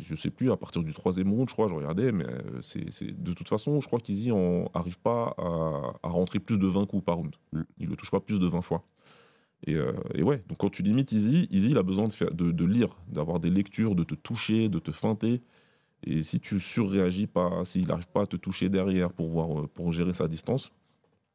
Je 0.02 0.16
sais 0.16 0.30
plus, 0.30 0.52
à 0.52 0.58
partir 0.58 0.84
du 0.84 0.94
troisième 0.94 1.32
round, 1.32 1.48
je 1.50 1.54
crois, 1.54 1.68
je 1.68 1.74
regardais, 1.74 2.12
mais 2.12 2.26
euh, 2.26 2.62
c'est 2.62 3.24
de 3.24 3.34
toute 3.34 3.48
façon, 3.50 3.80
je 3.82 3.88
crois 3.88 4.00
qu'Izzy 4.00 4.32
n'arrive 4.32 5.00
pas 5.00 5.34
à, 5.38 5.94
à 6.04 6.10
rentrer 6.10 6.40
plus 6.40 6.58
de 6.58 6.68
20 6.68 6.86
coups 6.86 7.04
par 7.06 7.18
round. 7.18 7.36
Mm. 7.54 7.62
Il 7.80 7.86
ne 7.86 7.92
le 7.92 7.96
touche 7.98 8.12
pas 8.12 8.20
plus 8.20 8.40
de 8.40 8.48
20 8.48 8.62
fois. 8.62 8.84
Et, 9.68 9.76
euh, 9.76 9.94
et 10.16 10.24
ouais, 10.24 10.44
donc 10.48 10.58
quand 10.60 10.70
tu 10.70 10.84
limites 10.84 11.12
Izzy, 11.12 11.48
Izzy 11.52 11.72
il 11.72 11.78
a 11.78 11.84
besoin 11.84 12.08
de, 12.08 12.14
faire, 12.14 12.32
de, 12.34 12.52
de 12.52 12.66
lire, 12.66 12.90
d'avoir 13.10 13.40
des 13.40 13.50
lectures, 13.50 13.96
de 13.96 14.04
te 14.06 14.16
toucher, 14.16 14.70
de 14.70 14.80
te 14.80 14.92
feinter. 14.92 15.42
Et 16.04 16.24
si 16.24 16.40
tu 16.40 16.60
surréagis 16.62 17.28
pas, 17.28 17.66
s'il 17.66 17.88
n'arrive 17.88 18.08
pas 18.08 18.22
à 18.24 18.28
te 18.28 18.38
toucher 18.38 18.70
derrière 18.70 19.12
pour, 19.12 19.30
voir, 19.30 19.62
euh, 19.62 19.68
pour 19.68 19.92
gérer 19.92 20.14
sa 20.14 20.28
distance, 20.30 20.72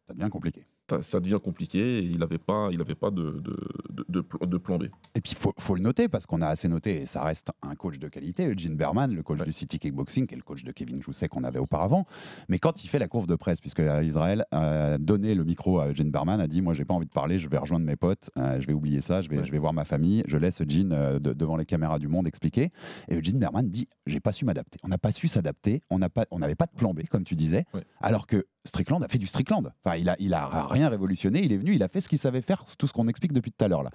Ça 0.09 0.15
devient 0.15 0.31
compliqué. 0.31 0.65
Ça, 1.03 1.21
devient 1.21 1.39
compliqué 1.43 1.99
et 1.99 2.03
il 2.03 2.19
n'avait 2.19 2.39
pas, 2.39 2.69
il 2.73 2.81
avait 2.81 2.95
pas 2.95 3.11
de, 3.11 3.41
de, 3.41 3.57
de, 3.91 4.05
de 4.09 4.21
pl- 4.21 4.49
de 4.49 4.59
plan 4.59 4.77
B. 4.79 4.85
Et 5.15 5.21
puis, 5.21 5.33
il 5.33 5.37
faut, 5.39 5.53
faut 5.59 5.75
le 5.75 5.81
noter, 5.81 6.09
parce 6.09 6.27
qu'on 6.27 6.43
a 6.43 6.47
assez 6.49 6.69
noté, 6.69 7.01
et 7.03 7.07
ça 7.07 7.23
reste 7.25 7.51
un 7.63 7.75
coach 7.75 7.99
de 7.99 8.09
qualité, 8.09 8.47
Eugene 8.47 8.77
Berman, 8.77 9.15
le 9.15 9.23
coach 9.23 9.41
Ouais. 9.41 9.47
du 9.47 9.53
City 9.53 9.79
Kickboxing, 9.79 10.27
qui 10.27 10.35
est 10.35 10.37
le 10.37 10.43
coach 10.43 10.63
de 10.65 10.73
Kevin 10.73 11.03
Jousset 11.03 11.29
qu'on 11.29 11.45
avait 11.45 11.59
auparavant. 11.59 12.07
Mais 12.49 12.59
quand 12.59 12.85
il 12.85 12.89
fait 12.89 12.99
la 12.99 13.09
course 13.09 13.27
de 13.27 13.35
presse, 13.37 13.61
puisque 13.61 13.81
euh, 13.81 14.05
Israël 14.05 14.45
a 14.53 14.99
donné 14.99 15.35
le 15.35 15.45
micro 15.45 15.81
à 15.81 15.89
Eugene 15.89 16.11
Berman, 16.11 16.41
a 16.41 16.47
dit 16.49 16.61
Moi, 16.61 16.75
j'ai 16.75 16.85
pas 16.85 16.95
envie 16.95 17.07
de 17.07 17.13
parler, 17.13 17.39
je 17.39 17.49
vais 17.49 17.59
rejoindre 17.59 17.87
mes 17.87 17.97
potes, 17.97 18.31
euh, 18.39 18.61
je 18.61 18.67
vais 18.67 18.73
oublier 18.75 19.01
ça, 19.01 19.21
je 19.23 19.29
vais, 19.31 19.39
Ouais. 19.39 19.45
je 19.45 19.53
vais 19.53 19.59
voir 19.59 19.73
ma 19.73 19.85
famille, 19.85 20.23
je 20.27 20.37
laisse 20.37 20.61
Eugene 20.61 20.93
euh, 20.93 21.19
de- 21.19 21.33
devant 21.33 21.57
les 21.57 21.65
caméras 21.67 21.99
du 21.99 22.09
monde 22.09 22.27
expliquer. 22.29 22.71
Et 23.09 23.17
Eugene 23.17 23.39
Berman 23.39 23.69
dit 23.69 23.89
J'ai 24.07 24.21
pas 24.21 24.33
su 24.33 24.45
m'adapter. 24.45 24.79
On 24.85 24.89
n'a 24.89 24.99
pas 24.99 25.13
su 25.13 25.29
s'adapter, 25.29 25.83
on 25.91 25.99
n'avait 25.99 26.55
pas 26.55 26.67
de 26.67 26.73
plan 26.77 26.93
B, 26.93 27.01
comme 27.11 27.25
tu 27.25 27.37
disais, 27.37 27.65
Ouais. 27.73 27.83
alors 28.03 28.27
que 28.27 28.45
Strickland 28.67 29.03
a 29.05 29.09
fait 29.09 29.19
du 29.19 29.27
Strickland. 29.27 29.71
Enfin, 29.85 29.97
il 29.97 30.09
a, 30.09 30.17
il 30.19 30.33
a 30.35 30.67
rien 30.69 30.89
révolutionné, 30.89 31.45
il 31.45 31.53
est 31.53 31.59
venu, 31.59 31.75
il 31.75 31.83
a 31.83 31.89
fait 31.89 32.01
ce 32.01 32.09
qu'il 32.09 32.19
savait 32.19 32.41
faire, 32.43 32.65
tout 32.79 32.87
ce 32.87 32.93
qu'on 32.93 33.09
explique 33.09 33.33
depuis 33.33 33.53
tout 33.53 33.65
à 33.65 33.69
l'heure 33.69 33.83
là 33.83 33.91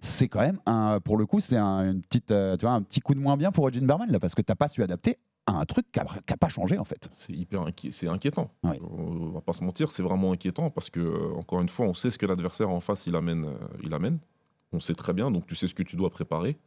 c'est 0.00 0.28
quand 0.28 0.40
même 0.40 0.60
un, 0.66 1.00
pour 1.00 1.16
le 1.16 1.26
coup, 1.26 1.40
c'est 1.40 1.56
un, 1.56 1.90
une 1.92 2.02
petite, 2.02 2.30
euh, 2.30 2.56
tu 2.56 2.64
vois, 2.66 2.74
un 2.74 2.82
petit 2.82 3.00
coup 3.00 3.14
de 3.14 3.20
moins 3.20 3.36
bien 3.36 3.50
pour 3.52 3.66
Eugene 3.68 3.86
Berman 3.86 4.10
là, 4.10 4.20
parce 4.20 4.34
que 4.34 4.42
t'as 4.42 4.54
pas 4.54 4.68
su 4.68 4.82
adapter 4.82 5.18
à 5.46 5.52
un 5.52 5.64
truc 5.64 5.86
qui 5.90 5.98
n'a 6.00 6.36
pas 6.36 6.48
changé 6.48 6.78
en 6.78 6.84
fait. 6.84 7.10
C'est 7.18 7.32
hyper 7.32 7.62
inqui- 7.66 7.90
c'est 7.92 8.06
inquiétant. 8.08 8.50
On 8.62 9.30
va 9.30 9.40
pas 9.40 9.52
se 9.52 9.64
mentir, 9.64 9.90
c'est 9.90 10.02
vraiment 10.02 10.32
inquiétant 10.32 10.70
parce 10.70 10.88
que, 10.88 11.00
euh, 11.00 11.34
encore 11.36 11.60
une 11.60 11.68
fois, 11.68 11.86
on 11.86 11.94
sait 11.94 12.10
ce 12.12 12.18
que 12.18 12.26
l'adversaire 12.26 12.70
en 12.70 12.80
face 12.80 13.06
il 13.08 13.16
amène, 13.16 13.46
euh, 13.46 13.54
il 13.82 13.92
amène. 13.92 14.18
On 14.72 14.78
sait 14.80 14.94
très 14.94 15.12
bien, 15.12 15.30
donc 15.30 15.46
tu 15.46 15.56
sais 15.56 15.66
ce 15.68 15.74
que 15.74 15.82
tu 15.82 15.96
dois 15.96 16.10
préparer. 16.10 16.58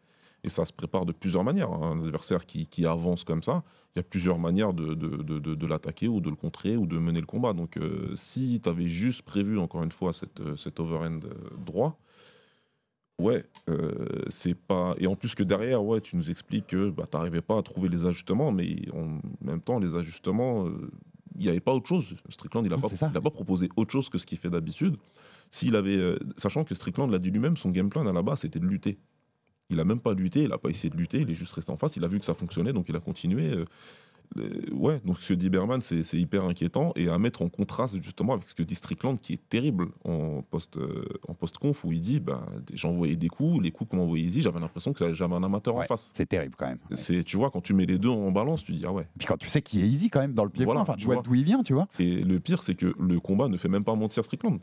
Et 0.46 0.50
ça 0.50 0.64
se 0.64 0.72
prépare 0.72 1.06
de 1.06 1.12
plusieurs 1.12 1.44
manières. 1.44 1.72
Un 1.72 2.00
adversaire 2.04 2.46
qui, 2.46 2.68
qui 2.68 2.86
avance 2.86 3.24
comme 3.24 3.42
ça, 3.42 3.64
il 3.96 4.00
y 4.00 4.02
a 4.02 4.04
plusieurs 4.04 4.38
manières 4.38 4.74
de, 4.74 4.94
de, 4.94 5.18
de- 5.24 5.40
de- 5.40 5.56
de 5.56 5.68
l'attaquer 5.68 6.08
ou 6.08 6.20
de 6.22 6.30
le 6.30 6.36
contrer 6.36 6.78
ou 6.78 6.86
de 6.86 6.98
mener 7.00 7.20
le 7.20 7.26
combat. 7.26 7.54
Donc 7.54 7.78
euh, 7.78 8.14
si 8.16 8.60
tu 8.62 8.70
avais 8.70 8.88
juste 8.88 9.24
prévu, 9.24 9.58
encore 9.58 9.84
une 9.84 9.92
fois, 9.92 10.14
cette, 10.14 10.40
euh, 10.42 10.56
cet 10.56 10.80
overhand 10.80 11.26
euh, 11.26 11.34
droit, 11.66 11.98
ouais, 13.20 13.44
euh, 13.70 14.06
c'est 14.30 14.54
pas. 14.56 14.94
Et 15.00 15.08
en 15.08 15.16
plus 15.16 15.34
que 15.36 15.44
derrière, 15.44 15.84
ouais, 15.84 16.00
tu 16.02 16.16
nous 16.16 16.30
expliques 16.30 16.68
que 16.68 16.90
bah, 16.92 17.06
tu 17.10 17.18
n'arrivais 17.18 17.42
pas 17.42 17.58
à 17.58 17.64
trouver 17.64 17.90
les 17.90 18.06
ajustements, 18.06 18.52
mais 18.52 18.76
en 18.94 19.20
même 19.44 19.62
temps, 19.62 19.80
les 19.80 19.96
ajustements, 19.96 20.68
euh, 20.68 20.92
il 21.36 21.42
n'y 21.42 21.50
avait 21.50 21.60
pas 21.60 21.74
autre 21.74 21.88
chose. 21.88 22.16
Strickland, 22.30 22.64
il 22.66 22.70
n'a 22.70 22.78
pas, 22.78 22.90
proposé 23.32 23.70
autre 23.78 23.92
chose 23.92 24.10
que 24.10 24.18
ce 24.20 24.26
qu'il 24.26 24.38
fait 24.38 24.50
d'habitude. 24.50 24.98
S'il 25.50 25.76
avait, 25.76 25.98
euh, 25.98 26.20
sachant 26.38 26.64
que 26.64 26.76
Strickland 26.76 27.10
l'a 27.10 27.20
dit 27.20 27.32
lui-même, 27.32 27.58
son 27.58 27.72
game 27.72 27.90
plan 27.90 28.06
à 28.06 28.14
la 28.14 28.22
base 28.22 28.42
c'était 28.42 28.60
de 28.60 28.66
lutter. 28.68 29.00
Il 29.70 29.80
a 29.80 29.86
même 29.86 30.00
pas 30.00 30.14
lutté, 30.14 30.44
il 30.44 30.52
a 30.54 30.58
pas 30.58 30.70
essayé 30.70 30.90
de 30.90 30.98
lutter, 30.98 31.22
il 31.22 31.30
est 31.32 31.36
juste 31.36 31.54
resté 31.54 31.72
en 31.72 31.78
face. 31.78 31.96
Il 31.96 32.04
a 32.04 32.08
vu 32.08 32.20
que 32.20 32.26
ça 32.26 32.34
fonctionnait, 32.34 32.74
donc 32.74 32.86
il 32.90 32.96
a 32.96 33.00
continué. 33.00 33.50
euh, 33.50 33.66
euh, 34.38 34.50
ouais, 34.74 35.00
donc 35.06 35.20
ce 35.20 35.30
que 35.30 35.34
dit 35.36 35.50
Berman, 35.52 35.82
c'est 35.82 36.02
hyper 36.14 36.46
inquiétant 36.46 36.92
et 36.96 37.10
à 37.10 37.18
mettre 37.20 37.44
en 37.44 37.48
contraste 37.50 38.02
justement 38.02 38.34
avec 38.34 38.48
ce 38.50 38.56
que 38.56 38.64
dit 38.64 38.74
Strickland, 38.74 39.20
qui 39.20 39.34
est 39.34 39.50
terrible 39.50 39.90
en 40.04 40.42
post 40.42 40.78
euh, 40.78 41.06
en 41.28 41.36
post 41.36 41.60
conf 41.60 41.84
où 41.86 41.92
il 41.92 42.02
dit, 42.02 42.20
bah, 42.20 42.44
j'envoyais 42.74 43.16
des 43.16 43.28
coups, 43.30 43.62
les 43.64 43.70
coups 43.72 43.92
qu'on 43.92 43.98
m'envoyait 43.98 44.26
Easy, 44.26 44.42
j'avais 44.42 44.60
l'impression 44.60 44.94
que 44.94 45.14
j'avais 45.14 45.36
un 45.36 45.44
amateur 45.44 45.76
en 45.76 45.84
face. 45.84 46.12
C'est 46.16 46.26
terrible 46.28 46.56
quand 46.58 46.66
même. 46.68 46.80
Ouais. 46.90 46.96
C'est, 46.98 47.24
tu 47.24 47.38
vois, 47.38 47.52
quand 47.52 47.62
tu 47.62 47.74
mets 47.76 47.86
les 47.86 48.00
deux 48.00 48.10
en 48.10 48.32
balance, 48.32 48.64
tu 48.64 48.72
dis 48.74 48.84
ah 48.86 48.92
ouais. 48.92 49.04
Et 49.04 49.20
puis 49.20 49.28
quand 49.28 49.38
tu 49.38 49.48
sais 49.48 49.62
qui 49.62 49.82
est 49.82 49.88
easy 49.88 50.10
quand 50.10 50.22
même 50.22 50.34
dans 50.34 50.44
le 50.44 50.50
pied 50.50 50.66
Voilà, 50.66 50.82
enfin, 50.82 50.94
tu 50.94 51.02
tu 51.02 51.06
vois 51.06 51.16
vois. 51.16 51.24
d'où 51.24 51.36
il 51.36 51.44
vient, 51.44 51.62
tu 51.62 51.74
vois. 51.74 51.88
Et 52.00 52.24
le 52.24 52.40
pire, 52.40 52.64
c'est 52.64 52.76
que 52.76 52.94
le 53.00 53.20
combat 53.20 53.48
ne 53.48 53.58
fait 53.58 53.70
même 53.70 53.84
pas 53.84 53.94
mentir 53.96 54.26
Strickland. 54.26 54.60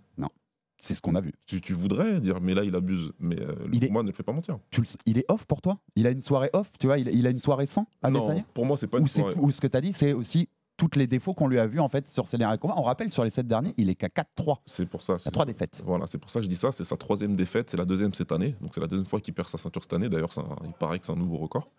C'est 0.79 0.95
ce 0.95 1.01
qu'on 1.01 1.15
a 1.15 1.21
vu. 1.21 1.33
Tu, 1.47 1.61
tu 1.61 1.75
voudrais 1.75 2.21
dire, 2.21 2.41
mais 2.41 2.55
là 2.55 2.65
il 2.65 2.75
abuse, 2.75 3.13
mais 3.21 3.39
euh, 3.41 3.55
le 3.67 3.75
Il 3.75 3.85
est- 3.85 3.89
combat 3.89 4.03
ne 4.03 4.09
le 4.09 4.13
fait 4.13 4.25
pas 4.25 4.33
mentir. 4.33 4.59
Tu 4.71 4.81
le- 4.81 4.87
il 5.07 5.19
est 5.19 5.25
off 5.31 5.45
pour 5.47 5.63
toi? 5.63 5.79
Il 5.95 6.07
a 6.07 6.11
une 6.11 6.21
soirée 6.21 6.51
off, 6.55 6.71
tu 6.79 6.87
vois? 6.89 6.99
Il, 6.99 7.09
il 7.09 7.27
a 7.27 7.31
une 7.31 7.39
soirée 7.39 7.67
sans 7.67 7.87
non, 8.09 8.43
pour 8.53 8.67
moi 8.67 8.77
c'est 8.77 8.89
pas 8.89 8.99
une 8.99 9.05
ou, 9.05 9.09
soirée. 9.09 9.35
ou 9.39 9.51
ce 9.53 9.61
que 9.61 9.69
tu 9.69 9.77
as 9.77 9.81
dit, 9.81 9.93
c'est 9.93 10.13
aussi 10.13 10.49
toutes 10.77 10.97
les 10.97 11.07
défauts 11.07 11.35
qu'on 11.35 11.47
lui 11.47 11.61
a 11.61 11.67
vus 11.69 11.79
en 11.79 11.89
fait 11.89 12.09
sur 12.09 12.27
ses 12.27 12.37
derniers 12.39 12.59
combats. 12.59 12.75
On 12.77 12.83
rappelle 12.83 13.13
sur 13.13 13.23
les 13.23 13.31
sept 13.31 13.47
derniers, 13.47 13.75
il 13.77 13.89
est 13.91 13.95
qu'à 13.95 14.09
4-3. 14.09 14.57
C'est 14.67 14.87
pour 14.87 15.03
ça. 15.03 15.13
Il 15.13 15.17
a 15.17 15.19
c'est- 15.21 15.31
trois 15.31 15.45
défaites. 15.45 15.81
Voilà, 15.87 16.09
c'est 16.09 16.19
pour 16.19 16.31
ça 16.31 16.41
que 16.41 16.45
je 16.45 16.49
dis 16.49 16.57
ça. 16.57 16.73
C'est 16.73 16.83
sa 16.85 16.97
troisième 16.97 17.37
défaite, 17.37 17.71
c'est 17.71 17.77
la 17.77 17.85
deuxième 17.85 18.13
cette 18.13 18.33
année. 18.33 18.57
Donc 18.61 18.73
c'est 18.75 18.81
la 18.81 18.89
deuxième 18.89 19.07
fois 19.07 19.21
qu'il 19.21 19.35
perd 19.35 19.49
sa 19.49 19.59
ceinture 19.59 19.83
cette 19.85 19.93
année. 19.93 20.09
D'ailleurs, 20.09 20.37
un- 20.39 20.57
il 20.65 20.73
paraît 20.73 20.99
que 20.99 21.07
c'est 21.07 21.13
un 21.13 21.17
nouveau 21.17 21.37
record 21.37 21.71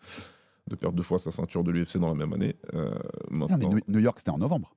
de 0.69 0.75
perdre 0.77 0.95
deux 0.95 1.03
fois 1.03 1.19
sa 1.19 1.31
ceinture 1.31 1.65
de 1.65 1.71
l'UFC 1.71 1.97
dans 1.97 2.07
la 2.07 2.13
même 2.15 2.31
année. 2.31 2.55
Euh, 2.73 2.91
Non, 3.31 3.47
mais 3.49 3.57
maintenant- 3.57 3.79
New- 3.89 3.99
York 3.99 4.19
c'était 4.19 4.31
en 4.31 4.37
novembre. 4.37 4.73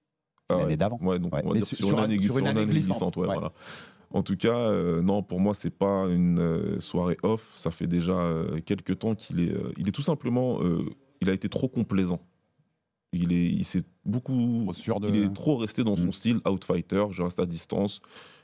Ah 0.48 0.54
l'année 0.56 0.70
ouais. 0.70 0.76
d'avant. 0.76 0.98
Ouais, 1.02 1.18
donc 1.20 1.32
Ouais, 1.34 1.42
on 1.44 1.48
va 1.50 1.54
dire 1.56 1.66
sur- 1.66 1.76
sur, 1.76 1.90
une 1.90 1.98
un- 1.98 2.02
année, 2.04 2.18
sur 2.18 2.38
une 2.38 2.46
année 2.48 2.66
glissante, 2.66 3.16
voilà. 3.16 3.52
En 4.12 4.22
tout 4.22 4.36
cas, 4.36 4.56
euh, 4.56 5.02
non, 5.02 5.22
pour 5.22 5.40
moi, 5.40 5.52
c'est 5.54 5.70
pas 5.70 6.06
une 6.08 6.38
euh, 6.38 6.80
soirée 6.80 7.16
off. 7.22 7.50
Ça 7.54 7.70
fait 7.70 7.86
déjà 7.86 8.12
euh, 8.14 8.60
quelques 8.64 8.98
temps 8.98 9.14
qu'il 9.14 9.40
est, 9.40 9.54
il 9.76 9.88
est 9.88 9.92
tout 9.92 10.02
simplement, 10.02 10.58
il 11.20 11.28
a 11.28 11.32
été 11.32 11.48
trop 11.48 11.68
complaisant. 11.68 12.20
Il 13.12 13.32
est, 13.32 13.46
il 13.46 13.64
s'est 13.64 13.84
beaucoup, 14.04 14.68
sûr 14.72 15.00
de- 15.00 15.08
il 15.08 15.16
est 15.16 15.32
trop 15.34 15.56
resté 15.56 15.84
dans 15.84 15.96
son 15.96 16.06
Mm. 16.08 16.12
style 16.12 16.40
outfighter. 16.46 17.04
Je 17.10 17.22
reste 17.22 17.40
à 17.40 17.46
distance, 17.46 18.00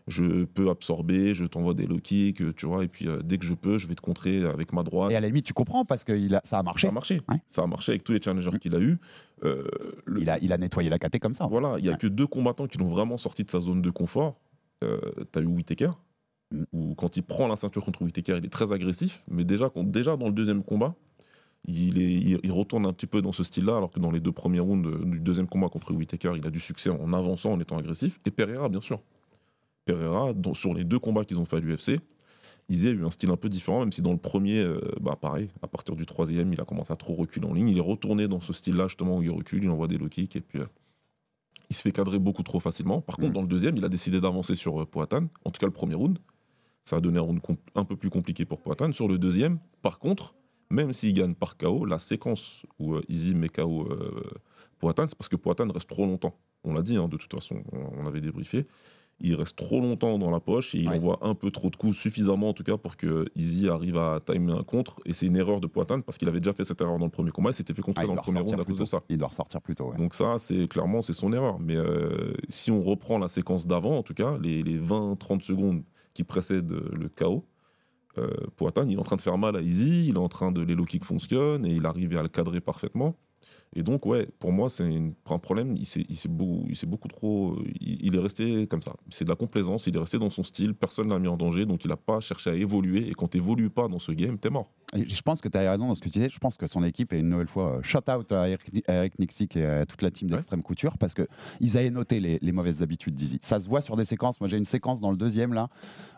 je 0.09 0.44
peux 0.44 0.70
absorber, 0.70 1.35
je 1.35 1.44
t'envoie 1.44 1.75
des 1.75 1.87
low 1.87 1.98
kicks, 1.98 2.55
tu 2.57 2.66
vois. 2.66 2.83
Et 2.85 2.88
puis 2.88 3.07
dès 3.25 3.38
que 3.38 3.44
je 3.44 3.55
peux, 3.55 3.79
je 3.79 3.87
vais 3.87 3.94
te 3.94 4.01
contrer 4.01 4.44
avec 4.44 4.72
ma 4.72 4.83
droite. 4.83 5.11
Et 5.12 5.16
à 5.16 5.20
la 5.20 5.27
limite, 5.29 5.44
tu 5.46 5.53
comprends 5.53 5.85
parce 5.85 6.05
que 6.05 6.12
il 6.12 6.35
a, 6.35 6.40
ça 6.44 6.59
a 6.59 6.62
marché. 6.62 6.87
Ça 6.87 6.90
a 6.90 6.94
marché. 6.94 7.20
Ouais. 7.29 7.37
Ça 7.48 7.62
a 7.62 7.66
marché 7.66 7.92
avec 7.92 8.05
tous 8.05 8.12
les 8.12 8.22
challengers 8.22 8.59
qu'il 8.61 8.75
a 8.75 8.81
eu. 8.81 8.98
Le- 9.42 10.20
Il 10.20 10.31
a, 10.31 10.38
il 10.40 10.53
a 10.53 10.59
nettoyé 10.59 10.88
la 10.88 10.98
caté 10.98 11.18
comme 11.18 11.35
ça. 11.35 11.46
voilà, 11.46 11.77
il 11.79 11.85
y 11.85 11.88
a 11.88 11.92
Ouais. 11.92 11.98
que 11.98 12.07
deux 12.07 12.27
combattants 12.27 12.66
qui 12.66 12.79
l'ont 12.79 12.88
vraiment 12.88 13.16
sorti 13.18 13.44
de 13.44 13.51
sa 13.51 13.61
zone 13.61 13.83
de 13.83 13.90
confort. 13.90 14.37
Euh, 14.83 14.99
T'as 15.31 15.40
eu 15.40 15.47
Whitaker, 15.47 15.90
Mm. 16.53 16.64
où 16.73 16.95
quand 16.95 17.16
il 17.16 17.23
prend 17.23 17.49
la 17.49 17.57
ceinture 17.57 17.83
contre 17.85 18.03
Whitaker, 18.03 18.37
il 18.38 18.45
est 18.45 18.51
très 18.51 18.73
agressif, 18.73 19.23
mais 19.29 19.45
déjà, 19.45 19.71
déjà 19.77 20.16
dans 20.18 20.27
le 20.27 20.33
deuxième 20.33 20.62
combat, 20.62 20.95
il, 21.66 21.99
est, 21.99 22.12
il, 22.12 22.40
il 22.42 22.53
retourne 22.53 22.85
un 22.87 22.92
petit 22.92 23.07
peu 23.07 23.23
dans 23.23 23.33
ce 23.33 23.42
style-là, 23.45 23.77
alors 23.77 23.90
que 23.90 24.01
dans 24.01 24.11
les 24.11 24.21
deux 24.21 24.33
premiers 24.33 24.61
rounds 24.61 24.87
du 25.07 25.21
deuxième 25.21 25.47
combat 25.47 25.68
contre 25.68 25.92
Whitaker, 25.95 26.33
il 26.37 26.47
a 26.47 26.51
du 26.51 26.61
succès 26.61 26.90
en 26.90 27.12
avançant, 27.12 27.53
en 27.53 27.61
étant 27.61 27.79
agressif. 27.79 28.21
Et 28.27 28.31
Pereira, 28.31 28.68
bien 28.68 28.81
sûr. 28.81 29.01
Pereira, 29.87 30.33
dans- 30.35 30.55
sur 30.55 30.75
les 30.75 30.85
deux 30.85 30.99
combats 30.99 31.25
qu'ils 31.25 31.38
ont 31.38 31.45
fait 31.45 31.57
à 31.57 31.61
l'UFC, 31.61 31.99
ils 32.68 32.87
a 32.87 32.90
eu 32.90 33.05
un 33.05 33.11
style 33.11 33.31
un 33.31 33.37
peu 33.37 33.49
différent, 33.49 33.81
même 33.81 33.92
si 33.92 34.03
dans 34.03 34.12
le 34.12 34.18
premier, 34.18 34.61
euh, 34.61 34.81
bah 35.01 35.16
pareil, 35.21 35.49
à 35.62 35.66
partir 35.68 35.97
du 35.97 36.07
troisième, 36.07 36.53
il 36.53 36.61
a 36.61 36.64
commencé 36.64 36.92
à 36.92 36.97
trop 36.97 37.14
reculer 37.14 37.47
en 37.47 37.53
ligne. 37.55 37.68
Il 37.68 37.79
est 37.79 37.81
retourné 37.81 38.29
dans 38.29 38.40
ce 38.40 38.53
style-là, 38.53 38.88
justement, 38.88 39.18
où 39.18 39.23
il 39.23 39.31
recule, 39.31 39.64
il 39.64 39.71
envoie 39.71 39.88
des 39.88 39.99
low 39.99 40.09
kicks, 40.09 40.37
et 40.37 40.40
puis 40.40 40.61
euh, 40.61 40.66
il 41.70 41.76
se 41.76 41.82
fait 41.82 41.92
cadrer 41.92 42.18
beaucoup 42.18 42.42
trop 42.42 42.60
facilement. 42.60 43.00
Par 43.00 43.16
contre, 43.16 43.30
Mm. 43.30 43.34
dans 43.34 43.42
le 43.42 43.48
deuxième, 43.48 43.76
il 43.76 43.84
a 43.84 43.88
décidé 43.88 44.20
d'avancer 44.20 44.54
sur 44.54 44.82
euh, 44.82 44.86
Poatan, 44.86 45.26
en 45.44 45.50
tout 45.50 45.58
cas 45.58 45.66
le 45.66 45.72
premier 45.72 45.94
round. 45.94 46.18
Ça 46.84 46.96
a 46.96 47.00
donné 47.00 47.18
un 47.18 47.22
round 47.22 47.40
un 47.74 47.84
peu 47.84 47.96
plus 47.96 48.10
compliqué 48.10 48.44
pour 48.44 48.60
Poatan. 48.60 48.92
Sur 48.92 49.08
le 49.08 49.16
deuxième, 49.18 49.58
par 49.82 49.98
contre, 49.98 50.34
même 50.70 50.92
s'il 50.92 51.12
gagne 51.14 51.34
par 51.34 51.56
KO, 51.56 51.84
la 51.84 51.98
séquence 51.98 52.64
où 52.78 52.94
euh, 52.94 53.02
Izzy 53.08 53.34
met 53.34 53.48
KO 53.48 53.86
euh, 53.90 54.22
Poatan, 54.78 55.06
c'est 55.08 55.16
parce 55.16 55.28
que 55.28 55.36
Poatan 55.36 55.68
reste 55.72 55.88
trop 55.88 56.04
longtemps. 56.06 56.34
On 56.64 56.74
l'a 56.74 56.82
dit, 56.82 56.96
hein, 56.96 57.08
de 57.08 57.16
toute 57.16 57.32
façon, 57.32 57.62
on, 57.72 58.02
on 58.02 58.06
avait 58.06 58.20
débriefé. 58.20 58.66
Il 59.20 59.35
reste 59.37 59.57
trop 59.57 59.81
longtemps 59.81 60.18
dans 60.18 60.31
la 60.31 60.40
poche 60.40 60.75
et 60.75 60.79
il 60.79 60.88
Ouais. 60.88 60.96
envoie 60.96 61.18
un 61.22 61.35
peu 61.35 61.51
trop 61.51 61.70
de 61.70 61.77
coups, 61.77 61.96
suffisamment 61.96 62.48
en 62.48 62.53
tout 62.55 62.64
cas 62.64 62.77
pour 62.77 62.96
que 62.96 63.27
Easy 63.37 63.68
arrive 63.68 63.96
à 63.96 64.20
timer 64.25 64.53
un 64.53 64.62
contre. 64.64 64.96
Et 65.05 65.12
c'est 65.12 65.27
une 65.27 65.37
erreur 65.37 65.61
de 65.61 65.66
Poitin 65.68 66.01
parce 66.01 66.18
qu'il 66.18 66.29
avait 66.29 66.40
déjà 66.40 66.53
fait 66.53 66.64
cette 66.64 66.81
erreur 66.81 66.98
dans 66.98 67.05
le 67.05 67.11
premier 67.11 67.31
combat. 67.31 67.51
Il 67.51 67.55
s'était 67.55 67.72
fait 67.75 67.83
Ah, 67.83 67.87
contrer 67.87 68.05
il 68.05 68.09
dans 68.09 68.14
le 68.14 68.20
premier 68.20 68.40
round 68.40 68.61
à 68.61 68.64
cause 68.64 68.79
de 68.79 68.85
ça. 68.85 69.01
Il 69.09 69.18
doit 69.18 69.29
ressortir 69.29 69.61
plus 69.62 69.75
tôt. 69.77 69.90
ouais. 69.90 69.96
Donc 69.96 70.14
ça, 70.14 70.37
c'est 70.40 70.66
clairement, 70.66 71.03
c'est 71.03 71.12
son 71.14 71.33
erreur. 71.33 71.61
Mais 71.61 71.77
euh, 71.77 72.33
si 72.48 72.70
on 72.72 72.83
reprend 72.83 73.18
la 73.18 73.29
séquence 73.29 73.66
d'avant, 73.66 73.96
en 73.98 74.03
tout 74.03 74.14
cas, 74.14 74.38
les, 74.42 74.62
les 74.64 74.79
20-30 74.79 75.40
secondes 75.42 75.83
qui 76.14 76.25
précèdent 76.25 76.70
le 76.92 77.09
chaos, 77.09 77.44
euh, 78.18 78.29
Poitin, 78.57 78.85
il 78.87 78.94
est 78.94 78.98
en 78.98 79.05
train 79.05 79.16
de 79.16 79.22
faire 79.22 79.38
mal 79.38 79.57
à 79.57 79.61
Easy, 79.62 80.09
il 80.09 80.16
est 80.16 80.18
en 80.18 80.29
train 80.29 80.53
de 80.53 80.61
l'élo 80.61 80.85
kick 80.85 81.05
fonctionne 81.05 81.64
et 81.64 81.70
il 81.75 81.87
arrive 81.87 82.16
à 82.18 82.22
le 82.22 82.29
cadrer 82.29 82.61
parfaitement. 82.61 83.14
Et 83.74 83.82
donc, 83.82 84.04
ouais, 84.06 84.28
pour 84.38 84.52
moi, 84.52 84.68
c'est 84.68 84.85
un 84.85 85.38
problème. 85.38 85.76
Il 85.76 85.87
s'est 85.87 86.28
beaucoup, 86.28 86.66
il 86.68 86.76
s'est 86.76 86.87
beaucoup 86.87 87.08
trop. 87.08 87.58
Il, 87.80 88.06
il 88.06 88.14
est 88.14 88.18
resté 88.18 88.66
comme 88.66 88.82
ça. 88.82 88.92
C'est 89.11 89.24
de 89.24 89.30
la 89.30 89.37
complaisance. 89.37 89.87
Il 89.87 89.96
est 89.96 89.98
resté 89.98 90.18
dans 90.18 90.30
son 90.30 90.42
style. 90.42 90.74
Personne 90.74 91.06
ne 91.06 91.12
l'a 91.12 91.18
mis 91.18 91.28
en 91.28 91.37
danger. 91.37 91.64
Donc, 91.64 91.85
il 91.85 91.88
n'a 91.88 91.96
pas 91.96 92.20
cherché 92.20 92.50
à 92.50 92.54
évoluer. 92.54 93.08
Et 93.08 93.12
quand 93.12 93.28
tu 93.28 93.38
n'évolues 93.38 93.70
pas 93.70 93.88
dans 93.88 93.98
ce 93.98 94.12
game, 94.12 94.38
t'es 94.38 94.50
mort. 94.50 94.70
Et 94.94 95.08
Je 95.08 95.22
pense 95.22 95.40
que 95.40 95.48
tu 95.48 95.56
as 95.56 95.70
raison 95.70 95.88
dans 95.88 95.94
ce 95.94 96.00
que 96.00 96.08
tu 96.08 96.18
disais. 96.18 96.28
Je 96.30 96.38
pense 96.38 96.56
que 96.56 96.66
son 96.66 96.85
équipe 96.85 97.12
est 97.12 97.20
une 97.20 97.30
nouvelle 97.30 97.48
fois 97.48 97.78
euh, 97.78 97.82
shout 97.82 98.11
out 98.11 98.30
à 98.30 98.48
Eric, 98.48 98.88
à 98.88 98.94
Eric 99.04 99.56
et 99.56 99.64
à 99.64 99.87
toute 99.87 100.02
la 100.02 100.11
team 100.11 100.28
d'Extrême 100.28 100.62
Couture 100.62 100.98
parce 100.98 101.14
que 101.14 101.26
ils 101.61 101.78
avaient 101.78 101.90
noté 101.90 102.20
les, 102.20 102.38
les 102.42 102.52
mauvaises 102.52 102.82
habitudes 102.82 103.14
d'Izzy. 103.14 103.38
Ça 103.40 103.58
se 103.58 103.68
voit 103.68 103.80
sur 103.80 103.96
des 103.96 104.04
séquences. 104.04 104.40
Moi, 104.40 104.48
j'ai 104.48 104.58
une 104.58 104.66
séquence 104.66 105.00
dans 105.00 105.11
le 105.11 105.16
deuxième 105.16 105.54
là 105.54 105.68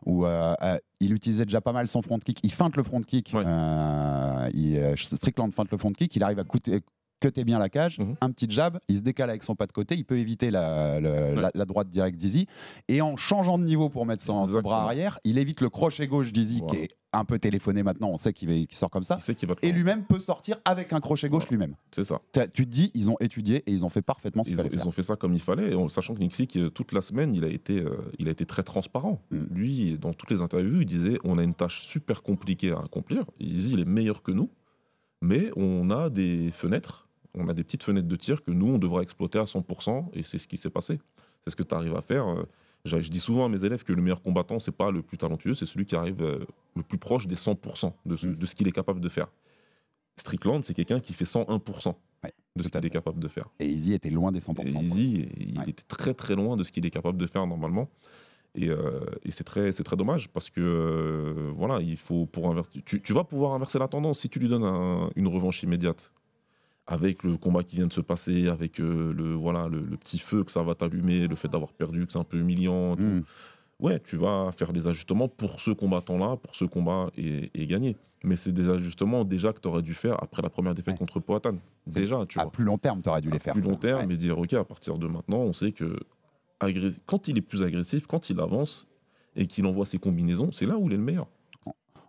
où 0.06 0.26
euh, 0.26 0.54
euh, 0.62 0.78
il 1.00 1.12
utilisait 1.12 1.44
déjà 1.44 1.60
pas 1.60 1.72
mal 1.72 1.88
son 1.88 2.02
front 2.02 2.18
kick. 2.18 2.40
Il 2.42 2.52
feinte 2.52 2.76
le 2.76 2.82
front 2.82 3.00
kick. 3.00 3.34
Euh, 3.34 4.50
il, 4.52 4.94
Strickland 4.96 5.52
feinte 5.52 5.70
le 5.70 5.78
front 5.78 5.92
kick. 5.92 6.14
Il 6.16 6.22
arrive 6.22 6.38
à 6.38 6.44
coûter 6.44 6.80
cutter 7.28 7.44
bien 7.44 7.58
la 7.58 7.68
cage, 7.68 7.98
Mhm. 7.98 8.16
un 8.20 8.30
petit 8.30 8.46
jab, 8.50 8.78
il 8.88 8.96
se 8.98 9.02
décale 9.02 9.30
avec 9.30 9.42
son 9.42 9.54
pas 9.54 9.66
de 9.66 9.72
côté, 9.72 9.94
il 9.94 10.04
peut 10.04 10.18
éviter 10.18 10.50
la, 10.50 11.00
le- 11.00 11.34
la- 11.40 11.50
la 11.54 11.64
droite 11.64 11.88
directe 11.88 12.18
d'Izzy, 12.18 12.46
et 12.88 13.00
en 13.00 13.16
changeant 13.16 13.58
de 13.58 13.64
niveau 13.64 13.88
pour 13.88 14.04
mettre 14.06 14.22
son, 14.22 14.44
bras 14.60 14.84
arrière, 14.84 15.18
il 15.24 15.38
évite 15.38 15.60
le 15.60 15.70
crochet 15.70 16.06
gauche 16.06 16.32
d'Izzy 16.32 16.58
Voilà. 16.58 16.74
qui 16.74 16.84
est 16.84 16.96
un 17.12 17.24
peu 17.24 17.38
téléphoné 17.38 17.84
maintenant, 17.84 18.08
on 18.10 18.16
sait 18.16 18.32
qu'il 18.32 18.66
sort 18.72 18.90
comme 18.90 19.04
ça, 19.04 19.18
et 19.62 19.70
lui-même 19.72 20.04
peut 20.04 20.18
sortir 20.18 20.56
avec 20.64 20.92
un 20.92 20.98
crochet 21.00 21.28
gauche 21.28 21.48
lui-même. 21.48 21.76
C'est 21.94 22.02
ça. 22.04 22.20
Tu 22.32 22.66
te 22.66 22.70
dis, 22.70 22.90
ils 22.94 23.08
ont 23.08 23.16
étudié 23.20 23.62
et 23.66 23.72
ils 23.72 23.84
ont 23.84 23.88
fait 23.88 24.02
parfaitement 24.02 24.42
ce 24.42 24.48
qu'il 24.48 24.56
fallait 24.56 24.68
ils 24.72 24.78
faire. 24.78 24.86
ont 24.88 24.90
fait 24.90 25.04
ça 25.04 25.14
comme 25.16 25.32
il 25.32 25.40
fallait, 25.40 25.74
en 25.74 25.88
sachant 25.88 26.14
que 26.14 26.18
Nixik, 26.18 26.56
euh, 26.56 26.70
toute 26.70 26.92
la 26.92 27.00
semaine, 27.02 27.32
il 27.34 27.44
a 27.44 27.48
été, 27.48 27.78
euh, 27.80 27.96
il 28.18 28.26
a 28.26 28.32
été 28.32 28.44
très 28.46 28.64
transparent. 28.64 29.22
Mm. 29.30 29.38
Lui, 29.52 29.98
dans 29.98 30.12
toutes 30.12 30.30
les 30.30 30.40
interviews, 30.42 30.80
il 30.80 30.86
disait 30.86 31.18
on 31.24 31.38
a 31.38 31.44
une 31.44 31.54
tâche 31.54 31.82
super 31.86 32.22
compliquée 32.22 32.72
à 32.72 32.80
accomplir. 32.80 33.24
Il 33.38 33.56
dit 33.58 33.74
il 33.74 33.80
est 33.80 33.84
meilleur 33.84 34.22
que 34.24 34.32
nous, 34.32 34.50
mais 35.22 35.50
on 35.56 35.90
a 35.90 36.10
des 36.10 36.50
fenêtres, 36.50 37.03
on 37.34 37.48
a 37.48 37.54
des 37.54 37.64
petites 37.64 37.82
fenêtres 37.82 38.08
de 38.08 38.16
tir 38.16 38.42
que 38.42 38.50
nous, 38.50 38.68
on 38.68 38.78
devra 38.78 39.02
exploiter 39.02 39.38
à 39.38 39.44
100%, 39.44 40.10
et 40.12 40.22
c'est 40.22 40.38
ce 40.38 40.46
qui 40.48 40.56
s'est 40.56 40.70
passé. 40.70 41.00
C'est 41.44 41.50
ce 41.50 41.56
que 41.56 41.62
tu 41.62 41.74
arrives 41.74 41.94
à 41.96 42.00
faire. 42.02 42.26
euh, 42.28 42.44
Je 42.84 42.96
dis 42.98 43.18
souvent 43.20 43.44
à 43.46 43.48
mes 43.48 43.64
élèves 43.64 43.82
que 43.84 43.92
le 43.92 44.02
meilleur 44.02 44.22
combattant, 44.22 44.58
c'est 44.60 44.70
pas 44.76 44.90
le 44.90 45.02
plus 45.02 45.18
talentueux, 45.18 45.54
c'est 45.54 45.66
celui 45.66 45.86
qui 45.86 45.96
arrive 45.96 46.22
euh, 46.22 46.44
le 46.76 46.82
plus 46.82 46.98
proche 46.98 47.26
des 47.26 47.36
100% 47.36 47.92
de 48.06 48.16
ce, 48.16 48.26
Mm. 48.26 48.34
de 48.34 48.46
ce 48.46 48.54
qu'il 48.54 48.68
est 48.68 48.72
capable 48.72 49.00
de 49.00 49.08
faire. 49.08 49.26
Strickland, 50.16 50.62
c'est 50.64 50.74
quelqu'un 50.74 51.00
qui 51.00 51.12
fait 51.12 51.24
101% 51.24 51.96
Ouais, 52.22 52.32
de 52.56 52.62
ce 52.62 52.68
qu'il 52.68 52.86
est 52.86 52.90
capable 52.90 53.20
de 53.20 53.28
faire. 53.28 53.48
Et 53.58 53.66
Izzy 53.68 53.92
était 53.94 54.10
loin 54.10 54.32
des 54.32 54.40
100%. 54.40 54.80
Et. 54.80 54.84
Easy, 54.84 55.28
il 55.38 55.58
Ouais. 55.58 55.64
était 55.70 55.82
très 55.88 56.14
très 56.14 56.34
loin 56.36 56.56
de 56.56 56.62
ce 56.64 56.72
qu'il 56.72 56.86
est 56.86 56.90
capable 56.90 57.18
de 57.18 57.26
faire 57.26 57.46
normalement. 57.46 57.88
Et, 58.54 58.68
euh, 58.70 59.00
et 59.24 59.32
c'est 59.32 59.42
très, 59.44 59.72
dommage 59.96 60.28
parce 60.28 60.48
que 60.48 60.60
euh, 60.60 61.50
voilà, 61.56 61.80
il 61.80 61.96
faut 61.96 62.24
pour 62.26 62.48
inverser. 62.48 62.80
Tu, 62.84 63.02
tu 63.02 63.12
vas 63.12 63.24
pouvoir 63.24 63.52
inverser 63.54 63.78
la 63.80 63.88
tendance 63.88 64.20
si 64.20 64.28
tu 64.28 64.38
lui 64.38 64.48
donnes 64.48 64.62
un- 64.64 65.10
une 65.16 65.26
revanche 65.26 65.62
immédiate 65.64 66.12
avec 66.86 67.22
le 67.22 67.36
combat 67.36 67.62
qui 67.62 67.76
vient 67.76 67.86
de 67.86 67.92
se 67.92 68.00
passer, 68.02 68.48
avec 68.48 68.78
euh, 68.80 69.12
le 69.12 69.34
voilà 69.34 69.68
le, 69.68 69.80
le 69.80 69.96
petit 69.96 70.18
feu 70.18 70.44
que 70.44 70.50
ça 70.50 70.62
va 70.62 70.74
t'allumer, 70.74 71.26
le 71.28 71.34
fait 71.36 71.48
d'avoir 71.48 71.72
perdu, 71.72 72.06
que 72.06 72.12
c'est 72.12 72.18
un 72.18 72.24
peu 72.24 72.38
humiliant. 72.38 72.96
tout. 72.96 73.02
Mm. 73.02 73.22
Ouais, 73.80 74.00
tu 74.00 74.16
vas 74.16 74.50
faire 74.56 74.72
des 74.72 74.86
ajustements 74.86 75.28
pour 75.28 75.60
ce 75.60 75.70
combattant-là, 75.72 76.36
pour 76.36 76.54
ce 76.54 76.64
combat 76.64 77.10
et, 77.16 77.50
et 77.54 77.66
gagner. 77.66 77.96
Mais 78.22 78.36
c'est 78.36 78.52
des 78.52 78.68
ajustements 78.70 79.24
déjà 79.24 79.52
que 79.52 79.60
tu 79.60 79.68
aurais 79.68 79.82
dû 79.82 79.92
faire 79.94 80.22
après 80.22 80.40
la 80.42 80.48
première 80.48 80.74
défaite 80.74 80.92
Ouais. 80.94 80.98
contre 80.98 81.20
Poatan. 81.20 81.56
Déjà, 81.86 82.24
tu 82.26 82.38
À 82.38 82.44
vois 82.44 82.52
plus 82.52 82.64
long 82.64 82.78
terme, 82.78 83.02
tu 83.02 83.08
aurais 83.08 83.20
dû 83.20 83.28
les 83.30 83.36
à 83.36 83.40
faire. 83.40 83.52
plus 83.52 83.62
long 83.62 83.76
terme 83.76 84.06
Ouais. 84.08 84.14
et 84.14 84.16
dire 84.16 84.38
ok 84.38 84.52
à 84.54 84.64
partir 84.64 84.96
de 84.96 85.06
maintenant 85.06 85.38
on 85.38 85.52
sait 85.52 85.72
que 85.72 85.98
quand 87.06 87.28
il 87.28 87.36
est 87.36 87.42
plus 87.42 87.62
agressif 87.62 88.06
quand 88.06 88.30
il 88.30 88.40
avance 88.40 88.86
et 89.36 89.46
qu'il 89.46 89.66
envoie 89.66 89.84
ses 89.84 89.98
combinaisons 89.98 90.50
c'est 90.52 90.64
là 90.64 90.78
où 90.78 90.86
il 90.88 90.94
est 90.94 90.96
le 90.96 91.02
meilleur 91.02 91.26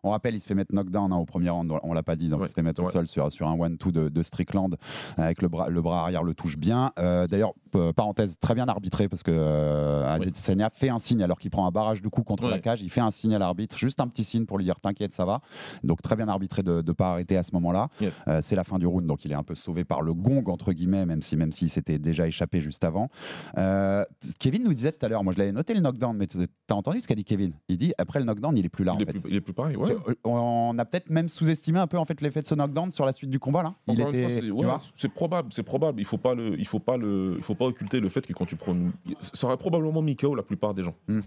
On 0.05 0.11
rappelle, 0.11 0.35
il 0.35 0.39
se 0.39 0.47
fait 0.47 0.53
mettre 0.55 0.73
knockdown 0.73 1.11
hein, 1.11 1.17
au 1.17 1.25
premier 1.25 1.49
round, 1.49 1.71
on 1.83 1.93
l'a 1.93 2.03
pas 2.03 2.15
dit, 2.15 2.29
donc 2.29 2.39
Ouais, 2.41 2.45
il 2.45 2.49
se 2.49 2.53
fait 2.53 2.61
mettre 2.61 2.81
au 2.81 2.85
ouais. 2.85 2.91
sol 2.91 3.07
sur, 3.07 3.31
sur 3.31 3.47
un 3.47 3.59
one-two 3.59 3.91
de, 3.91 4.07
de 4.09 4.21
Strickland 4.23 4.75
avec 5.17 5.41
le 5.41 5.47
bras, 5.49 5.69
le 5.69 5.81
bras 5.81 6.01
arrière 6.01 6.23
le 6.23 6.33
touche 6.33 6.57
bien. 6.57 6.91
Euh, 6.99 7.27
D'ailleurs, 7.27 7.53
euh, 7.75 7.91
parenthèse, 7.91 8.37
très 8.39 8.53
bien 8.55 8.67
arbitré 8.67 9.09
parce 9.09 9.23
que 9.23 9.31
euh, 9.33 10.07
Adesanya 10.13 10.69
fait 10.73 10.89
un 10.89 10.99
signe 10.99 11.21
alors 11.23 11.39
qu'il 11.39 11.49
prend 11.51 11.65
un 11.67 11.71
barrage 11.71 12.01
de 12.01 12.07
coups 12.07 12.27
contre 12.27 12.43
Ouais. 12.45 12.51
la 12.51 12.59
cage, 12.59 12.81
il 12.81 12.89
fait 12.89 13.01
un 13.01 13.09
signe 13.11 13.33
à 13.33 13.39
l'arbitre, 13.39 13.77
juste 13.77 13.99
un 13.99 14.07
petit 14.07 14.23
signe 14.23 14.45
pour 14.45 14.57
lui 14.59 14.65
dire 14.65 14.79
t'inquiète, 14.79 15.13
ça 15.13 15.25
va. 15.25 15.41
Donc 15.83 16.01
très 16.01 16.15
bien 16.15 16.27
arbitré 16.27 16.61
de 16.63 16.83
ne 16.85 16.91
pas 16.91 17.11
arrêter 17.11 17.35
à 17.37 17.43
ce 17.43 17.51
moment-là. 17.53 17.89
Yes. 17.99 18.13
Euh, 18.27 18.39
C'est 18.43 18.55
la 18.55 18.63
fin 18.63 18.77
du 18.77 18.85
round, 18.85 19.07
donc 19.07 19.25
il 19.25 19.31
est 19.31 19.35
un 19.35 19.43
peu 19.43 19.55
sauvé 19.55 19.83
par 19.85 20.01
le 20.03 20.13
gong 20.13 20.43
entre 20.47 20.71
guillemets, 20.73 21.05
même 21.05 21.21
si 21.23 21.35
même 21.35 21.51
s'il 21.51 21.69
s'était 21.71 21.97
déjà 21.97 22.27
échappé 22.27 22.61
juste 22.61 22.83
avant. 22.83 23.09
Euh, 23.57 24.03
Kevin 24.39 24.63
nous 24.63 24.73
disait 24.73 24.91
tout 24.91 25.05
à 25.05 25.09
l'heure, 25.09 25.23
moi 25.23 25.33
je 25.33 25.39
l'avais 25.39 25.51
noté 25.51 25.73
le 25.73 25.79
knockdown, 25.79 26.15
mais 26.15 26.27
t'as 26.27 26.75
entendu 26.75 27.01
ce 27.01 27.07
qu'a 27.07 27.15
dit 27.15 27.23
Kevin? 27.25 27.53
Il 27.69 27.77
dit 27.77 27.93
après 27.97 28.19
le 28.19 28.25
knockdown, 28.25 28.55
il 28.57 28.65
est 28.65 28.69
plus 28.69 28.83
là 28.83 28.93
il, 28.93 28.97
en 28.97 28.99
est 28.99 29.05
fait. 29.11 29.19
plus, 29.19 29.29
il 29.29 29.35
est 29.35 29.41
plus 29.41 29.53
pareil 29.53 29.75
ouais. 29.75 29.94
C'est- 30.07 30.17
On 30.23 30.77
a 30.77 30.85
peut-être 30.85 31.09
même 31.09 31.29
sous-estimé 31.29 31.79
un 31.79 31.87
peu 31.87 31.97
en 31.97 32.05
fait 32.05 32.21
l'effet 32.21 32.41
de 32.41 32.47
ce 32.47 32.55
knockdown 32.55 32.91
sur 32.91 33.05
la 33.05 33.13
suite 33.13 33.29
du 33.29 33.39
combat 33.39 33.63
là. 33.63 33.75
Il 33.87 33.93
Encore 33.93 34.09
une 34.11 34.15
était, 34.15 34.23
fois, 34.23 34.41
c'est- 34.41 34.51
ouais, 34.51 35.09
probable 35.13 35.47
c'est 35.51 35.63
probable 35.63 35.99
il 36.01 36.05
faut 36.05 36.17
pas 36.17 36.33
le 36.35 36.59
il 36.59 36.65
faut 36.67 36.79
pas 36.79 36.97
le 36.97 37.35
il 37.37 37.43
faut 37.43 37.55
pas 37.55 37.65
occulter 37.65 37.99
le 37.99 38.09
fait 38.09 38.25
que 38.25 38.33
quand 38.33 38.45
tu 38.45 38.55
prends 38.55 38.73
une- 38.73 38.91
ça 39.33 39.47
aurait 39.47 39.57
probablement 39.57 40.01
mis 40.01 40.15
KO 40.15 40.35
la 40.35 40.43
plupart 40.43 40.73
des 40.73 40.83
gens 40.83 40.95
Hmm. 41.07 41.21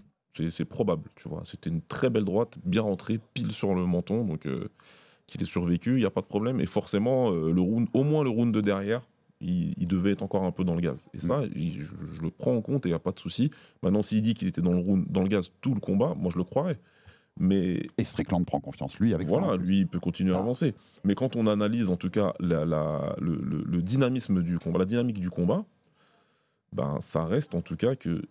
c'est 0.51 0.65
probable 0.65 1.09
tu 1.15 1.27
vois 1.29 1.43
c'était 1.45 1.69
une 1.69 1.81
très 1.81 2.09
belle 2.09 2.25
droite 2.25 2.55
bien 2.65 2.81
rentrée 2.81 3.19
pile 3.33 3.51
sur 3.51 3.73
le 3.75 3.85
menton 3.85 4.23
donc 4.25 4.45
euh, 4.45 4.69
qu'il 5.27 5.41
ait 5.41 5.45
survécu 5.45 5.95
il 5.97 6.01
y 6.01 6.05
a 6.05 6.09
pas 6.11 6.21
de 6.21 6.25
problème 6.27 6.59
et 6.61 6.65
forcément 6.65 7.31
euh, 7.31 7.51
le 7.51 7.61
round 7.61 7.87
au 7.93 8.03
moins 8.03 8.23
le 8.23 8.29
round 8.29 8.53
de 8.53 8.61
derrière 8.61 9.01
il, 9.41 9.73
il 9.77 9.87
devait 9.87 10.11
être 10.11 10.21
encore 10.23 10.43
un 10.43 10.51
peu 10.51 10.65
dans 10.65 10.75
le 10.75 10.81
gaz. 10.81 11.07
Et 11.13 11.19
ça, 11.19 11.43
il- 11.55 11.79
je, 11.81 11.93
je 12.13 12.21
le 12.21 12.29
prends 12.29 12.53
en 12.57 12.61
compte 12.61 12.85
et 12.85 12.89
il 12.89 12.91
n'y 12.91 12.95
a 12.95 12.99
pas 12.99 13.13
de 13.13 13.19
souci. 13.19 13.51
Maintenant, 13.81 14.03
s'il 14.03 14.21
dit 14.21 14.33
qu'il 14.33 14.49
était 14.49 14.59
dans 14.61 14.73
le, 14.73 14.79
round- 14.79 15.05
dans 15.09 15.21
le 15.21 15.29
gaz 15.29 15.49
tout 15.61 15.73
le 15.73 15.79
combat, 15.79 16.13
moi 16.17 16.29
je 16.29 16.37
le 16.37 16.43
croirais. 16.43 16.77
Mais 17.41 17.87
Et 17.97 18.03
Strickland 18.03 18.45
prend 18.45 18.59
confiance 18.59 18.99
lui 18.99 19.13
avec 19.13 19.27
ça. 19.27 19.37
voilà, 19.37 19.55
lui, 19.55 19.79
il 19.79 19.87
peut 19.87 19.99
continuer 19.99 20.33
à 20.33 20.39
avancer. 20.39 20.73
Mais 21.05 21.15
quand 21.15 21.35
on 21.37 21.47
analyse 21.47 21.89
en 21.89 21.95
tout 21.95 22.09
cas 22.09 22.33
la- 22.39 22.65
la- 22.65 23.15
le, 23.21 23.35
le- 23.41 23.63
le 23.65 23.81
dynamisme 23.81 24.43
du 24.43 24.59
combat, 24.59 24.79
la 24.79 24.85
dynamique 24.85 25.19
du 25.21 25.29
combat, 25.29 25.63
ben 26.73 26.97
ça 27.01 27.23
reste 27.25 27.55
en 27.55 27.61
tout 27.61 27.75
cas 27.77 27.95
que 27.95 28.21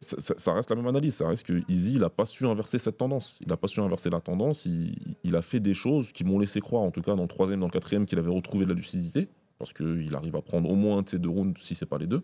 ça, 0.00 0.20
ça- 0.20 0.34
ça 0.36 0.52
reste 0.54 0.70
la 0.70 0.76
même 0.76 0.86
analyse. 0.86 1.14
Ça 1.16 1.26
reste 1.28 1.46
que 1.46 1.62
Easy, 1.68 1.94
il 1.94 2.00
n'a 2.00 2.10
pas 2.10 2.26
su 2.26 2.46
inverser 2.46 2.78
cette 2.78 2.96
tendance. 2.96 3.36
Il 3.40 3.48
n'a 3.48 3.56
pas 3.56 3.66
su 3.68 3.80
inverser 3.80 4.08
la 4.10 4.20
tendance. 4.20 4.66
Il, 4.66 4.94
il 5.24 5.34
a 5.34 5.42
fait 5.42 5.60
des 5.60 5.74
choses 5.74 6.12
qui 6.12 6.22
m'ont 6.24 6.38
laissé 6.38 6.60
croire, 6.60 6.82
en 6.82 6.90
tout 6.92 7.02
cas 7.02 7.14
dans 7.16 7.22
le 7.22 7.28
troisième, 7.28 7.60
dans 7.60 7.66
le 7.66 7.72
quatrième, 7.72 8.06
qu'il 8.06 8.18
avait 8.18 8.30
retrouvé 8.30 8.64
de 8.66 8.70
la 8.70 8.76
lucidité. 8.76 9.28
Parce 9.58 9.72
qu'il 9.72 10.14
arrive 10.14 10.36
à 10.36 10.42
prendre 10.42 10.68
au 10.70 10.74
moins 10.74 10.98
un 10.98 11.02
de 11.02 11.08
ces 11.08 11.18
deux 11.18 11.28
rounds, 11.28 11.58
si 11.62 11.74
c'est 11.74 11.86
pas 11.86 11.98
les 11.98 12.06
deux. 12.06 12.22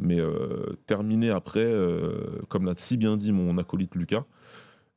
Mais 0.00 0.18
euh, 0.20 0.76
terminer 0.86 1.30
après, 1.30 1.64
euh, 1.64 2.40
comme 2.48 2.64
l'a 2.66 2.74
si 2.76 2.96
bien 2.96 3.16
dit 3.16 3.30
mon 3.32 3.58
acolyte 3.58 3.94
Lucas, 3.94 4.24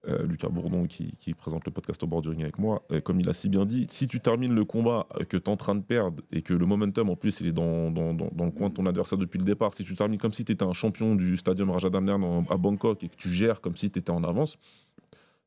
euh, 0.08 0.26
Lucas 0.26 0.50
Bourdon 0.50 0.86
qui, 0.86 1.12
qui 1.20 1.34
présente 1.34 1.66
le 1.66 1.72
podcast 1.72 2.02
au 2.04 2.08
bord 2.08 2.22
du 2.22 2.30
ring 2.30 2.42
avec 2.44 2.58
moi, 2.60 2.84
euh, 2.92 3.02
comme 3.02 3.20
il 3.20 3.28
a 3.30 3.34
si 3.34 3.50
bien 3.50 3.66
dit, 3.66 3.88
si 3.90 4.08
tu 4.08 4.20
termines 4.20 4.54
le 4.54 4.66
combat 4.66 5.08
que 5.30 5.38
tu 5.38 5.44
es 5.44 5.50
en 5.50 5.58
train 5.58 5.76
de 5.76 5.82
perdre 5.82 6.24
et 6.32 6.42
que 6.42 6.54
le 6.54 6.66
momentum 6.66 7.10
en 7.10 7.16
plus 7.16 7.40
il 7.42 7.48
est 7.48 7.52
dans, 7.52 7.92
dans, 7.92 8.14
dans- 8.14 8.30
dans 8.32 8.46
le 8.46 8.52
coin 8.52 8.70
de 8.70 8.74
ton 8.74 8.86
adversaire 8.86 9.18
depuis 9.18 9.38
le 9.40 9.46
départ, 9.46 9.74
si 9.74 9.84
tu 9.84 9.96
termines 9.96 10.20
comme 10.20 10.32
si 10.34 10.46
tu 10.46 10.52
étais 10.52 10.64
un 10.64 10.74
champion 10.74 11.16
du 11.16 11.38
stadium 11.38 11.70
Rajadamnern 11.72 12.24
en- 12.24 12.44
à 12.50 12.58
Bangkok 12.58 13.04
et 13.04 13.10
que 13.10 13.16
tu 13.16 13.30
gères 13.30 13.62
comme 13.62 13.76
si 13.76 13.90
tu 13.92 14.00
étais 14.00 14.12
en 14.12 14.24
avance, 14.24 14.58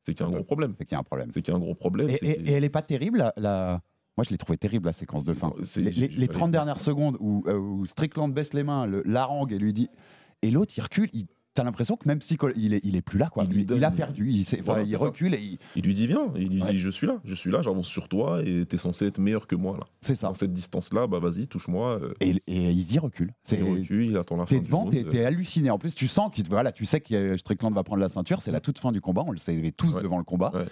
c'est 0.03 0.13
qu'il 0.13 0.25
y 0.25 0.29
a 0.29 0.31
un 0.31 0.35
gros 0.35 0.43
problème. 0.43 0.73
C'est 0.79 0.85
qu'il 0.85 0.95
y 0.95 0.97
a 0.97 0.99
un 0.99 1.03
problème. 1.03 1.29
C'est 1.33 1.41
qu'il 1.41 1.51
y 1.53 1.55
a 1.55 1.57
un 1.57 1.61
gros 1.61 1.75
problème. 1.75 2.09
Et, 2.09 2.53
elle 2.53 2.63
est 2.63 2.69
pas 2.69 2.81
terrible 2.81 3.19
la. 3.19 3.33
la- 3.37 3.81
Moi, 4.17 4.23
je 4.25 4.31
l'ai 4.31 4.37
trouvé 4.37 4.57
terrible 4.57 4.87
la 4.87 4.93
séquence 4.93 5.25
de 5.25 5.33
fin. 5.33 5.53
Les, 5.77 5.83
les- 5.83 5.91
j'allais- 5.91 6.07
les 6.17 6.27
30 6.27 6.51
dernières 6.51 6.79
secondes 6.79 7.17
où, 7.19 7.43
euh, 7.47 7.57
où 7.57 7.85
Strickland 7.85 8.33
baisse 8.33 8.53
les 8.53 8.63
mains, 8.63 8.85
le 8.87 9.03
et 9.51 9.57
lui 9.59 9.73
dit. 9.73 9.89
Et 10.41 10.49
l'autre, 10.51 10.73
il 10.75 10.81
recule. 10.81 11.09
Il... 11.13 11.27
T'as 11.53 11.63
l'impression 11.65 11.97
que 11.97 12.07
même 12.07 12.19
psycho, 12.19 12.47
il 12.55 12.73
est, 12.73 12.79
il 12.85 12.95
est 12.95 13.01
plus 13.01 13.19
là, 13.19 13.27
quoi. 13.29 13.43
Il 13.43 13.59
Il, 13.59 13.71
il 13.75 13.83
a 13.83 13.91
perdu. 13.91 14.29
Il, 14.29 14.45
Voilà, 14.63 14.83
il 14.83 14.95
recule 14.95 15.33
et 15.35 15.39
il- 15.41 15.57
Il 15.75 15.83
lui 15.83 15.93
dit 15.93 16.07
viens, 16.07 16.31
il 16.37 16.47
lui 16.49 16.61
Ouais. 16.61 16.71
dit 16.71 16.79
je 16.79 16.89
suis 16.89 17.05
là, 17.07 17.19
je 17.25 17.35
suis 17.35 17.51
là, 17.51 17.61
j'avance 17.61 17.87
sur 17.87 18.07
toi 18.07 18.41
et 18.45 18.65
t'es 18.65 18.77
censé 18.77 19.07
être 19.07 19.19
meilleur 19.19 19.47
que 19.47 19.55
moi 19.55 19.73
là. 19.77 19.83
c'est 19.99 20.15
ça. 20.15 20.27
Dans 20.27 20.33
cette 20.33 20.53
distance-là, 20.53 21.07
bah 21.07 21.19
vas-y, 21.19 21.47
touche-moi. 21.47 21.99
euh, 22.01 22.13
Et, 22.21 22.41
et 22.47 22.71
Izzy 22.71 22.99
recule. 22.99 23.33
C'est- 23.43 23.57
il 23.59 23.63
recule, 23.63 24.05
il 24.05 24.17
attend 24.17 24.37
la 24.37 24.45
fin 24.45 24.55
T'es 24.55 24.61
devant, 24.61 24.87
t'es 24.87 25.03
euh, 25.05 25.09
t'es 25.09 25.25
halluciné. 25.25 25.69
En 25.71 25.77
plus, 25.77 25.93
tu 25.93 26.07
sens 26.07 26.31
qu'il 26.33 26.47
voilà, 26.47 26.71
tu 26.71 26.85
sais 26.85 27.01
que 27.01 27.13
euh, 27.13 27.37
Strickland 27.37 27.73
va 27.73 27.83
prendre 27.83 27.99
la 28.01 28.07
ceinture. 28.09 28.41
C'est 28.41 28.51
la 28.51 28.61
toute 28.61 28.79
fin 28.79 28.93
du 28.93 29.01
combat. 29.01 29.23
On 29.27 29.31
le 29.31 29.37
savait 29.37 29.71
tous 29.71 29.93
Ouais. 29.95 30.03
devant 30.03 30.17
le 30.19 30.23
combat. 30.23 30.51
Ouais. 30.53 30.65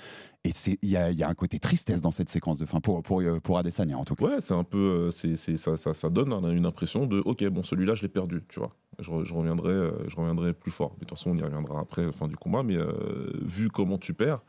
Et 0.45 0.51
il 0.81 0.89
y 0.89 0.95
a, 0.95 1.11
il 1.11 1.17
y 1.19 1.23
a 1.23 1.27
un 1.27 1.33
côté 1.33 1.59
tristesse 1.59 1.99
dans 2.01 2.11
cette 2.11 2.29
séquence 2.29 2.57
de 2.57 2.65
fin 2.65 2.79
pour 2.79 3.03
pour 3.03 3.21
pour 3.43 3.57
Adesanya 3.57 3.97
en 3.97 4.05
tout 4.05 4.15
cas. 4.15 4.25
Ouais, 4.25 4.37
c'est 4.39 4.53
un 4.53 4.63
peu, 4.63 5.11
c'est, 5.11 5.35
ça, 5.57 5.75
ça, 5.75 5.93
ça 5.93 6.07
donne 6.07 6.31
un- 6.31 6.51
une 6.51 6.65
impression 6.65 7.05
de, 7.05 7.19
ok, 7.19 7.43
bon, 7.49 7.63
celui-là, 7.63 7.95
je 7.95 8.03
l'ai 8.03 8.07
perdu, 8.07 8.41
tu 8.47 8.59
vois. 8.59 8.69
Je, 8.99 9.09
re- 9.11 9.23
je 9.25 9.33
reviendrai, 9.33 9.73
je 10.07 10.15
reviendrai 10.15 10.53
plus 10.53 10.68
fort. 10.69 10.91
Mais 10.97 11.01
de 11.01 11.05
toute 11.09 11.17
façon, 11.17 11.31
on 11.31 11.37
y 11.37 11.41
reviendra 11.43 11.79
après, 11.79 12.11
fin 12.11 12.27
du 12.27 12.35
combat. 12.37 12.63
Mais 12.63 12.75
euh, 12.77 13.31
vu 13.41 13.69
comment 13.69 13.97
tu 13.97 14.13
perds, 14.13 14.41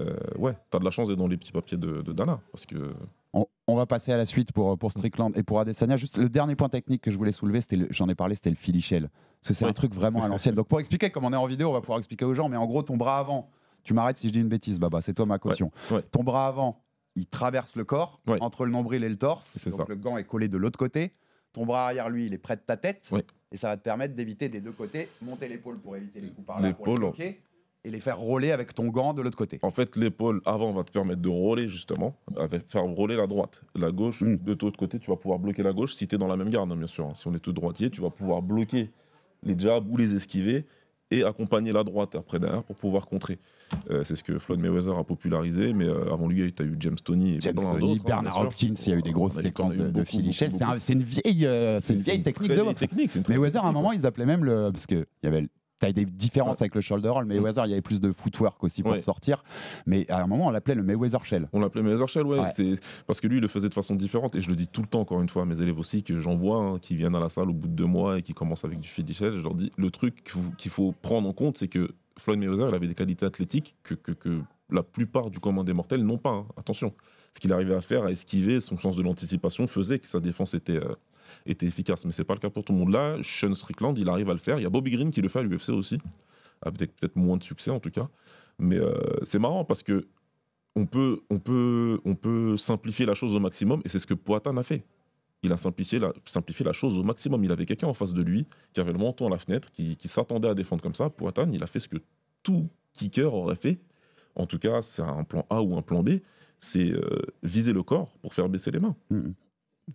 euh, 0.00 0.16
ouais, 0.38 0.56
t'as 0.70 0.78
de 0.78 0.84
la 0.84 0.90
chance 0.90 1.08
d'être 1.08 1.18
dans 1.18 1.26
les 1.28 1.36
petits 1.36 1.52
papiers 1.52 1.76
de, 1.78 2.02
de 2.02 2.12
Dana, 2.12 2.40
parce 2.52 2.66
que 2.66 2.94
On, 3.66 3.74
va 3.76 3.86
passer 3.86 4.12
à 4.12 4.16
la 4.18 4.24
suite 4.26 4.52
pour, 4.52 4.76
pour 4.78 4.92
Strickland 4.92 5.32
et 5.36 5.42
pour 5.42 5.58
Adesanya. 5.60 5.96
Juste 5.96 6.18
le 6.18 6.28
dernier 6.28 6.56
point 6.56 6.68
technique 6.68 7.00
que 7.02 7.10
je 7.10 7.16
voulais 7.16 7.32
soulever, 7.32 7.60
j'en 7.90 8.08
ai 8.08 8.14
parlé, 8.14 8.34
c'était 8.34 8.50
le 8.50 8.80
Shell. 8.80 9.08
Parce 9.40 9.48
que 9.48 9.54
c'est 9.54 9.64
un 9.64 9.68
Oui. 9.68 9.74
truc 9.74 9.94
vraiment 9.94 10.22
à 10.22 10.28
l'ancienne. 10.28 10.54
Donc 10.54 10.68
pour 10.68 10.78
expliquer, 10.80 11.10
comme 11.10 11.24
on 11.24 11.32
est 11.32 11.36
en 11.36 11.46
vidéo, 11.46 11.70
on 11.70 11.72
va 11.72 11.80
pouvoir 11.80 11.98
expliquer 11.98 12.24
aux 12.26 12.34
gens, 12.34 12.48
mais 12.50 12.56
en 12.58 12.66
gros, 12.66 12.82
ton 12.82 12.96
bras 12.98 13.18
avant, 13.18 13.48
tu 13.82 13.94
m'arrêtes 13.94 14.18
si 14.18 14.28
je 14.28 14.32
dis 14.32 14.40
une 14.40 14.48
bêtise, 14.48 14.78
Baba, 14.78 15.00
c'est 15.00 15.14
toi 15.14 15.24
ma 15.26 15.38
caution. 15.38 15.70
ouais. 15.90 16.02
Ton 16.10 16.22
bras 16.22 16.46
avant, 16.46 16.82
il 17.16 17.26
traverse 17.26 17.74
le 17.76 17.84
corps, 17.84 18.20
Ouais. 18.26 18.38
entre 18.42 18.64
le 18.66 18.72
nombril 18.72 19.04
et 19.04 19.08
le 19.08 19.16
torse. 19.18 19.56
C'est 19.60 19.70
Donc 19.70 19.80
ça. 19.80 19.84
le 19.88 19.96
gant 19.96 20.16
est 20.18 20.24
collé 20.24 20.48
de 20.48 20.56
l'autre 20.58 20.78
côté. 20.78 21.14
Ton 21.52 21.64
bras 21.66 21.84
arrière, 21.86 22.08
lui, 22.10 22.26
il 22.26 22.34
est 22.34 22.38
près 22.38 22.56
de 22.56 22.62
ta 22.62 22.76
tête. 22.76 23.10
Et 23.52 23.56
ça 23.56 23.68
va 23.68 23.76
te 23.76 23.82
permettre 23.82 24.14
d'éviter 24.14 24.48
des 24.48 24.60
deux 24.60 24.72
côtés, 24.72 25.08
monter 25.20 25.46
l'épaule 25.48 25.78
pour 25.78 25.96
éviter 25.96 26.20
les 26.20 26.28
coups 26.28 26.46
par 26.46 26.60
là, 26.60 26.72
pour 26.72 26.86
les 26.86 26.94
bloquer, 26.94 27.40
et 27.84 27.90
les 27.90 28.00
faire 28.00 28.18
rouler 28.18 28.52
avec 28.52 28.74
ton 28.74 28.86
gant 28.88 29.12
de 29.12 29.22
l'autre 29.22 29.36
côté. 29.36 29.58
En 29.62 29.70
fait, 29.70 29.96
l'épaule 29.96 30.40
avant 30.46 30.72
va 30.72 30.84
te 30.84 30.90
permettre 30.92 31.20
de 31.20 31.28
rouler 31.28 31.68
justement, 31.68 32.16
avec, 32.36 32.70
faire 32.70 32.82
rouler 32.84 33.16
la 33.16 33.26
droite. 33.26 33.62
La 33.74 33.90
gauche, 33.90 34.20
Mm. 34.22 34.36
de 34.36 34.54
ton 34.54 34.68
autre 34.68 34.78
côté, 34.78 34.98
tu 34.98 35.10
vas 35.10 35.16
pouvoir 35.16 35.38
bloquer 35.38 35.62
la 35.62 35.72
gauche 35.72 35.94
si 35.94 36.06
tu 36.08 36.14
es 36.14 36.18
dans 36.18 36.28
la 36.28 36.36
même 36.36 36.48
garde, 36.50 36.70
hein, 36.72 36.76
bien 36.76 36.86
sûr. 36.86 37.10
Si 37.16 37.26
on 37.26 37.34
est 37.34 37.40
tout 37.40 37.52
droitier, 37.52 37.90
tu 37.90 38.00
vas 38.00 38.10
pouvoir 38.10 38.40
bloquer 38.40 38.90
les 39.42 39.58
jabs 39.58 39.86
ou 39.90 39.96
les 39.96 40.14
esquiver 40.14 40.64
et 41.18 41.24
accompagner 41.24 41.72
la 41.72 41.84
droite 41.84 42.14
après 42.14 42.38
derrière 42.38 42.62
pour 42.62 42.76
pouvoir 42.76 43.06
contrer. 43.06 43.38
Euh, 43.90 44.04
c'est 44.04 44.16
ce 44.16 44.22
que 44.22 44.38
Floyd 44.38 44.60
Mayweather 44.60 44.96
a 44.98 45.04
popularisé, 45.04 45.72
mais 45.72 45.86
euh, 45.86 46.12
avant 46.12 46.28
lui, 46.28 46.52
tu 46.52 46.62
as 46.62 46.66
eu 46.66 46.76
James 46.80 46.96
Tony 47.02 47.36
et 47.36 47.40
James 47.40 47.54
Tony, 47.56 47.92
hein, 47.98 48.02
Bernard. 48.04 48.40
Hopkins, 48.40 48.74
il 48.86 48.90
y 48.90 48.92
a 48.92 48.96
eu 48.98 49.02
des 49.02 49.12
grosses 49.12 49.34
séquences 49.40 49.76
de, 49.76 49.90
de. 49.90 50.04
C'est 50.32 50.62
un- 50.62 50.76
une 50.76 51.02
vieille, 51.02 51.46
euh, 51.46 51.80
c'est 51.80 51.94
une 51.94 52.00
vieille 52.00 52.22
technique 52.22 52.50
de 52.52 52.62
boxe. 52.62 52.80
technique, 52.80 53.28
Mayweather, 53.28 53.64
à 53.64 53.68
un 53.68 53.72
moment, 53.72 53.92
ils 53.92 54.06
appelaient 54.06 54.26
même 54.26 54.44
le. 54.44 54.70
Parce 54.72 54.86
qu'il 54.86 55.06
y 55.22 55.26
avait. 55.26 55.46
T'as 55.82 55.90
des 55.90 56.04
différences 56.04 56.62
avec 56.62 56.76
le 56.76 56.80
shoulder 56.80 57.08
roll. 57.08 57.24
Mayweather, 57.24 57.66
il 57.66 57.70
y 57.70 57.72
avait 57.72 57.82
plus 57.82 58.00
de 58.00 58.12
footwork 58.12 58.62
aussi 58.62 58.84
pour 58.84 58.92
Ouais. 58.92 59.00
sortir. 59.00 59.42
Mais 59.84 60.08
à 60.08 60.22
un 60.22 60.28
moment, 60.28 60.46
on 60.46 60.50
l'appelait 60.50 60.76
le 60.76 60.84
Mayweather 60.84 61.24
Shell. 61.24 61.48
On 61.52 61.58
l'appelait 61.58 61.82
Mayweather 61.82 62.06
Shell, 62.06 62.22
ouais. 62.24 62.38
Parce 63.08 63.20
que 63.20 63.26
lui, 63.26 63.38
il 63.38 63.40
le 63.42 63.48
faisait 63.48 63.68
de 63.68 63.74
façon 63.74 63.96
différente. 63.96 64.36
Et 64.36 64.40
je 64.40 64.48
le 64.48 64.54
dis 64.54 64.68
tout 64.68 64.80
le 64.82 64.86
temps, 64.86 65.00
encore 65.00 65.20
une 65.20 65.28
fois, 65.28 65.42
à 65.42 65.44
mes 65.44 65.60
élèves 65.60 65.76
aussi, 65.80 66.04
que 66.04 66.20
j'en 66.20 66.36
vois, 66.36 66.58
hein, 66.62 66.78
qui 66.78 66.94
viennent 66.94 67.16
à 67.16 67.20
la 67.20 67.28
salle 67.28 67.50
au 67.50 67.52
bout 67.52 67.66
de 67.66 67.72
deux 67.74 67.84
mois 67.86 68.18
et 68.18 68.22
qui 68.22 68.32
commencent 68.32 68.64
avec 68.64 68.78
du 68.78 68.88
Philly 68.88 69.12
Shell. 69.12 69.34
Je 69.38 69.40
leur 69.42 69.54
dis, 69.56 69.72
le 69.76 69.90
truc 69.90 70.22
qu'il 70.22 70.30
faut- 70.40 70.50
qu'il 70.56 70.70
faut 70.70 70.94
prendre 71.02 71.28
en 71.28 71.32
compte, 71.32 71.58
c'est 71.58 71.66
que 71.66 71.88
Floyd 72.16 72.38
Mayweather, 72.38 72.68
il 72.68 72.74
avait 72.76 72.86
des 72.86 72.94
qualités 72.94 73.26
athlétiques 73.26 73.74
que, 73.82 73.94
que, 73.94 74.12
que 74.12 74.40
la 74.70 74.84
plupart 74.84 75.30
du 75.30 75.40
commun 75.40 75.64
des 75.64 75.72
mortels 75.72 76.04
n'ont 76.04 76.16
pas. 76.18 76.30
hein. 76.30 76.46
Attention. 76.56 76.92
Ce 77.34 77.40
qu'il 77.40 77.52
arrivait 77.52 77.74
à 77.74 77.80
faire, 77.80 78.04
à 78.04 78.12
esquiver, 78.12 78.60
son 78.60 78.76
sens 78.76 78.94
de 78.94 79.02
l'anticipation 79.02 79.66
faisait 79.66 79.98
que 79.98 80.06
sa 80.06 80.20
défense 80.20 80.54
était, 80.54 80.76
euh, 80.76 80.94
était 81.46 81.66
efficace. 81.66 82.04
Mais 82.04 82.12
c'est 82.12 82.24
pas 82.24 82.34
le 82.34 82.40
cas 82.40 82.50
pour 82.50 82.64
tout 82.64 82.72
le 82.72 82.78
monde. 82.78 82.92
Là, 82.92 83.18
Sean 83.22 83.54
Strickland, 83.54 83.96
il 83.98 84.08
arrive 84.08 84.30
à 84.30 84.34
le 84.34 84.38
faire. 84.38 84.58
Il 84.58 84.62
y 84.62 84.66
a 84.66 84.70
Bobby 84.70 84.90
Green 84.90 85.10
qui 85.10 85.20
le 85.20 85.28
fait 85.28 85.40
à 85.40 85.42
l'UFC 85.42 85.70
aussi. 85.70 85.98
Avec 86.62 86.94
peut-être 86.96 87.16
moins 87.16 87.36
de 87.36 87.42
succès 87.42 87.70
en 87.70 87.80
tout 87.80 87.90
cas. 87.90 88.08
Mais 88.58 88.78
euh, 88.78 88.94
c'est 89.24 89.38
marrant 89.38 89.64
parce 89.64 89.82
que 89.82 90.06
on 90.74 90.86
peut, 90.86 91.20
on, 91.30 91.38
peut, 91.38 92.00
on 92.04 92.14
peut 92.14 92.56
simplifier 92.56 93.04
la 93.04 93.14
chose 93.14 93.36
au 93.36 93.40
maximum, 93.40 93.82
et 93.84 93.88
c'est 93.88 93.98
ce 93.98 94.06
que 94.06 94.14
Poatan 94.14 94.56
a 94.56 94.62
fait. 94.62 94.84
Il 95.42 95.52
a 95.52 95.56
simplifié 95.56 95.98
la, 95.98 96.12
simplifié 96.24 96.64
la 96.64 96.72
chose 96.72 96.96
au 96.96 97.02
maximum. 97.02 97.42
Il 97.44 97.50
avait 97.50 97.66
quelqu'un 97.66 97.88
en 97.88 97.94
face 97.94 98.14
de 98.14 98.22
lui 98.22 98.46
qui 98.72 98.80
avait 98.80 98.92
le 98.92 98.98
menton 98.98 99.26
à 99.26 99.30
la 99.30 99.38
fenêtre, 99.38 99.70
qui, 99.72 99.96
qui 99.96 100.08
s'attendait 100.08 100.48
à 100.48 100.54
défendre 100.54 100.82
comme 100.82 100.94
ça. 100.94 101.10
Poatan, 101.10 101.50
il 101.52 101.62
a 101.62 101.66
fait 101.66 101.80
ce 101.80 101.88
que 101.88 101.98
tout 102.42 102.68
kicker 102.94 103.34
aurait 103.34 103.56
fait. 103.56 103.80
En 104.36 104.46
tout 104.46 104.58
cas, 104.58 104.82
c'est 104.82 105.02
un 105.02 105.24
plan 105.24 105.44
A 105.50 105.60
ou 105.60 105.76
un 105.76 105.82
plan 105.82 106.02
B. 106.02 106.20
C'est 106.60 106.92
euh, 106.92 107.20
viser 107.42 107.72
le 107.72 107.82
corps 107.82 108.12
pour 108.22 108.34
faire 108.34 108.48
baisser 108.48 108.70
les 108.70 108.78
mains. 108.78 108.94
Mhm. 109.10 109.34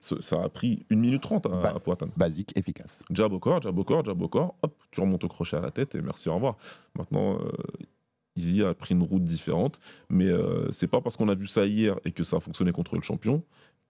Ça 0.01 0.43
a 0.43 0.49
pris 0.49 0.85
1 0.91 0.95
minute 0.95 1.21
30 1.21 1.45
à, 1.45 1.49
Bah. 1.49 1.73
à 1.75 1.79
Poatan. 1.79 2.09
Basique, 2.17 2.51
efficace. 2.55 3.03
Jab 3.11 3.31
au 3.33 3.39
corps, 3.39 3.61
jab 3.61 3.77
au 3.77 3.83
corps, 3.83 4.03
jab 4.05 4.21
au 4.21 4.27
corps, 4.27 4.55
hop, 4.61 4.75
tu 4.91 4.99
remontes 5.01 5.23
au 5.23 5.27
crochet 5.27 5.55
à 5.57 5.61
la 5.61 5.71
tête 5.71 5.95
et 5.95 6.01
merci, 6.01 6.29
au 6.29 6.35
revoir. 6.35 6.57
Maintenant, 6.95 7.39
euh, 7.39 7.51
Izzy 8.35 8.63
a 8.63 8.73
pris 8.73 8.93
une 8.93 9.03
route 9.03 9.23
différente, 9.23 9.79
mais 10.09 10.27
euh, 10.27 10.71
c'est 10.71 10.87
pas 10.87 11.01
parce 11.01 11.15
qu'on 11.17 11.29
a 11.29 11.35
vu 11.35 11.47
ça 11.47 11.65
hier 11.65 11.95
et 12.05 12.11
que 12.11 12.23
ça 12.23 12.37
a 12.37 12.39
fonctionné 12.39 12.71
contre 12.71 12.95
le 12.95 13.01
champion 13.01 13.43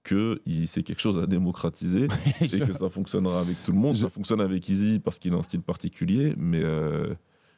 que 0.03 0.41
c'est 0.67 0.83
quelque 0.83 1.01
chose 1.01 1.17
à 1.21 1.25
démocratiser 1.27 2.07
et 2.41 2.47
que 2.59 2.71
ça 2.73 2.87
fonctionnera 2.89 3.41
avec 3.41 3.61
tout 3.65 3.73
le 3.73 3.77
monde. 3.77 3.95
Je- 3.95 4.01
Ça 4.03 4.09
fonctionne 4.09 4.39
avec 4.39 4.69
Izzy 4.69 4.99
parce 4.99 5.19
qu'il 5.19 5.33
a 5.33 5.37
un 5.37 5.43
style 5.43 5.61
particulier, 5.61 6.33
mais 6.37 6.61
euh, 6.63 7.13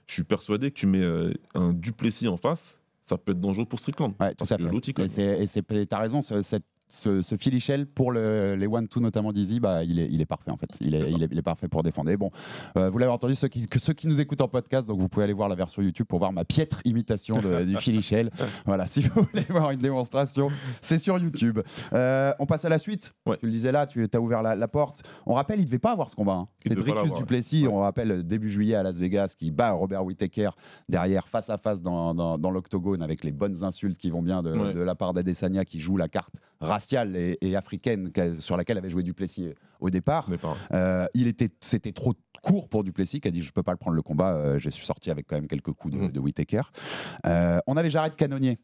je 0.07 0.13
suis 0.13 0.23
persuadé 0.23 0.71
que 0.71 0.75
tu 0.79 0.87
mets 0.87 1.03
euh, 1.03 1.31
un 1.53 1.73
Duplessis 1.73 2.27
en 2.27 2.37
face, 2.37 2.79
ça 3.03 3.17
peut 3.19 3.33
être 3.33 3.39
dangereux 3.41 3.65
pour 3.65 3.77
Strickland. 3.77 4.13
Ouais, 4.19 4.33
tout 4.33 4.45
à 4.45 4.57
fait. 4.57 4.63
Et 5.03 5.43
et 5.43 5.85
t'as 5.85 5.99
raison, 5.99 6.23
ce, 6.23 6.41
cette- 6.41 6.63
ce, 6.89 7.21
ce 7.21 7.35
Shell 7.59 7.85
pour 7.87 8.11
le- 8.11 8.55
les 8.55 8.67
one-two, 8.67 8.99
notamment 8.99 9.31
d'Easy, 9.31 9.59
bah, 9.59 9.83
il, 9.83 9.99
est, 9.99 10.07
il 10.11 10.21
est 10.21 10.25
parfait 10.25 10.51
en 10.51 10.57
fait. 10.57 10.69
Il 10.81 10.95
est, 10.95 10.99
C'est 11.03 11.09
ça. 11.11 11.15
il 11.17 11.23
est, 11.23 11.27
il 11.31 11.37
est 11.37 11.41
parfait 11.43 11.67
pour 11.67 11.83
défendre. 11.83 12.09
Et 12.09 12.17
bon, 12.17 12.31
euh, 12.77 12.89
vous 12.89 12.97
l'avez 12.97 13.11
entendu, 13.11 13.35
ceux 13.35 13.47
qui, 13.47 13.67
que 13.67 13.79
ceux 13.79 13.93
qui 13.93 14.07
nous 14.07 14.19
écoutent 14.21 14.41
en 14.41 14.47
podcast, 14.47 14.87
donc 14.87 14.99
vous 14.99 15.07
pouvez 15.09 15.23
aller 15.23 15.33
voir 15.33 15.49
la 15.49 15.55
version 15.55 15.81
YouTube 15.81 16.05
pour 16.07 16.19
voir 16.19 16.31
ma 16.33 16.45
piètre 16.45 16.81
imitation 16.85 17.37
de- 17.39 17.63
du 17.63 18.01
Shell. 18.01 18.29
Voilà, 18.65 18.87
si 18.87 19.01
vous 19.01 19.21
voulez 19.23 19.45
voir 19.49 19.71
une 19.71 19.79
démonstration, 19.79 20.49
c'est 20.81 20.97
sur 20.97 21.17
YouTube. 21.17 21.59
Euh, 21.93 22.33
on 22.39 22.45
passe 22.45 22.65
à 22.65 22.69
la 22.69 22.77
suite. 22.77 23.13
Ouais. 23.25 23.37
Tu 23.39 23.45
le 23.45 23.51
disais 23.51 23.71
là, 23.71 23.85
tu 23.87 24.07
as 24.11 24.19
ouvert 24.19 24.41
la, 24.41 24.55
la 24.55 24.67
porte. 24.67 25.03
On 25.25 25.33
rappelle, 25.33 25.59
il 25.59 25.65
devait 25.65 25.79
pas 25.79 25.91
avoir 25.91 26.09
ce 26.09 26.15
combat. 26.15 26.33
hein. 26.33 26.47
Il 26.65 26.69
C'est 26.69 26.75
devait 26.75 26.85
pas 26.87 26.91
Dricus 26.91 27.03
l'avoir, 27.11 27.19
Duplessis, 27.21 27.67
ouais. 27.67 27.73
on 27.73 27.79
rappelle 27.79 28.23
début 28.23 28.49
juillet 28.49 28.75
à 28.75 28.83
Las 28.83 28.95
Vegas, 28.97 29.33
qui 29.37 29.51
bat 29.51 29.71
Robert 29.71 30.03
Whittaker 30.05 30.49
derrière, 30.87 31.27
face 31.27 31.49
à 31.49 31.57
face 31.57 31.81
dans, 31.81 32.13
dans- 32.13 32.37
dans 32.37 32.51
l'octogone, 32.51 33.01
avec 33.01 33.23
les 33.23 33.31
bonnes 33.31 33.63
insultes 33.63 33.97
qui 33.97 34.09
vont 34.09 34.21
bien 34.21 34.41
de, 34.43 34.49
Ouais. 34.51 34.73
de 34.73 34.79
la 34.81 34.95
part 34.95 35.13
d'Adesanya, 35.13 35.63
qui 35.65 35.79
joue 35.79 35.95
la 35.97 36.07
carte 36.07 36.33
raciale 36.61 37.15
et, 37.15 37.37
et 37.41 37.55
africaine 37.55 38.11
sur 38.39 38.57
laquelle 38.57 38.77
avait 38.77 38.89
joué 38.89 39.03
Duplessis 39.03 39.53
au 39.79 39.89
départ. 39.89 40.29
Euh, 40.71 41.05
il 41.13 41.27
était, 41.27 41.49
c'était 41.61 41.91
trop 41.93 42.13
court 42.43 42.69
pour 42.69 42.83
Duplessis, 42.83 43.19
qui 43.21 43.27
a 43.27 43.31
dit 43.31 43.41
je 43.41 43.51
peux 43.51 43.63
pas 43.63 43.71
le 43.71 43.77
prendre 43.77 43.95
le 43.95 44.01
combat. 44.01 44.33
Euh, 44.33 44.59
je 44.59 44.69
suis 44.69 44.85
sorti 44.85 45.11
avec 45.11 45.27
quand 45.27 45.35
même 45.35 45.47
quelques 45.47 45.71
coups 45.71 45.93
de, 45.95 46.07
de 46.07 46.19
Whittaker. 46.19 46.61
Euh, 47.25 47.59
on 47.67 47.77
avait 47.77 47.89
Jared 47.89 48.15
Cannonier 48.15 48.59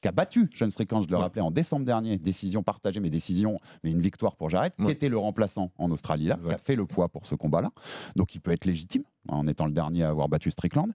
qui 0.00 0.06
a 0.06 0.12
battu 0.12 0.48
Sean 0.54 0.70
Strickland, 0.70 1.02
je 1.04 1.08
le 1.10 1.16
Ouais. 1.16 1.22
rappelais, 1.22 1.42
en 1.42 1.50
décembre 1.50 1.84
dernier. 1.84 2.18
Décision 2.18 2.62
partagée, 2.62 3.00
mais 3.00 3.10
décision, 3.10 3.58
mais 3.82 3.90
une 3.90 4.00
victoire 4.00 4.36
pour 4.36 4.48
Jared, 4.48 4.72
qui 4.76 4.92
était 4.92 5.08
le 5.08 5.18
remplaçant 5.18 5.72
en 5.76 5.90
Australie, 5.90 6.26
là, 6.26 6.36
qui 6.36 6.52
a 6.54 6.58
fait 6.58 6.76
le 6.76 6.86
poids 6.86 7.08
pour 7.08 7.26
ce 7.26 7.34
combat-là. 7.34 7.72
Donc 8.14 8.34
il 8.36 8.40
peut 8.40 8.52
être 8.52 8.64
légitime 8.64 9.02
en 9.28 9.48
étant 9.48 9.66
le 9.66 9.72
dernier 9.72 10.04
à 10.04 10.10
avoir 10.10 10.28
battu 10.28 10.52
Strickland. 10.52 10.92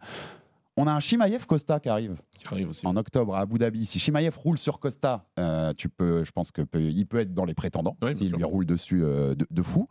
On 0.76 0.88
a 0.88 0.92
un 0.92 1.00
Shimaev 1.00 1.46
Costa 1.46 1.80
qui 1.80 1.90
arrive 1.90 2.18
qui 2.40 2.48
arrive 2.48 2.70
aussi. 2.70 2.86
en 2.88 2.96
octobre 2.96 3.36
à 3.36 3.42
Abu 3.42 3.60
Dhabi. 3.60 3.86
Si 3.86 4.00
Shimaev 4.00 4.36
roule 4.36 4.58
sur 4.58 4.80
Costa, 4.80 5.26
euh, 5.40 5.72
tu 5.78 5.88
peux, 5.88 6.24
je 6.24 6.32
pense 6.32 6.52
que 6.52 6.64
peut- 6.64 6.82
il 6.90 7.06
peut 7.06 7.20
être 7.20 7.34
dans 7.34 7.46
les 7.46 7.54
prétendants 7.54 7.96
Oui, 8.02 8.16
s'il 8.16 8.32
lui 8.34 8.44
roule 8.44 8.66
dessus 8.66 9.04
euh, 9.04 9.36
de, 9.36 9.46
de 9.52 9.62
fou. 9.62 9.88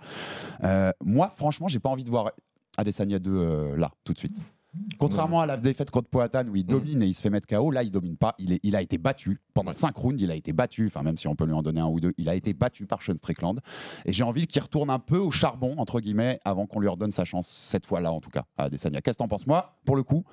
Euh, 0.65 0.91
moi, 1.05 1.33
franchement, 1.37 1.69
j'ai 1.69 1.79
pas 1.79 1.89
envie 1.91 2.05
de 2.05 2.11
voir 2.11 2.33
Adesanya 2.77 3.19
2 3.21 3.31
euh, 3.31 3.77
là 3.77 3.93
tout 4.05 4.13
de 4.13 4.19
suite. 4.19 4.37
Contrairement 4.99 5.43
à 5.43 5.47
la 5.47 5.59
défaite 5.59 5.91
contre 5.91 6.09
Poatan 6.09 6.47
où 6.49 6.57
il 6.57 6.65
domine 6.65 7.03
et 7.03 7.07
il 7.07 7.13
se 7.13 7.21
fait 7.21 7.29
mettre 7.29 7.47
KO, 7.47 7.71
là 7.71 7.83
il 7.83 7.91
domine 7.91 8.17
pas. 8.17 8.35
Il, 8.39 8.53
est- 8.53 8.61
il 8.63 8.75
a 8.75 8.81
été 8.81 8.97
battu 8.97 9.39
pendant 9.53 9.75
5 9.75 9.95
rounds. 9.95 10.19
Il 10.23 10.31
a 10.31 10.35
été 10.35 10.55
battu. 10.55 10.87
Enfin 10.87 11.03
même 11.03 11.19
si 11.19 11.29
on 11.29 11.37
peut 11.37 11.45
lui 11.45 11.53
en 11.53 11.61
donner 11.63 11.83
un 11.83 11.89
ou 11.89 12.01
deux, 12.01 12.15
il 12.17 12.29
a 12.31 12.35
été 12.35 12.55
battu 12.55 12.87
par 12.87 13.03
Sean 13.03 13.17
Strickland. 13.19 13.61
Et 14.07 14.15
j'ai 14.15 14.25
envie 14.25 14.47
qu'il 14.47 14.63
retourne 14.63 14.89
un 14.89 14.99
peu 14.99 15.19
au 15.19 15.31
charbon 15.31 15.75
entre 15.77 16.01
guillemets 16.01 16.41
avant 16.47 16.67
qu'on 16.67 16.81
lui 16.81 16.89
redonne 16.89 17.13
sa 17.13 17.27
chance 17.27 17.49
cette 17.49 17.85
fois-là 17.85 18.13
en 18.13 18.21
tout 18.23 18.31
cas 18.31 18.45
à 18.57 18.65
Adesanya. 18.65 19.03
Qu'est-ce 19.03 19.19
que 19.19 19.23
t'en 19.23 19.29
penses 19.29 19.47
moi? 19.47 19.79
Pour 19.85 19.95
le 19.95 20.03
coup, 20.03 20.25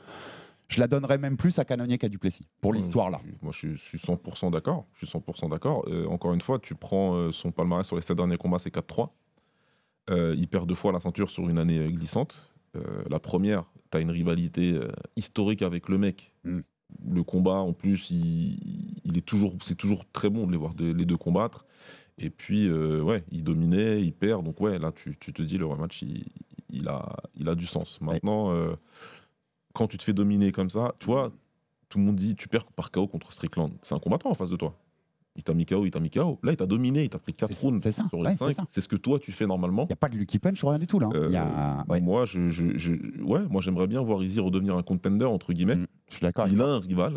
je 0.70 0.80
la 0.80 0.88
donnerais 0.88 1.18
même 1.18 1.36
plus 1.36 1.60
à 1.60 1.66
Cannonier 1.66 1.98
qu'à 1.98 2.08
Duplessis 2.08 2.48
pour 2.62 2.74
l'histoire 2.74 3.10
là. 3.10 3.20
Moi, 3.42 3.52
je 3.52 3.58
suis, 3.58 3.72
je 3.76 3.82
suis 3.84 3.98
100% 3.98 4.52
d'accord. 4.52 4.86
Je 4.94 5.06
suis 5.06 5.18
100% 5.18 5.50
d'accord. 5.50 5.84
Euh, 5.90 6.06
encore 6.08 6.34
une 6.34 6.42
fois, 6.42 6.60
tu 6.60 6.76
prends 6.76 7.16
euh, 7.16 7.32
son 7.32 7.52
palmarès 7.52 7.86
sur 7.86 7.96
les 7.98 8.02
7 8.02 8.16
derniers 8.16 8.38
combats, 8.38 8.60
c'est 8.60 8.74
4-3. 8.74 9.10
Euh, 10.10 10.34
il 10.38 10.48
perd 10.48 10.68
deux 10.68 10.76
fois 10.76 10.92
la 10.92 11.00
ceinture 11.00 11.30
sur 11.30 11.50
une 11.50 11.60
année 11.60 11.92
glissante. 11.92 12.50
Euh, 12.76 13.04
la 13.10 13.20
première, 13.20 13.66
tu 13.92 13.98
as 13.98 14.02
une 14.02 14.12
rivalité 14.12 14.80
historique 15.16 15.62
avec 15.62 15.90
le 15.90 15.98
mec. 15.98 16.34
Mm. 16.44 16.60
Le 17.08 17.24
combat, 17.24 17.58
en 17.58 17.74
plus, 17.74 18.10
il, 18.10 19.00
il 19.06 19.18
est 19.18 19.26
toujours, 19.26 19.54
c'est 19.64 19.76
toujours 19.76 20.06
très 20.12 20.30
bon 20.30 20.48
de 20.48 20.52
les 20.52 20.58
voir 20.58 20.74
de- 20.74 20.92
les 20.92 21.06
deux 21.06 21.18
combattre. 21.18 21.66
Et 22.18 22.30
puis, 22.32 22.68
euh, 22.68 23.02
ouais, 23.02 23.24
il 23.32 23.44
dominait, 23.44 24.02
il 24.02 24.12
perd. 24.14 24.44
Donc, 24.44 24.60
ouais, 24.60 24.78
là, 24.80 24.92
tu, 24.92 25.16
tu 25.20 25.32
te 25.32 25.42
dis, 25.42 25.58
le 25.58 25.66
rematch, 25.68 26.02
il, 26.02 26.26
il 26.72 26.88
a, 26.88 27.16
il 27.36 27.48
a 27.48 27.56
du 27.56 27.66
sens. 27.68 28.02
Maintenant, 28.02 28.52
euh, 28.52 28.74
quand 29.74 29.88
tu 29.88 29.98
te 29.98 30.04
fais 30.04 30.14
dominer 30.14 30.52
comme 30.52 30.70
ça, 30.70 30.94
tu 31.00 31.06
vois, 31.08 31.32
tout 31.90 31.98
le 31.98 32.04
monde 32.04 32.16
dit, 32.16 32.36
tu 32.36 32.48
perds 32.48 32.66
par 32.66 32.92
KO 32.92 33.08
contre 33.08 33.32
Strickland. 33.32 33.72
C'est 33.84 33.96
un 33.96 34.00
combattant 34.00 34.30
en 34.30 34.34
face 34.36 34.50
de 34.50 34.56
toi. 34.56 34.76
Il 35.36 35.44
t'a 35.44 35.54
mis 35.54 35.66
KO, 35.66 35.86
il 35.86 35.92
t'a 35.92 36.00
mis 36.00 36.10
KO. 36.10 36.40
Là, 36.44 36.52
il 36.52 36.58
t'a 36.58 36.66
dominé, 36.66 37.04
il 37.04 37.10
t'a 37.10 37.20
pris 37.20 37.34
4 37.34 37.54
C'est- 37.56 37.66
rounds 37.66 37.82
ça, 37.92 38.08
sur 38.10 38.22
les 38.24 38.32
c'est 38.32 38.38
5. 38.38 38.52
ça. 38.54 38.66
C'est 38.72 38.82
ce 38.82 38.88
que 38.90 38.96
toi, 38.98 39.20
tu 39.20 39.32
fais 39.32 39.46
normalement. 39.48 39.84
Il 39.84 39.88
n'y 39.88 39.94
a 39.94 39.96
pas 39.96 40.10
de 40.10 40.18
Lucky 40.18 40.38
Punch 40.40 40.64
rien 40.64 40.80
du 40.80 40.88
tout 40.88 41.00
là. 41.00 41.08
hein. 41.08 41.26
Il 41.28 41.32
y 41.32 41.38
a- 41.38 41.80
Euh, 41.82 41.84
ouais, 41.94 42.02
Moi, 42.02 42.26
je, 42.26 42.50
je- 42.50 42.78
je- 42.78 43.22
ouais, 43.24 43.42
moi, 43.50 43.62
j'aimerais 43.62 43.88
bien 43.88 44.02
voir 44.02 44.22
Izzy 44.22 44.40
redevenir 44.42 44.76
un 44.76 44.84
contender, 44.84 45.26
entre 45.26 45.54
guillemets. 45.54 45.76
Mm, 45.76 45.88
je 46.10 46.14
suis 46.16 46.22
d'accord. 46.24 46.48
Il 46.48 46.60
a 46.62 46.66
un 46.66 46.80
rival. 46.80 47.14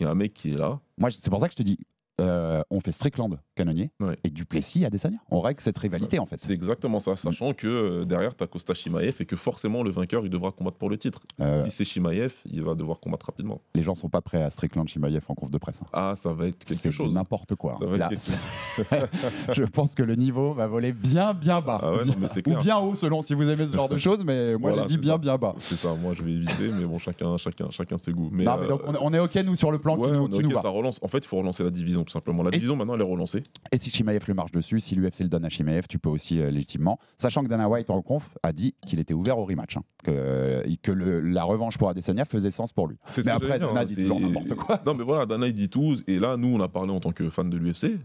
Il 0.00 0.04
y 0.04 0.06
a 0.06 0.10
un 0.10 0.14
mec 0.14 0.32
qui 0.32 0.52
est 0.52 0.56
là. 0.56 0.80
Moi, 0.96 1.10
c'est 1.10 1.28
pour 1.28 1.40
ça 1.40 1.48
que 1.48 1.52
je 1.52 1.56
te 1.58 1.62
dis, 1.62 1.78
euh, 2.20 2.62
on 2.70 2.80
fait 2.80 2.92
Strickland, 2.92 3.38
Canonnier, 3.54 3.90
Ouais. 4.00 4.16
et 4.24 4.30
Duplessis 4.30 4.84
Adesanya. 4.84 5.18
On 5.30 5.40
règle 5.40 5.60
cette 5.60 5.78
rivalité 5.78 6.18
en 6.18 6.26
fait. 6.26 6.36
C'est 6.40 6.52
exactement 6.52 7.00
ça, 7.00 7.16
sachant 7.16 7.52
que 7.52 7.66
euh, 7.66 8.04
derrière, 8.04 8.34
tu 8.36 8.42
as 8.44 8.46
Costa 8.46 8.74
Shimaev 8.74 9.14
et 9.20 9.26
que 9.26 9.36
forcément, 9.36 9.82
le 9.82 9.90
vainqueur, 9.90 10.24
il 10.24 10.30
devra 10.30 10.50
combattre 10.52 10.76
pour 10.78 10.90
le 10.90 10.98
titre. 10.98 11.20
Euh, 11.40 11.64
Si 11.66 11.70
c'est 11.72 11.84
Shimaev, 11.84 12.32
il 12.46 12.62
va 12.62 12.74
devoir 12.74 13.00
combattre 13.00 13.26
rapidement. 13.26 13.60
les 13.74 13.82
gens 13.82 13.94
sont 13.94 14.08
pas 14.08 14.20
prêts 14.20 14.42
à 14.42 14.50
Strickland 14.50 14.86
Chimaev 14.88 15.20
en 15.28 15.34
conf 15.34 15.50
de 15.50 15.58
presse. 15.58 15.80
hein. 15.82 15.86
Ah, 15.92 16.14
ça 16.16 16.32
va 16.32 16.48
être 16.48 16.64
quelque 16.64 16.90
chose. 16.90 17.14
n'importe 17.14 17.54
quoi. 17.54 17.76
Ça 17.78 17.84
hein. 17.86 17.96
Là, 17.96 18.08
quelque 18.08 18.88
je 19.52 19.62
pense 19.64 19.94
que 19.94 20.02
le 20.02 20.14
niveau 20.16 20.52
va 20.52 20.66
voler 20.66 20.92
bien 20.92 21.34
bien 21.34 21.60
bas. 21.60 21.80
Ah 21.82 21.92
ouais, 21.92 22.04
non, 22.04 22.14
mais 22.18 22.28
c'est 22.28 22.46
Ou 22.48 22.56
bien 22.58 22.78
haut 22.78 22.94
selon 22.94 23.22
si 23.22 23.34
vous 23.34 23.48
aimez 23.48 23.66
ce 23.66 23.74
genre 23.76 23.88
de 23.88 23.98
choses, 23.98 24.24
mais 24.24 24.56
moi 24.56 24.72
Voilà, 24.72 24.86
j'ai 24.88 24.96
dit 24.96 24.98
bien 24.98 25.12
ça. 25.14 25.18
bien 25.18 25.36
bas. 25.36 25.54
C'est 25.60 25.76
ça, 25.76 25.94
moi 25.94 26.14
je 26.14 26.22
vais 26.22 26.32
éviter, 26.32 26.68
mais 26.78 26.84
bon, 26.84 26.98
chacun, 26.98 27.36
chacun, 27.36 27.70
chacun 27.70 27.98
ses 27.98 28.12
goûts. 28.12 28.28
Mais, 28.32 28.44
non, 28.44 28.56
mais 28.60 28.68
donc 28.68 28.80
on, 28.86 28.94
on 29.00 29.14
est 29.14 29.18
ok 29.18 29.34
nous 29.44 29.54
sur 29.54 29.70
le 29.72 29.78
plan 29.78 29.96
ouais, 29.96 30.08
qui, 30.08 30.12
nous, 30.14 30.22
on 30.24 30.26
est 30.28 30.36
qui 30.36 30.42
nous 30.42 30.48
ok, 30.50 30.54
va. 30.56 30.62
ça 30.62 30.68
relance. 30.68 30.98
En 31.02 31.08
fait, 31.08 31.18
il 31.18 31.26
faut 31.26 31.38
relancer 31.38 31.62
la 31.64 31.70
division 31.70 32.04
tout 32.08 32.12
simplement. 32.14 32.42
La 32.42 32.50
division, 32.50 32.74
maintenant, 32.74 32.94
elle 32.94 33.02
est 33.02 33.04
relancée. 33.04 33.42
Et 33.70 33.78
si 33.78 33.90
Chimaev 33.90 34.24
le 34.26 34.34
marche 34.34 34.50
dessus, 34.50 34.80
si 34.80 34.94
l'UFC 34.94 35.20
le 35.20 35.28
donne 35.28 35.44
à 35.44 35.48
Chimaev, 35.48 35.86
tu 35.88 35.98
peux 35.98 36.08
aussi 36.08 36.40
euh, 36.40 36.50
légitimement. 36.50 36.98
Sachant 37.18 37.44
que 37.44 37.48
Dana 37.48 37.68
White 37.68 37.90
en 37.90 38.00
conf 38.02 38.36
a 38.42 38.52
dit 38.52 38.74
qu'il 38.86 38.98
était 38.98 39.14
ouvert 39.14 39.38
au 39.38 39.44
rematch, 39.44 39.76
hein, 39.76 39.82
que, 40.02 40.10
euh, 40.10 40.62
que 40.82 40.90
le- 40.90 41.20
la 41.20 41.44
revanche 41.44 41.76
pour 41.78 41.88
Adesanya 41.90 42.24
faisait 42.24 42.50
sens 42.50 42.72
pour 42.72 42.88
lui. 42.88 42.96
Ce 43.10 43.20
Mais 43.20 43.30
après, 43.30 43.58
Dana 43.58 43.80
hein, 43.80 43.84
dit 43.84 43.94
toujours 43.96 44.20
n'importe 44.20 44.54
quoi. 44.54 44.80
Non, 44.86 44.94
mais 44.94 45.04
voilà, 45.04 45.26
Dana, 45.26 45.46
il 45.46 45.54
dit 45.54 45.68
tout. 45.68 45.96
Et 46.06 46.18
là, 46.18 46.36
nous, 46.36 46.48
on 46.48 46.60
a 46.60 46.68
parlé 46.68 46.90
en 46.92 47.00
tant 47.00 47.12
que 47.12 47.28
fan 47.30 47.50
de 47.50 47.56
l'UFC, 47.56 47.84
euh, 47.84 47.98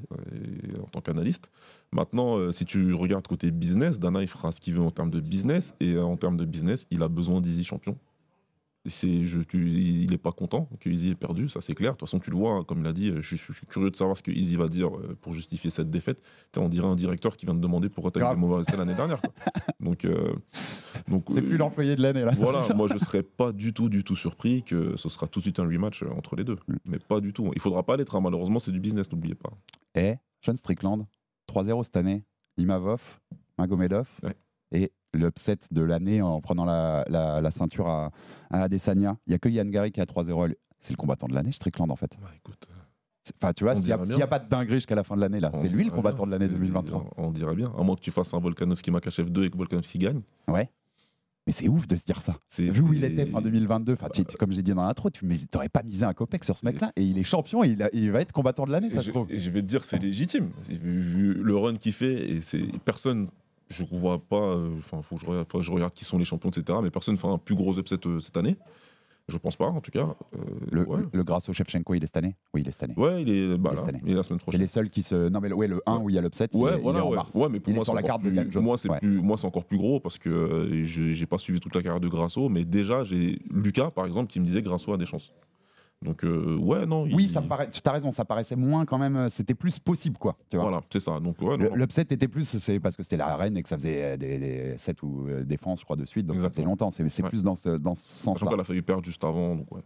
en 0.84 0.88
tant 0.88 1.02
qu'analyste. 1.02 1.50
Maintenant, 1.92 2.38
euh, 2.38 2.52
si 2.52 2.66
tu 2.66 2.94
regardes 2.94 3.28
côté 3.28 3.52
business, 3.52 4.00
Dana, 4.00 4.22
il 4.22 4.28
fera 4.28 4.52
ce 4.52 4.60
qu'il 4.60 4.74
veut 4.74 4.82
en 4.82 4.92
termes 4.92 5.12
de 5.12 5.20
business. 5.20 5.76
Et 5.80 5.94
euh, 5.94 6.04
en 6.04 6.18
termes 6.18 6.38
de 6.38 6.46
business, 6.46 6.86
il 6.92 7.04
a 7.04 7.08
besoin 7.08 7.40
d'Easy 7.40 7.64
champion. 7.64 7.96
C'est, 8.86 9.24
je, 9.24 9.40
tu- 9.40 9.70
il 9.70 10.10
n'est 10.12 10.18
pas 10.18 10.34
content 10.34 10.68
que 10.82 10.90
Easy 10.90 11.12
ait 11.12 11.16
perdu, 11.16 11.48
ça 11.48 11.62
c'est 11.62 11.74
clair. 11.74 11.94
De 11.94 11.98
toute 11.98 12.08
façon, 12.10 12.20
tu 12.20 12.32
le 12.32 12.36
vois, 12.36 12.52
hein, 12.52 12.64
comme 12.66 12.82
il 12.82 12.88
a 12.88 12.92
dit, 12.92 13.10
euh, 13.12 13.22
je, 13.22 13.36
suis- 13.38 13.54
je 13.54 13.58
suis 13.58 13.66
curieux 13.66 13.90
de 13.90 13.96
savoir 13.96 14.18
ce 14.18 14.24
que 14.24 14.32
Easy 14.32 14.58
va 14.58 14.68
dire 14.68 14.90
euh, 14.98 15.18
pour 15.22 15.32
justifier 15.34 15.70
cette 15.70 15.90
défaite. 15.90 16.22
On 16.58 16.68
dirait 16.68 16.88
un 16.88 16.96
directeur 16.96 17.38
qui 17.38 17.46
vient 17.46 17.56
de 17.56 17.62
demander 17.62 17.88
pourquoi 17.88 18.12
tu 18.12 18.18
as 18.20 18.22
Grave. 18.24 18.34
été 18.38 18.42
mauvais 18.42 18.64
l'année 18.78 18.94
dernière. 18.96 19.22
quoi. 19.22 19.32
Donc, 19.80 20.04
euh, 20.04 20.34
donc 21.08 21.24
C'est 21.30 21.40
euh, 21.40 21.46
plus 21.46 21.58
l'employé 21.58 21.96
de 21.96 22.02
l'année 22.02 22.24
là. 22.24 22.32
voilà, 22.38 22.62
moi 22.76 22.88
je 22.92 22.98
serais 22.98 23.24
pas 23.24 23.52
du 23.54 23.74
tout, 23.74 23.88
du 23.90 24.04
tout 24.04 24.16
surpris 24.18 24.64
que 24.64 24.96
ce 24.98 25.08
sera 25.10 25.28
tout 25.28 25.40
de 25.40 25.44
suite 25.46 25.60
un 25.60 25.64
rematch 25.66 26.04
entre 26.04 26.36
les 26.36 26.44
deux. 26.44 26.58
Mm. 26.68 26.76
Mais 26.86 27.00
pas 27.00 27.20
du 27.22 27.32
tout. 27.34 27.52
Il 27.56 27.62
faudra 27.62 27.84
pas 27.84 27.96
l'être, 27.98 28.16
hein, 28.18 28.22
malheureusement, 28.22 28.60
c'est 28.60 28.72
du 28.72 28.80
business, 28.82 29.10
n'oubliez 29.12 29.36
pas. 29.36 29.50
Et 29.96 30.16
Sean 30.46 30.56
Strickland, 30.58 31.06
3-0 31.50 31.84
cette 31.86 31.96
année. 31.98 32.24
Imavov, 32.58 33.02
Magomedov. 33.58 34.08
Ouais. 34.24 34.36
Et 34.72 34.92
l'upset 35.14 35.58
de 35.72 35.82
l'année 35.82 36.22
en 36.22 36.42
prenant 36.42 36.66
la, 36.66 37.06
la- 37.10 37.42
la 37.42 37.52
ceinture 37.52 37.88
à, 37.88 38.12
à 38.50 38.64
Adesanya. 38.64 39.18
Il 39.28 39.32
n'y 39.32 39.36
a 39.36 39.40
que 39.40 39.50
Yann 39.50 39.70
Gary 39.70 39.92
qui 39.92 40.02
a 40.02 40.06
3-0 40.06 40.44
à 40.44 40.48
lui. 40.48 40.56
C'est 40.80 40.92
le 40.94 40.98
combattant 40.98 41.28
de 41.28 41.34
l'année, 41.34 41.52
Strickland 41.52 41.90
en 41.92 41.96
fait. 41.96 42.12
Ouais, 42.22 42.30
écoute, 42.38 42.68
euh, 42.70 42.74
Enfin, 43.42 43.54
tu 43.54 43.64
vois, 43.64 43.74
s'il 43.76 43.86
n'y 43.86 44.22
a, 44.22 44.28
pas 44.28 44.40
de 44.40 44.50
dinguerie 44.50 44.76
jusqu'à 44.76 44.96
la 44.96 45.04
fin 45.06 45.16
de 45.16 45.22
l'année, 45.22 45.40
là, 45.40 45.50
c'est 45.56 45.70
lui 45.70 45.86
le 45.86 45.92
combattant 45.92 46.26
de 46.26 46.32
l'année 46.32 46.44
Et 46.46 46.50
2023. 46.50 47.06
On, 47.16 47.28
on 47.28 47.32
dirait 47.32 47.56
bien. 47.56 47.72
À 47.78 47.82
moins 47.84 47.96
que 47.96 48.02
tu 48.02 48.12
fasses 48.12 48.34
un 48.34 48.40
Volkanovski 48.40 48.92
Makachev 48.92 49.30
2 49.30 49.46
et 49.46 49.50
que 49.50 49.56
Volkanovski 49.58 49.98
gagne. 49.98 50.20
Ouais. 50.50 50.70
Mais 51.48 51.54
c'est 51.54 51.70
ouf 51.70 51.88
de 51.88 51.96
se 51.96 52.04
dire 52.04 52.22
ça. 52.22 52.36
Vu 52.58 52.82
où 52.82 52.94
il 52.94 53.04
était 53.06 53.26
fin 53.26 53.40
2022, 53.42 53.94
enfin, 53.94 54.08
tu- 54.14 54.24
comme 54.38 54.52
j'ai 54.52 54.62
dit 54.62 54.74
dans 54.74 54.84
l'intro, 54.86 55.10
tu 55.10 55.26
n'aurais 55.54 55.70
pas 55.70 55.84
misé 55.84 56.04
un 56.04 56.14
copec 56.14 56.44
sur 56.44 56.58
ce 56.58 56.66
mec-là. 56.66 56.92
Et 56.98 57.04
il 57.04 57.18
est 57.18 57.24
champion 57.24 57.64
et 57.64 57.70
il, 57.70 57.84
a- 57.84 57.90
il 57.94 58.12
va 58.12 58.20
être 58.20 58.32
combattant 58.34 58.66
de 58.66 58.72
l'année, 58.72 58.90
ça 58.90 58.98
Et 58.98 59.00
se 59.00 59.06
je, 59.08 59.12
trouve. 59.12 59.32
et 59.32 59.40
je 59.40 59.50
vais 59.52 59.62
te 59.62 59.68
dire, 59.68 59.86
c'est 59.86 60.00
légitime. 60.00 60.50
Vu, 60.70 61.02
vu 61.02 61.34
le 61.34 61.56
run 61.56 61.76
qu'il 61.78 61.94
fait, 61.94 62.30
et 62.30 62.42
personne. 62.84 63.30
Je 63.74 63.84
ne 63.84 64.00
vois 64.00 64.20
pas. 64.20 64.36
euh, 64.56 64.78
Enfin, 64.78 65.02
faut 65.02 65.16
que 65.16 65.22
je 65.22 65.26
regarde, 65.28 65.48
faut 65.52 65.58
que 65.60 65.64
je 65.64 65.72
regarde 65.72 65.94
qui 65.94 66.06
sont 66.06 66.18
les 66.18 66.26
champions, 66.26 66.50
etc. 66.50 66.80
Mais 66.82 66.90
personne 66.92 67.18
fait 67.18 67.28
un 67.28 67.38
plus 67.38 67.56
gros 67.56 67.78
upset 67.78 67.98
euh, 68.06 68.20
cette 68.20 68.38
année. 68.38 68.56
Je 69.30 69.38
pense 69.38 69.56
pas, 69.56 69.68
en 69.68 69.80
tout 69.80 69.90
cas. 69.92 70.16
Euh, 70.36 70.38
Le, 70.70 70.86
ouais. 70.86 71.00
le 71.14 71.24
Grasso 71.24 71.54
Shevchenko, 71.54 71.94
il 71.94 72.04
est 72.04 72.08
cette 72.08 72.18
année? 72.18 72.36
Oui, 72.54 72.60
il 72.62 72.68
est 72.68 72.72
cette 72.72 72.84
année. 72.84 72.94
Ouais, 72.98 73.22
il 73.22 73.30
est, 73.30 73.58
bah, 73.58 73.70
Il 73.72 73.72
est 73.72 73.76
là, 73.76 73.80
cette 73.80 73.90
année. 73.90 74.02
il 74.04 74.12
est 74.12 74.16
la 74.16 74.24
semaine 74.24 74.40
C'est 74.40 74.44
prochaine. 74.44 74.60
les 74.62 74.68
seuls 74.68 74.90
qui 74.90 75.02
se. 75.02 75.30
Non, 75.30 75.40
mais 75.40 75.48
le, 75.48 75.56
ouais, 75.56 75.68
le 75.70 75.82
1 75.86 75.98
où 76.00 76.10
il 76.10 76.16
y 76.16 76.18
a 76.18 76.22
l'upset, 76.22 76.50
il, 76.54 76.58
est- 76.62 76.82
il 76.82 76.86
est 76.86 77.00
en 77.00 77.12
mars. 77.14 77.30
Ouais, 77.34 77.48
mais 77.50 77.62
pour 77.62 77.70
Il 77.70 77.72
est 77.72 77.76
moi, 77.76 77.86
sur 77.86 77.94
c'est 77.94 78.02
la 78.02 78.06
encore 78.06 78.20
carte 78.22 78.24
de 78.24 78.42
plus- 78.42 78.52
Jones. 78.52 78.64
Moi, 78.64 78.78
c'est 78.78 78.90
Ouais. 78.90 79.00
plus, 79.00 79.22
moi, 79.22 79.38
c'est 79.38 79.48
encore 79.48 79.64
plus 79.64 79.78
gros 79.78 80.02
parce 80.02 80.18
que 80.18 80.30
euh, 80.30 80.84
j'ai 80.84 81.16
j'ai 81.16 81.26
pas 81.26 81.38
suivi 81.38 81.62
toute 81.62 81.74
la 81.74 81.82
carrière 81.82 82.02
de 82.02 82.10
Grasso, 82.10 82.50
mais 82.50 82.66
déjà, 82.66 83.06
j'ai 83.06 83.40
Lucas, 83.50 83.92
par 83.92 84.06
exemple, 84.06 84.30
qui 84.30 84.42
me 84.42 84.46
disait 84.46 84.62
que 84.62 84.68
Grasso 84.68 84.92
a 84.94 84.98
des 84.98 85.06
chances. 85.06 85.32
Donc, 86.04 86.24
euh, 86.24 86.58
ouais, 86.58 86.86
non. 86.86 87.04
Oui, 87.04 87.16
il- 87.24 87.30
ça 87.30 87.42
me 87.42 87.48
paraît. 87.48 87.70
Tu 87.70 87.80
as 87.86 87.92
raison, 87.92 88.12
ça 88.12 88.26
paraissait 88.26 88.56
moins 88.56 88.86
quand 88.86 88.98
même. 88.98 89.16
euh, 89.16 89.30
C'était 89.30 89.54
plus 89.54 89.80
possible, 89.80 90.18
quoi. 90.18 90.36
Tu 90.50 90.58
vois. 90.58 90.66
Voilà, 90.66 90.82
c'est 90.92 91.00
ça. 91.00 91.20
Donc, 91.20 91.42
ouais. 91.42 91.58
L'upset 91.76 92.02
était 92.04 92.28
plus, 92.28 92.58
c'est 92.60 92.80
parce 92.80 92.96
que 92.98 93.04
c'était 93.04 93.18
la 93.18 93.36
reine 93.36 93.56
et 93.58 93.64
que 93.64 93.70
ça 93.70 93.78
faisait 93.78 94.04
euh, 94.04 94.18
des, 94.18 94.38
des 94.38 94.78
7 94.78 95.02
ou 95.04 95.28
euh, 95.28 95.44
défenses, 95.44 95.80
je 95.80 95.86
crois, 95.86 95.96
de 95.96 96.06
suite. 96.06 96.26
Donc 96.26 96.36
ça 96.36 96.42
faisait 96.42 96.48
Exactement. 96.62 96.72
longtemps. 96.72 96.92
C'est 96.92 97.04
Ouais. 97.24 97.30
plus 97.30 97.44
dans 97.44 97.56
ce, 97.56 97.70
dans 97.78 97.96
ce 97.96 98.04
sens-là. 98.04 98.50
qu'elle 98.50 98.60
a 98.60 98.64
failli 98.64 98.82
perdre 98.82 99.04
juste 99.06 99.24
avant. 99.24 99.56
Donc, 99.56 99.72
ouais. 99.72 99.82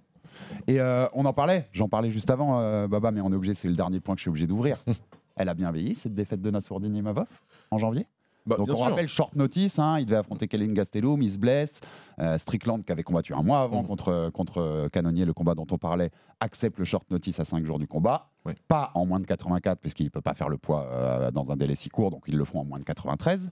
Et 0.67 0.79
euh, 0.79 1.07
on 1.13 1.25
en 1.25 1.33
parlait, 1.33 1.67
j'en 1.73 1.89
parlais 1.89 2.11
juste 2.11 2.29
avant, 2.29 2.87
Baba, 2.87 3.11
mais 3.11 3.21
on 3.21 3.31
est 3.31 3.35
obligé, 3.35 3.53
c'est 3.55 3.67
le 3.67 3.75
dernier 3.75 3.99
point 3.99 4.13
que 4.15 4.19
je 4.19 4.23
suis 4.23 4.29
obligé 4.29 4.45
d'ouvrir. 4.47 4.77
Elle 5.35 5.49
a 5.49 5.53
bien 5.53 5.71
vieilli, 5.71 5.93
cette 5.95 6.13
défaite 6.15 6.41
de 6.41 6.49
Nassourdine 6.51 6.95
Imavov 6.95 7.27
en 7.71 7.77
janvier? 7.77 8.05
Bah, 8.47 8.55
Donc 8.57 8.69
on 8.69 8.75
sûr. 8.75 8.83
rappelle 8.85 9.07
short 9.07 9.35
notice, 9.35 9.77
hein, 9.77 9.97
il 9.99 10.05
devait 10.05 10.17
affronter 10.17 10.47
Kellen 10.47 10.73
Gastelum, 10.73 11.21
il 11.21 11.29
se 11.31 11.37
blesse. 11.37 11.81
Euh, 12.19 12.37
Strickland, 12.37 12.83
qui 12.83 12.91
avait 12.91 13.03
combattu 13.03 13.33
un 13.33 13.43
mois 13.43 13.59
avant 13.61 13.81
Mhm. 13.81 13.87
contre, 13.87 14.29
contre 14.33 14.87
Canonnier, 14.91 15.25
le 15.25 15.33
combat 15.33 15.53
dont 15.53 15.67
on 15.71 15.77
parlait, 15.77 16.09
accepte 16.39 16.79
le 16.79 16.85
short 16.85 17.09
notice 17.11 17.39
à 17.39 17.45
5 17.45 17.63
jours 17.65 17.77
du 17.79 17.87
combat. 17.87 18.29
Oui. 18.45 18.53
Pas 18.67 18.91
en 18.95 19.05
moins 19.05 19.19
de 19.19 19.25
84, 19.25 19.79
puisqu'il 19.79 20.05
ne 20.05 20.09
peut 20.09 20.21
pas 20.21 20.33
faire 20.33 20.49
le 20.49 20.57
poids 20.57 20.87
euh, 20.91 21.29
dans 21.31 21.51
un 21.51 21.55
délai 21.57 21.75
si 21.75 21.89
court, 21.89 22.09
donc 22.09 22.23
ils 22.27 22.37
le 22.37 22.45
font 22.45 22.59
en 22.61 22.65
moins 22.65 22.79
de 22.79 22.85
93. 22.85 23.49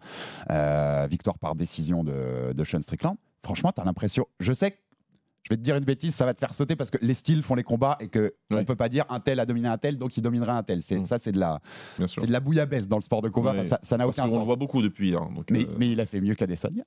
Euh, 0.49 1.07
victoire 1.09 1.37
par 1.37 1.55
décision 1.55 2.03
de, 2.03 2.53
de 2.53 2.63
Sean 2.63 2.81
Strickland. 2.81 3.17
Franchement, 3.43 3.71
tu 3.71 3.81
as 3.81 3.83
l'impression. 3.83 4.25
Je 4.39 4.53
sais 4.53 4.71
que. 4.71 4.77
Je 5.47 5.53
vais 5.53 5.57
te 5.57 5.61
dire 5.61 5.75
une 5.75 5.83
bêtise, 5.85 6.15
ça 6.15 6.25
va 6.25 6.33
te 6.33 6.39
faire 6.39 6.55
sauter 6.55 6.75
parce 6.75 6.89
que 6.89 6.97
les 7.03 7.13
styles 7.13 7.43
font 7.43 7.53
les 7.53 7.61
combats 7.61 7.97
et 7.99 8.07
que 8.07 8.33
on 8.49 8.57
Oui. 8.57 8.65
peut 8.65 8.75
pas 8.75 8.89
dire 8.89 9.05
un 9.09 9.19
tel 9.19 9.39
a 9.39 9.45
dominé 9.45 9.67
un 9.67 9.77
tel, 9.77 9.95
donc 9.95 10.17
il 10.17 10.21
dominera 10.21 10.57
un 10.57 10.63
tel. 10.63 10.81
C'est 10.81 10.97
Mhm. 10.97 11.05
ça, 11.05 11.19
c'est 11.19 11.31
de 11.31 11.39
la, 11.39 11.59
Bien 11.99 12.07
sûr. 12.07 12.19
c'est 12.21 12.27
de 12.27 12.31
la 12.31 12.39
bouillabaisse 12.39 12.87
dans 12.87 12.95
le 12.95 13.03
sport 13.03 13.21
de 13.21 13.29
combat. 13.29 13.51
Ouais. 13.53 13.59
Enfin, 13.61 13.77
ça- 13.83 13.97
n'a 13.97 14.07
aucun 14.07 14.23
qu'on 14.23 14.29
le 14.29 14.33
sens. 14.37 14.45
voit 14.47 14.55
beaucoup 14.55 14.81
depuis. 14.81 15.11
Donc, 15.11 15.51
Mais, 15.51 15.65
euh, 15.65 15.75
mais 15.77 15.91
il 15.91 15.99
a 16.01 16.07
fait 16.07 16.19
mieux 16.19 16.33
qu'Adesanya. 16.33 16.83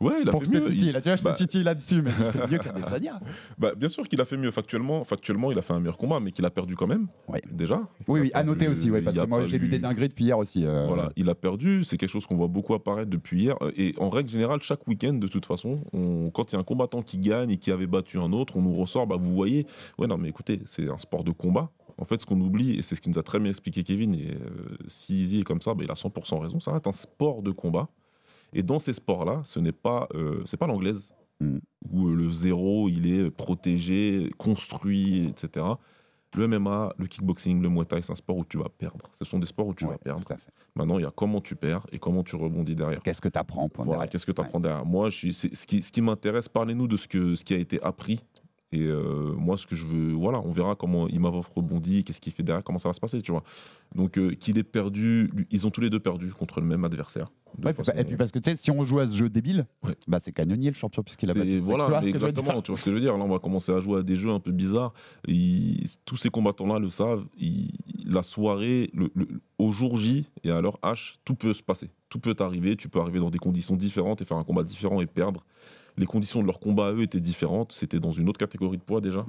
ouais, 0.00 0.12
il 0.22 0.28
a 0.28 0.30
Pour 0.30 0.44
fait 0.44 0.50
mieux. 0.50 0.72
il- 0.72 0.92
là, 0.92 1.00
tu 1.00 1.08
vois, 1.08 1.16
je 1.16 1.24
bah, 1.24 1.32
te 1.32 1.38
titille 1.38 1.64
là-dessus, 1.64 2.00
mais 2.02 2.10
il 2.16 2.32
fait 2.40 2.46
mieux 2.46 2.58
qu'Adesanya. 2.58 3.20
bah, 3.58 3.72
bien 3.76 3.88
sûr 3.88 4.06
qu'il 4.06 4.20
a 4.20 4.24
fait 4.24 4.36
mieux 4.36 4.52
factuellement. 4.52 5.02
Factuellement, 5.02 5.50
il 5.50 5.58
a 5.58 5.62
fait 5.62 5.72
un 5.74 5.80
meilleur 5.80 5.98
combat, 5.98 6.20
mais 6.20 6.30
qu'il 6.30 6.44
a 6.44 6.50
perdu 6.50 6.76
quand 6.76 6.86
même. 6.86 7.08
Ouais. 7.26 7.42
Déjà. 7.50 7.80
Oui, 8.06 8.20
oui, 8.20 8.30
a 8.32 8.38
à 8.38 8.42
noter 8.44 8.68
aussi, 8.68 8.92
ouais, 8.92 9.02
parce 9.02 9.16
que 9.16 9.22
a 9.22 9.26
moi 9.26 9.44
j'ai 9.46 9.58
lu 9.58 9.66
des 9.68 9.80
dingueries 9.80 10.08
depuis 10.08 10.26
hier 10.26 10.38
aussi. 10.38 10.64
euh, 10.64 10.86
Voilà, 10.86 11.10
il 11.16 11.28
a 11.28 11.34
perdu. 11.34 11.82
C'est 11.82 11.96
quelque 11.96 12.10
chose 12.10 12.26
qu'on 12.26 12.36
voit 12.36 12.46
beaucoup 12.46 12.74
apparaître 12.74 13.10
depuis 13.10 13.42
hier. 13.42 13.56
Euh, 13.60 13.72
Et 13.76 13.94
en 13.98 14.08
règle 14.10 14.28
générale, 14.30 14.60
chaque 14.62 14.86
week-end, 14.86 15.14
de 15.14 15.26
toute 15.26 15.46
façon, 15.46 15.80
on- 15.92 16.30
quand 16.30 16.52
il 16.52 16.54
y 16.54 16.56
a 16.56 16.60
un 16.60 16.64
combattant 16.64 17.02
qui 17.02 17.18
gagne 17.18 17.50
et 17.50 17.56
qui 17.58 17.72
avait 17.72 17.87
battu 17.88 18.18
un 18.18 18.32
autre, 18.32 18.56
on 18.56 18.62
nous 18.62 18.74
ressort. 18.74 19.06
Bah, 19.06 19.16
vous 19.18 19.34
voyez. 19.34 19.66
Ouais, 19.98 20.06
non, 20.06 20.18
mais 20.18 20.28
écoutez, 20.28 20.60
c'est 20.66 20.88
un 20.88 20.98
sport 20.98 21.24
de 21.24 21.32
combat. 21.32 21.70
En 21.98 22.04
fait, 22.04 22.20
ce 22.20 22.26
qu'on 22.26 22.40
oublie, 22.40 22.78
et 22.78 22.82
c'est 22.82 22.94
ce 22.94 23.00
qui 23.00 23.10
nous 23.10 23.18
a 23.18 23.22
très 23.22 23.40
bien 23.40 23.50
expliqué 23.50 23.82
Kevin, 23.82 24.14
et 24.14 24.30
euh, 24.30 24.76
si 24.86 25.20
Izzy 25.20 25.40
est 25.40 25.44
comme 25.44 25.60
ça, 25.60 25.74
bah, 25.74 25.82
il 25.84 25.90
a 25.90 25.94
100% 25.94 26.38
raison. 26.40 26.60
Ça 26.60 26.72
reste 26.72 26.86
un 26.86 26.92
sport 26.92 27.42
de 27.42 27.50
combat. 27.50 27.88
Et 28.52 28.62
dans 28.62 28.78
ces 28.78 28.92
sports-là, 28.92 29.42
ce 29.44 29.58
n'est 29.58 29.72
pas, 29.72 30.08
euh, 30.14 30.42
c'est 30.46 30.56
pas 30.56 30.66
l'anglaise 30.66 31.12
Mm. 31.40 31.58
où 31.90 32.08
euh, 32.08 32.14
le 32.14 32.32
zéro, 32.32 32.88
il 32.88 33.06
est 33.06 33.30
protégé, 33.30 34.30
construit, 34.38 35.28
etc. 35.28 35.66
Le 36.36 36.46
MMA, 36.46 36.94
le 36.98 37.06
kickboxing, 37.06 37.62
le 37.62 37.68
muay 37.68 37.84
thai, 37.84 38.02
c'est 38.02 38.12
un 38.12 38.16
sport 38.16 38.36
où 38.36 38.44
tu 38.44 38.58
vas 38.58 38.68
perdre. 38.68 39.06
Ce 39.18 39.24
sont 39.24 39.38
des 39.38 39.46
sports 39.46 39.68
où 39.68 39.74
tu 39.74 39.84
ouais, 39.84 39.92
vas 39.92 39.98
perdre. 39.98 40.24
Maintenant, 40.74 40.98
il 40.98 41.02
y 41.02 41.06
a 41.06 41.10
comment 41.10 41.40
tu 41.40 41.56
perds 41.56 41.86
et 41.90 41.98
comment 41.98 42.22
tu 42.22 42.36
rebondis 42.36 42.76
derrière. 42.76 43.02
Qu'est-ce 43.02 43.20
que 43.20 43.28
tu 43.28 43.38
apprends 43.38 43.68
Voilà, 43.78 44.06
qu'est-ce 44.06 44.26
que 44.26 44.32
tu 44.32 44.40
apprends 44.40 44.60
derrière? 44.60 44.84
Moi, 44.84 45.10
je 45.10 45.16
suis, 45.16 45.34
ce 45.34 45.66
qui, 45.66 45.82
ce 45.82 45.90
qui 45.90 46.02
m'intéresse, 46.02 46.48
parlez-nous 46.48 46.86
de 46.86 46.96
ce, 46.96 47.08
que, 47.08 47.34
ce 47.34 47.44
qui 47.44 47.54
a 47.54 47.58
été 47.58 47.82
appris. 47.82 48.20
Et 48.70 48.82
euh, 48.82 49.32
moi, 49.38 49.56
ce 49.56 49.66
que 49.66 49.74
je 49.74 49.86
veux, 49.86 50.12
voilà, 50.12 50.40
on 50.44 50.52
verra 50.52 50.74
comment 50.76 51.08
Imavov 51.08 51.48
rebondit, 51.56 52.04
qu'est-ce 52.04 52.20
qu'il 52.20 52.34
fait 52.34 52.42
derrière, 52.42 52.62
comment 52.62 52.76
ça 52.78 52.90
va 52.90 52.92
se 52.92 53.00
passer, 53.00 53.22
tu 53.22 53.32
vois. 53.32 53.42
Donc, 53.94 54.18
euh, 54.18 54.34
qu'il 54.34 54.58
ait 54.58 54.62
perdu, 54.62 55.30
lui- 55.32 55.46
ils 55.50 55.66
ont 55.66 55.70
tous 55.70 55.80
les 55.80 55.88
deux 55.88 56.00
perdu 56.00 56.30
contre 56.32 56.60
le 56.60 56.66
même 56.66 56.84
adversaire. 56.84 57.32
Ouais, 57.64 57.72
façon- 57.72 57.92
et 57.96 58.04
puis 58.04 58.16
parce 58.18 58.30
que 58.30 58.38
tu 58.38 58.50
sais, 58.50 58.56
si 58.56 58.70
on 58.70 58.84
joue 58.84 58.98
à 58.98 59.08
ce 59.08 59.16
jeu 59.16 59.30
débile, 59.30 59.66
Ouais. 59.82 59.96
bah, 60.06 60.18
c'est 60.20 60.32
Cagnonier 60.32 60.68
le 60.68 60.74
champion 60.76 61.02
puisqu'il 61.02 61.30
a 61.30 61.34
battu. 61.34 61.56
Voilà, 61.60 61.86
dire 62.02 62.10
exactement, 62.14 62.60
tu 62.60 62.70
vois 62.72 62.78
ce 62.78 62.84
que 62.84 62.90
je 62.90 62.94
veux 62.96 63.00
dire. 63.00 63.16
Là, 63.16 63.24
on 63.24 63.28
va 63.28 63.38
commencer 63.38 63.72
à 63.72 63.80
jouer 63.80 64.00
à 64.00 64.02
des 64.02 64.16
jeux 64.16 64.28
un 64.30 64.38
peu 64.40 64.52
bizarres. 64.52 64.92
Ils- 65.26 65.86
tous 66.04 66.16
ces 66.18 66.28
combattants-là 66.28 66.78
le 66.78 66.90
savent. 66.90 67.24
Ils- 67.38 67.70
la 68.04 68.22
soirée, 68.22 68.90
le, 68.92 69.10
le- 69.14 69.28
au 69.56 69.70
jour 69.70 69.96
J 69.96 70.26
et 70.44 70.50
à 70.50 70.60
leur 70.60 70.78
H, 70.82 71.14
tout 71.24 71.34
peut 71.34 71.54
se 71.54 71.62
passer. 71.62 71.88
Tout 72.10 72.18
peut 72.18 72.36
arriver. 72.38 72.76
Tu 72.76 72.90
peux 72.90 73.00
arriver 73.00 73.18
dans 73.18 73.30
des 73.30 73.38
conditions 73.38 73.76
différentes 73.76 74.20
et 74.20 74.26
faire 74.26 74.36
un 74.36 74.44
combat 74.44 74.62
différent 74.62 75.00
et 75.00 75.06
perdre. 75.06 75.42
Les 75.98 76.06
conditions 76.06 76.40
de 76.40 76.46
leur 76.46 76.60
combat 76.60 76.88
à 76.88 76.92
eux 76.92 77.02
étaient 77.02 77.20
différentes. 77.20 77.72
C'était 77.72 77.98
dans 78.00 78.12
une 78.12 78.28
autre 78.28 78.38
catégorie 78.38 78.78
de 78.78 78.82
poids 78.82 79.00
déjà? 79.00 79.26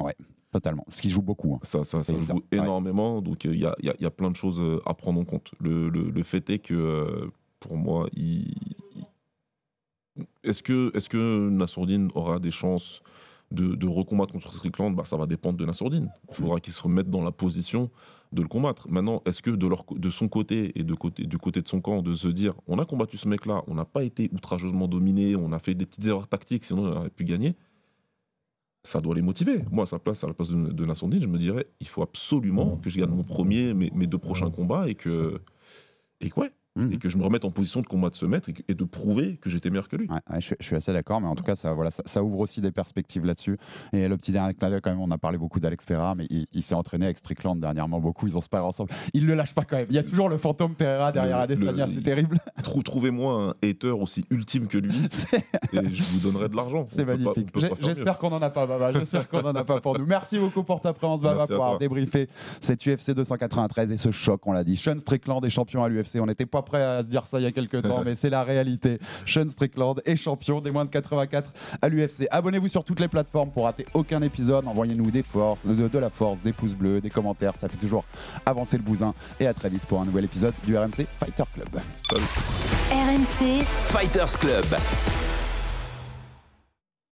Totalement. 0.51 0.86
Ce 0.88 1.01
qui 1.01 1.09
joue 1.09 1.22
beaucoup. 1.22 1.55
hein. 1.55 1.59
Ça, 1.63 1.84
ça, 1.84 2.01
ça 2.03 2.13
Évident. 2.13 2.36
joue 2.36 2.41
Ouais. 2.51 2.57
énormément. 2.63 3.22
Donc, 3.22 3.43
il 3.45 3.55
y, 3.59 3.65
a, 3.65 3.76
y 3.82 3.89
a- 3.89 3.95
y 3.99 4.05
a 4.05 4.09
plein 4.11 4.32
de 4.32 4.36
choses 4.36 4.59
euh, 4.59 4.82
à 4.86 4.93
prendre 4.93 5.20
en 5.20 5.26
compte. 5.26 5.51
Le, 5.59 5.89
le- 5.89 6.09
le 6.09 6.24
fait 6.24 6.49
est 6.49 6.59
que, 6.59 6.74
euh, 6.74 7.28
pour 7.59 7.76
moi, 7.78 8.07
il- 8.13 8.76
est-ce 10.43 10.63
que, 10.63 10.91
est 10.95 11.07
que 11.07 11.49
Nassourdine 11.49 12.09
aura 12.15 12.39
des 12.39 12.51
chances 12.51 13.01
de, 13.51 13.76
de 13.76 13.88
recombattre 13.88 14.34
contre 14.34 14.53
Strickland? 14.53 14.95
Bah, 14.95 15.05
Ça 15.05 15.17
va 15.17 15.26
dépendre 15.26 15.57
de 15.57 15.65
Nassourdine. 15.65 16.11
Il 16.30 16.36
faudra 16.36 16.59
qu'il 16.59 16.74
se 16.74 16.82
remette 16.82 17.09
dans 17.09 17.24
la 17.24 17.32
position 17.32 17.89
de 18.32 18.41
le 18.41 18.47
combattre. 18.47 18.89
Maintenant, 18.89 19.21
est-ce 19.25 19.41
que 19.41 19.51
de, 19.51 19.67
leur, 19.67 19.86
de 19.89 20.09
son 20.11 20.27
côté 20.27 20.71
et 20.80 20.84
de 20.84 20.93
côté, 20.93 21.25
du 21.25 21.38
côté 21.38 21.61
de 21.61 21.67
son 21.67 21.82
camp, 21.82 22.01
de 22.01 22.13
se 22.13 22.27
dire 22.27 22.53
on 22.67 22.77
a 22.80 22.86
combattu 22.86 23.17
ce 23.17 23.27
mec-là, 23.27 23.63
on 23.67 23.75
n'a 23.75 23.86
pas 23.86 24.03
été 24.03 24.30
outrageusement 24.34 24.88
dominé, 24.88 25.36
on 25.36 25.51
a 25.51 25.59
fait 25.59 25.73
des 25.73 25.86
petites 25.86 26.05
erreurs 26.05 26.27
tactiques, 26.27 26.65
sinon 26.65 26.84
on 26.84 26.95
aurait 26.95 27.09
pu 27.09 27.23
gagner 27.23 27.55
ça 28.84 29.01
doit 29.01 29.15
les 29.15 29.21
motiver. 29.21 29.61
Moi, 29.71 29.84
à 29.84 29.88
sa 29.88 29.99
place, 29.99 30.23
à 30.23 30.27
la 30.27 30.34
place 30.34 30.49
de, 30.49 30.71
de 30.71 30.86
Nassourdine, 30.86 31.21
je 31.21 31.27
me 31.27 31.38
dirais, 31.38 31.67
il 31.80 31.88
faut 31.88 32.01
absolument 32.01 32.77
que 32.77 32.89
je 32.89 32.99
gagne 32.99 33.09
mon 33.09 33.23
premier, 33.23 33.73
mes, 33.73 33.91
mes 33.93 34.07
deux 34.07 34.17
prochains 34.17 34.51
combats 34.51 34.88
et 34.88 34.95
que, 34.95 35.41
et 36.21 36.30
que, 36.30 36.39
ouais, 36.39 36.51
Mhm. 36.76 36.93
et 36.93 36.97
que 36.97 37.09
je 37.09 37.17
me 37.17 37.24
remette 37.24 37.45
en 37.45 37.51
position 37.51 37.82
de 37.82 37.88
combattre 37.88 38.15
ce 38.15 38.26
maître 38.26 38.49
et, 38.67 38.74
de 38.74 38.84
prouver 38.84 39.38
que 39.38 39.49
j'étais 39.49 39.70
meilleur 39.70 39.88
que 39.89 39.95
lui. 39.95 40.07
Ouais, 40.07 40.20
ouais, 40.32 40.39
je, 40.41 40.53
je 40.59 40.65
suis 40.65 40.76
assez 40.76 40.93
d'accord, 40.93 41.20
mais 41.20 41.28
en 41.28 41.36
tout 41.36 41.43
cas, 41.43 41.55
ça, 41.55 41.74
voilà, 41.74 41.89
ça, 41.91 42.03
ça 42.05 42.24
ouvre 42.24 42.39
aussi 42.39 42.61
des 42.61 42.72
perspectives 42.72 43.26
là-dessus. 43.26 43.57
Et 43.91 44.07
le 44.07 44.17
petit 44.17 44.32
dernier 44.32 44.53
d'œil, 44.53 44.80
quand 44.82 44.91
même, 44.91 45.01
on 45.01 45.11
a 45.11 45.17
parlé 45.17 45.38
beaucoup 45.38 45.59
d'Alex 45.59 45.86
Pereira, 45.86 46.15
mais 46.15 46.26
il, 46.30 46.45
il 46.53 46.61
s'est 46.63 46.76
entraîné 46.76 47.05
avec 47.05 47.17
Strickland 47.17 47.59
dernièrement 47.59 47.99
beaucoup. 47.99 48.28
Ils 48.28 48.38
ont 48.38 48.41
se 48.41 48.47
ensemble. 48.55 48.91
Il 49.13 49.26
le 49.26 49.34
lâche 49.34 49.53
pas 49.53 49.65
quand 49.65 49.78
même. 49.78 49.88
Il 49.89 49.95
y 49.95 49.99
a 49.99 50.03
toujours 50.03 50.30
le 50.30 50.38
fantôme 50.38 50.76
Pereira 50.76 51.11
derrière 51.11 51.38
Adesanya, 51.38 51.88
c'est 51.88 52.01
terrible. 52.01 52.38
Trou- 52.63 52.84
Trouvez-moi 52.84 53.55
un 53.61 53.67
hater 53.67 53.91
aussi 53.91 54.26
ultime 54.30 54.67
que 54.67 54.78
lui 54.78 54.95
et 55.74 55.89
je 55.91 56.03
vous 56.03 56.20
donnerai 56.20 56.49
de 56.49 56.55
l'argent. 56.55 56.86
C'est 56.88 57.05
magnifique. 57.05 57.49
J'espère 57.82 58.17
qu'on 58.17 58.32
en 58.32 58.41
a 58.41 58.49
pas, 58.49 58.67
Baba. 58.67 58.91
J'espère 58.93 59.28
qu'on 59.28 59.41
en 59.41 59.55
a 59.55 59.63
pas 59.63 59.82
pour 59.82 59.97
nous. 59.97 60.05
Merci 60.05 60.39
beaucoup 60.39 60.63
pour 60.63 60.82
ta 60.82 60.93
présence, 60.93 61.22
Baba, 61.22 61.47
pour 61.47 61.55
avoir 61.65 61.78
débriefé 61.80 62.30
cette 62.61 62.86
UFC 62.86 63.11
293 63.11 63.91
et 63.91 63.97
ce 63.97 64.11
choc, 64.11 64.45
on 64.45 64.51
l'a 64.51 64.63
dit. 64.63 64.78
Sean 64.78 64.97
Strickland 64.99 65.43
est 65.45 65.49
champion 65.49 65.84
à 65.84 65.89
l'UFC. 65.89 66.17
On 66.22 66.26
n'était 66.26 66.45
pas 66.45 66.59
prêt 66.64 66.82
à 66.82 67.03
se 67.03 67.10
dire 67.10 67.26
ça 67.26 67.39
il 67.39 67.43
y 67.43 67.47
a 67.47 67.51
quelques 67.51 67.82
temps, 67.82 68.03
mais 68.03 68.16
c'est 68.16 68.30
la 68.30 68.43
réalité. 68.43 68.99
Sean 69.26 69.47
Strickland 69.47 70.01
est 70.05 70.16
champion 70.16 70.62
des 70.62 70.72
moins 70.72 70.86
de 70.86 70.89
84 70.89 71.51
à 71.82 71.89
l'UFC. 71.89 72.28
Abonnez-vous 72.32 72.68
sur 72.68 72.84
toutes 72.84 72.99
les 72.99 73.07
plateformes 73.07 73.51
pour 73.51 73.66
rater 73.66 73.86
aucun 73.93 74.22
épisode. 74.22 74.68
Envoyez-nous 74.68 75.10
de 75.12 75.99
la 75.99 76.10
force, 76.10 76.41
des 76.41 76.53
pouces 76.53 76.74
bleus, 76.74 77.01
des 77.01 77.10
commentaires. 77.10 77.55
Ça 77.55 77.68
fait 77.70 77.78
toujours 77.78 78.05
avancer 78.45 78.78
le 78.78 78.84
bousin. 78.84 79.14
Et 79.39 79.47
à 79.47 79.53
très 79.53 79.70
vite 79.70 79.86
pour 79.86 80.01
un 80.01 80.05
nouvel 80.05 80.26
épisode 80.26 80.53
du 80.66 80.78
RMC 80.78 81.05
Fighter 81.20 81.43
Club. 81.53 81.70
RMC 82.91 83.64
Fighters 83.84 84.39
Club. 84.39 85.28